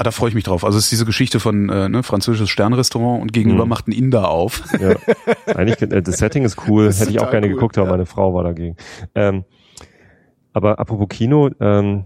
Ah, 0.00 0.04
da 0.04 0.12
freue 0.12 0.28
ich 0.28 0.36
mich 0.36 0.44
drauf. 0.44 0.64
Also 0.64 0.78
es 0.78 0.84
ist 0.84 0.92
diese 0.92 1.04
Geschichte 1.04 1.40
von 1.40 1.68
äh, 1.70 1.88
ne, 1.88 2.04
französisches 2.04 2.48
Sternrestaurant 2.50 3.20
und 3.20 3.32
gegenüber 3.32 3.64
Mhm. 3.64 3.68
macht 3.68 3.88
ein 3.88 3.92
Inder 3.92 4.30
auf. 4.30 4.62
Ja. 4.78 4.94
Eigentlich, 5.56 5.82
äh, 5.82 6.02
das 6.02 6.18
Setting 6.18 6.44
ist 6.44 6.56
cool. 6.68 6.84
Das 6.86 6.94
ist 6.96 7.00
Hätte 7.00 7.10
ich 7.10 7.20
auch 7.20 7.32
gerne 7.32 7.48
cool, 7.48 7.54
geguckt, 7.54 7.78
aber 7.78 7.88
ja. 7.88 7.92
meine 7.94 8.06
Frau 8.06 8.32
war 8.32 8.44
dagegen. 8.44 8.76
Ähm, 9.16 9.42
aber 10.52 10.78
apropos 10.78 11.08
Kino, 11.08 11.50
ähm, 11.58 12.04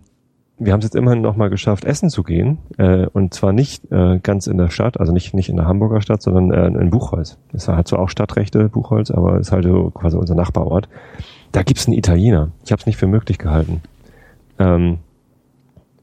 wir 0.59 0.72
haben 0.72 0.78
es 0.80 0.86
jetzt 0.86 0.95
immerhin 0.95 1.20
noch 1.20 1.36
mal 1.36 1.51
geschafft, 1.51 1.84
essen 1.84 2.09
zu 2.09 2.22
gehen. 2.22 2.57
Äh, 2.78 3.09
und 3.12 3.34
zwar 3.34 3.53
nicht 3.53 3.84
äh, 3.93 4.20
ganz 4.22 4.47
in 4.47 4.57
der 4.57 4.70
Stadt, 4.70 4.99
also 4.99 5.12
nicht, 5.12 5.34
nicht 5.34 5.51
in 5.51 5.57
der 5.57 5.66
Hamburger 5.66 6.01
Stadt, 6.01 6.22
sondern 6.22 6.51
äh, 6.74 6.80
in 6.80 6.88
Buchholz. 6.88 7.36
Das 7.53 7.68
hat 7.68 7.88
zwar 7.88 7.99
auch 7.99 8.09
Stadtrechte, 8.09 8.70
Buchholz, 8.70 9.11
aber 9.11 9.38
ist 9.38 9.53
halt 9.53 9.64
so 9.64 9.90
quasi 9.90 10.16
unser 10.16 10.34
Nachbarort. 10.34 10.88
Da 11.53 11.62
gibt's 11.62 11.86
einen 11.86 11.99
Italiener. 11.99 12.53
Ich 12.64 12.72
habe 12.72 12.80
es 12.80 12.86
nicht 12.86 12.97
für 12.97 13.07
möglich 13.07 13.36
gehalten. 13.36 13.82
Ähm, 14.59 15.01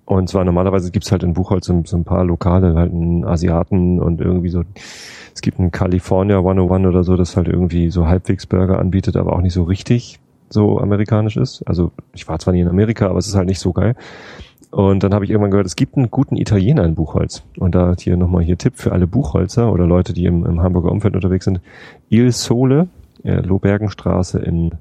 und 0.09 0.27
zwar 0.27 0.43
normalerweise 0.43 0.89
gibt's 0.89 1.11
halt 1.11 1.21
in 1.21 1.33
Buchholz 1.33 1.67
so, 1.67 1.83
so 1.85 1.95
ein 1.95 2.03
paar 2.03 2.25
Lokale, 2.25 2.73
halt 2.73 2.91
einen 2.91 3.23
Asiaten 3.25 3.99
und 3.99 4.19
irgendwie 4.21 4.49
so, 4.49 4.63
es 5.35 5.41
gibt 5.41 5.59
einen 5.59 5.69
California 5.69 6.39
101 6.39 6.87
oder 6.87 7.03
so, 7.03 7.15
das 7.15 7.37
halt 7.37 7.47
irgendwie 7.47 7.91
so 7.91 8.07
halbwegs 8.07 8.47
Burger 8.47 8.79
anbietet, 8.79 9.15
aber 9.15 9.33
auch 9.33 9.41
nicht 9.41 9.53
so 9.53 9.61
richtig 9.61 10.19
so 10.49 10.79
amerikanisch 10.79 11.37
ist. 11.37 11.61
Also 11.67 11.91
ich 12.15 12.27
war 12.27 12.39
zwar 12.39 12.55
nie 12.55 12.61
in 12.61 12.67
Amerika, 12.67 13.07
aber 13.07 13.19
es 13.19 13.27
ist 13.27 13.35
halt 13.35 13.47
nicht 13.47 13.59
so 13.59 13.71
geil. 13.71 13.95
Und 14.71 15.03
dann 15.03 15.13
habe 15.13 15.25
ich 15.25 15.29
irgendwann 15.29 15.51
gehört, 15.51 15.67
es 15.67 15.75
gibt 15.75 15.95
einen 15.95 16.09
guten 16.09 16.37
Italiener 16.37 16.85
in 16.85 16.95
Buchholz. 16.95 17.43
Und 17.57 17.75
da 17.75 17.93
hier 17.99 18.17
nochmal 18.17 18.43
hier 18.43 18.57
Tipp 18.57 18.77
für 18.77 18.91
alle 18.91 19.05
Buchholzer 19.05 19.71
oder 19.71 19.85
Leute, 19.85 20.13
die 20.13 20.25
im, 20.25 20.43
im 20.43 20.63
Hamburger 20.63 20.91
Umfeld 20.91 21.13
unterwegs 21.13 21.45
sind. 21.45 21.61
Il 22.09 22.31
Sole, 22.31 22.87
äh, 23.23 23.41
Lohbergenstraße 23.41 24.39
in 24.39 24.71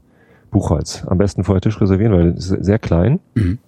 Buchholz. 0.51 1.05
Am 1.07 1.18
besten 1.18 1.45
vorher 1.45 1.61
Tisch 1.61 1.79
reservieren, 1.83 2.14
weil 2.14 2.29
es 2.29 2.51
ist 2.51 2.64
sehr 2.64 2.79
klein. 2.79 3.20
Mhm. 3.35 3.59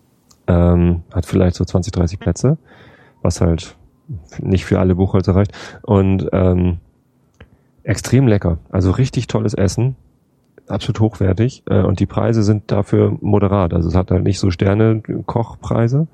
Ähm, 0.50 1.02
hat 1.12 1.26
vielleicht 1.26 1.54
so 1.54 1.64
20, 1.64 1.92
30 1.92 2.18
Plätze, 2.18 2.58
was 3.22 3.40
halt 3.40 3.76
nicht 4.40 4.64
für 4.64 4.80
alle 4.80 4.96
Buchholzer 4.96 5.36
reicht. 5.36 5.52
Und 5.82 6.28
ähm, 6.32 6.78
extrem 7.84 8.26
lecker. 8.26 8.58
Also 8.70 8.90
richtig 8.90 9.28
tolles 9.28 9.54
Essen. 9.54 9.94
Absolut 10.66 10.98
hochwertig. 11.00 11.62
Äh, 11.68 11.82
und 11.82 12.00
die 12.00 12.06
Preise 12.06 12.42
sind 12.42 12.72
dafür 12.72 13.16
moderat. 13.20 13.72
Also 13.74 13.88
es 13.88 13.94
hat 13.94 14.10
halt 14.10 14.24
nicht 14.24 14.40
so 14.40 14.50
Sterne-Kochpreise, 14.50 16.08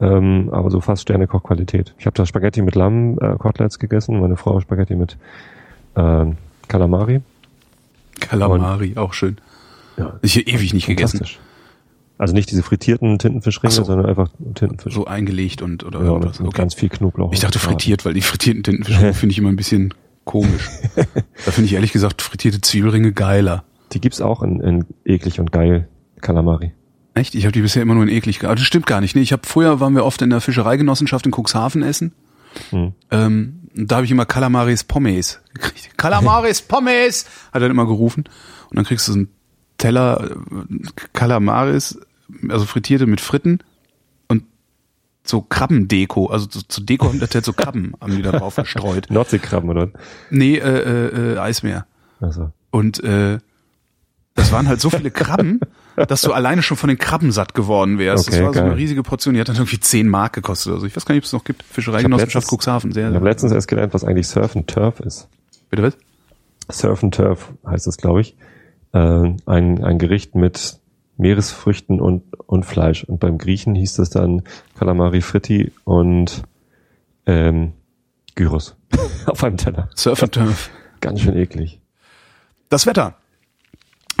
ähm, 0.00 0.50
aber 0.52 0.70
so 0.70 0.80
fast 0.80 1.02
Sterne-Kochqualität. 1.02 1.94
Ich 1.98 2.04
habe 2.04 2.14
da 2.14 2.26
Spaghetti 2.26 2.60
mit 2.60 2.74
Lamm-Koteletts 2.74 3.78
gegessen, 3.78 4.20
meine 4.20 4.36
Frau 4.36 4.60
Spaghetti 4.60 4.96
mit 4.96 5.16
ähm, 5.96 6.36
Calamari. 6.68 7.22
Calamari, 8.20 8.96
auch 8.96 9.14
schön. 9.14 9.38
Ja, 9.96 10.18
Ich 10.20 10.36
habe 10.36 10.46
ewig 10.46 10.74
nicht 10.74 10.86
gegessen. 10.86 11.24
Also 12.22 12.34
nicht 12.34 12.52
diese 12.52 12.62
frittierten 12.62 13.18
Tintenfischringe, 13.18 13.72
so. 13.72 13.82
sondern 13.82 14.06
einfach 14.06 14.28
Tintenfisch. 14.54 14.94
So 14.94 15.06
eingelegt 15.06 15.60
und 15.60 15.82
oder 15.82 15.98
ja, 15.98 16.06
irgendwas. 16.06 16.38
mit 16.38 16.46
Okay. 16.46 16.56
ganz 16.56 16.74
viel 16.74 16.88
Knoblauch. 16.88 17.32
Ich 17.32 17.40
dachte 17.40 17.58
frittiert, 17.58 18.04
weil 18.04 18.14
die 18.14 18.20
frittierten 18.20 18.62
Tintenfische 18.62 19.12
finde 19.12 19.32
ich 19.32 19.38
immer 19.38 19.48
ein 19.48 19.56
bisschen 19.56 19.92
komisch. 20.24 20.70
da 20.94 21.50
finde 21.50 21.66
ich 21.66 21.72
ehrlich 21.72 21.90
gesagt 21.90 22.22
frittierte 22.22 22.60
Zwiebelringe 22.60 23.10
geiler. 23.10 23.64
Die 23.92 24.00
gibt's 24.00 24.20
auch 24.20 24.44
in, 24.44 24.60
in 24.60 24.84
eklig 25.04 25.40
und 25.40 25.50
geil 25.50 25.88
Calamari. 26.20 26.74
Echt? 27.14 27.34
Ich 27.34 27.42
habe 27.42 27.50
die 27.50 27.60
bisher 27.60 27.82
immer 27.82 27.94
nur 27.94 28.04
in 28.04 28.08
eklig 28.08 28.38
gehabt. 28.38 28.56
Das 28.60 28.66
stimmt 28.66 28.86
gar 28.86 29.00
nicht. 29.00 29.16
Nee, 29.16 29.22
ich 29.22 29.32
habe 29.32 29.42
früher 29.44 29.80
waren 29.80 29.96
wir 29.96 30.04
oft 30.04 30.22
in 30.22 30.30
der 30.30 30.40
Fischereigenossenschaft 30.40 31.26
in 31.26 31.32
Cuxhaven 31.32 31.82
essen. 31.82 32.12
Hm. 32.70 32.92
Ähm, 33.10 33.68
da 33.74 33.96
habe 33.96 34.04
ich 34.04 34.12
immer 34.12 34.26
Calamaris 34.26 34.84
Pommes 34.84 35.40
gekriegt. 35.54 35.90
Calamaris 35.98 36.62
Pommes 36.62 37.26
hat 37.52 37.62
er 37.62 37.68
immer 37.68 37.86
gerufen. 37.86 38.26
Und 38.70 38.76
dann 38.76 38.84
kriegst 38.84 39.08
du 39.08 39.12
so 39.12 39.18
einen 39.18 39.28
Teller 39.76 40.30
äh, 40.30 40.86
Calamaris, 41.12 41.98
also 42.48 42.64
frittierte 42.64 43.06
mit 43.06 43.20
Fritten 43.20 43.58
und 44.28 44.44
so 45.24 45.42
Krabbendeko. 45.42 46.26
Also 46.26 46.46
zu, 46.46 46.66
zu 46.66 46.80
Deko 46.82 47.06
haben 47.08 47.20
da 47.20 47.26
so 47.42 47.52
Krabben 47.52 47.94
haben 48.00 48.16
die 48.16 48.22
da 48.22 48.32
drauf 48.32 48.54
verstreut. 48.54 49.08
Nordseekrabben, 49.10 49.70
oder? 49.70 49.90
Nee, 50.30 50.56
äh, 50.56 50.60
äh, 50.60 51.34
äh, 51.34 51.38
Eismeer. 51.38 51.86
Also. 52.20 52.52
Und 52.70 53.02
äh, 53.02 53.38
das 54.34 54.50
waren 54.50 54.66
halt 54.66 54.80
so 54.80 54.88
viele 54.88 55.10
Krabben, 55.10 55.60
dass 56.08 56.22
du 56.22 56.32
alleine 56.32 56.62
schon 56.62 56.76
von 56.76 56.88
den 56.88 56.98
Krabben 56.98 57.32
satt 57.32 57.54
geworden 57.54 57.98
wärst. 57.98 58.28
Okay, 58.28 58.38
das 58.38 58.46
war 58.46 58.54
so 58.54 58.60
eine 58.60 58.68
geil. 58.70 58.78
riesige 58.78 59.02
Portion, 59.02 59.34
die 59.34 59.40
hat 59.40 59.48
dann 59.48 59.56
irgendwie 59.56 59.78
10 59.78 60.08
Mark 60.08 60.32
gekostet. 60.32 60.72
Also 60.72 60.86
ich 60.86 60.96
weiß 60.96 61.04
gar 61.04 61.14
nicht, 61.14 61.22
ob 61.22 61.26
es 61.26 61.32
noch 61.32 61.44
gibt. 61.44 61.62
Fischereigenossenschaft 61.62 62.48
Cuxhaven. 62.48 62.92
Sehr, 62.92 63.10
Ich 63.10 63.14
habe 63.14 63.28
letztens 63.28 63.52
erst 63.52 63.68
gelernt, 63.68 63.92
was 63.92 64.04
eigentlich 64.04 64.28
Surf 64.28 64.56
and 64.56 64.68
Turf 64.68 65.00
ist. 65.00 65.28
Bitte 65.68 65.82
was? 65.82 65.96
Surf 66.70 67.02
and 67.02 67.14
Turf 67.14 67.52
heißt 67.66 67.86
es, 67.86 67.98
glaube 67.98 68.22
ich. 68.22 68.36
Äh, 68.92 68.98
ein, 68.98 69.84
ein 69.84 69.98
Gericht 69.98 70.34
mit 70.34 70.78
Meeresfrüchten 71.16 72.00
und, 72.00 72.22
und 72.46 72.64
Fleisch. 72.64 73.04
Und 73.04 73.20
beim 73.20 73.38
Griechen 73.38 73.74
hieß 73.74 73.94
das 73.94 74.10
dann 74.10 74.42
Calamari 74.76 75.20
Fritti 75.20 75.72
und 75.84 76.42
ähm, 77.26 77.72
Gyros 78.34 78.76
auf 79.26 79.44
einem 79.44 79.56
Teller. 79.56 79.88
Surf 79.94 80.22
and 80.22 80.32
Turf. 80.32 80.70
Ganz 81.00 81.20
schön 81.20 81.36
eklig. 81.36 81.80
Das 82.68 82.86
Wetter. 82.86 83.16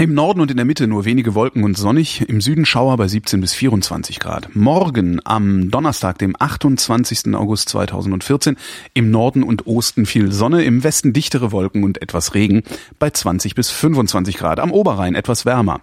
Im 0.02 0.14
Norden 0.14 0.40
und 0.40 0.50
in 0.50 0.56
der 0.56 0.66
Mitte 0.66 0.88
nur 0.88 1.04
wenige 1.04 1.36
Wolken 1.36 1.62
und 1.62 1.78
sonnig, 1.78 2.28
im 2.28 2.40
Süden 2.40 2.66
Schauer 2.66 2.96
bei 2.96 3.06
17 3.06 3.40
bis 3.40 3.54
24 3.54 4.18
Grad. 4.18 4.48
Morgen 4.52 5.20
am 5.22 5.70
Donnerstag, 5.70 6.18
dem 6.18 6.34
28. 6.36 7.36
August 7.36 7.68
2014, 7.68 8.56
im 8.94 9.12
Norden 9.12 9.44
und 9.44 9.68
Osten 9.68 10.04
viel 10.04 10.32
Sonne, 10.32 10.64
im 10.64 10.82
Westen 10.82 11.12
dichtere 11.12 11.52
Wolken 11.52 11.84
und 11.84 12.02
etwas 12.02 12.34
Regen 12.34 12.64
bei 12.98 13.10
20 13.10 13.54
bis 13.54 13.70
25 13.70 14.38
Grad. 14.38 14.58
Am 14.58 14.72
Oberrhein 14.72 15.14
etwas 15.14 15.46
wärmer. 15.46 15.82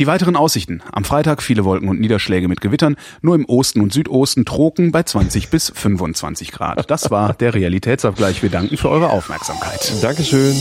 Die 0.00 0.08
weiteren 0.08 0.34
Aussichten. 0.34 0.82
Am 0.90 1.04
Freitag 1.04 1.40
viele 1.40 1.64
Wolken 1.64 1.88
und 1.88 2.00
Niederschläge 2.00 2.48
mit 2.48 2.60
Gewittern, 2.60 2.96
nur 3.22 3.36
im 3.36 3.44
Osten 3.44 3.82
und 3.82 3.92
Südosten 3.92 4.44
Trocken 4.44 4.90
bei 4.90 5.04
20 5.04 5.48
bis 5.48 5.70
25 5.72 6.50
Grad. 6.50 6.90
Das 6.90 7.12
war 7.12 7.34
der 7.34 7.54
Realitätsabgleich. 7.54 8.42
Wir 8.42 8.50
danken 8.50 8.76
für 8.76 8.90
eure 8.90 9.10
Aufmerksamkeit. 9.10 9.92
Dankeschön. 10.02 10.56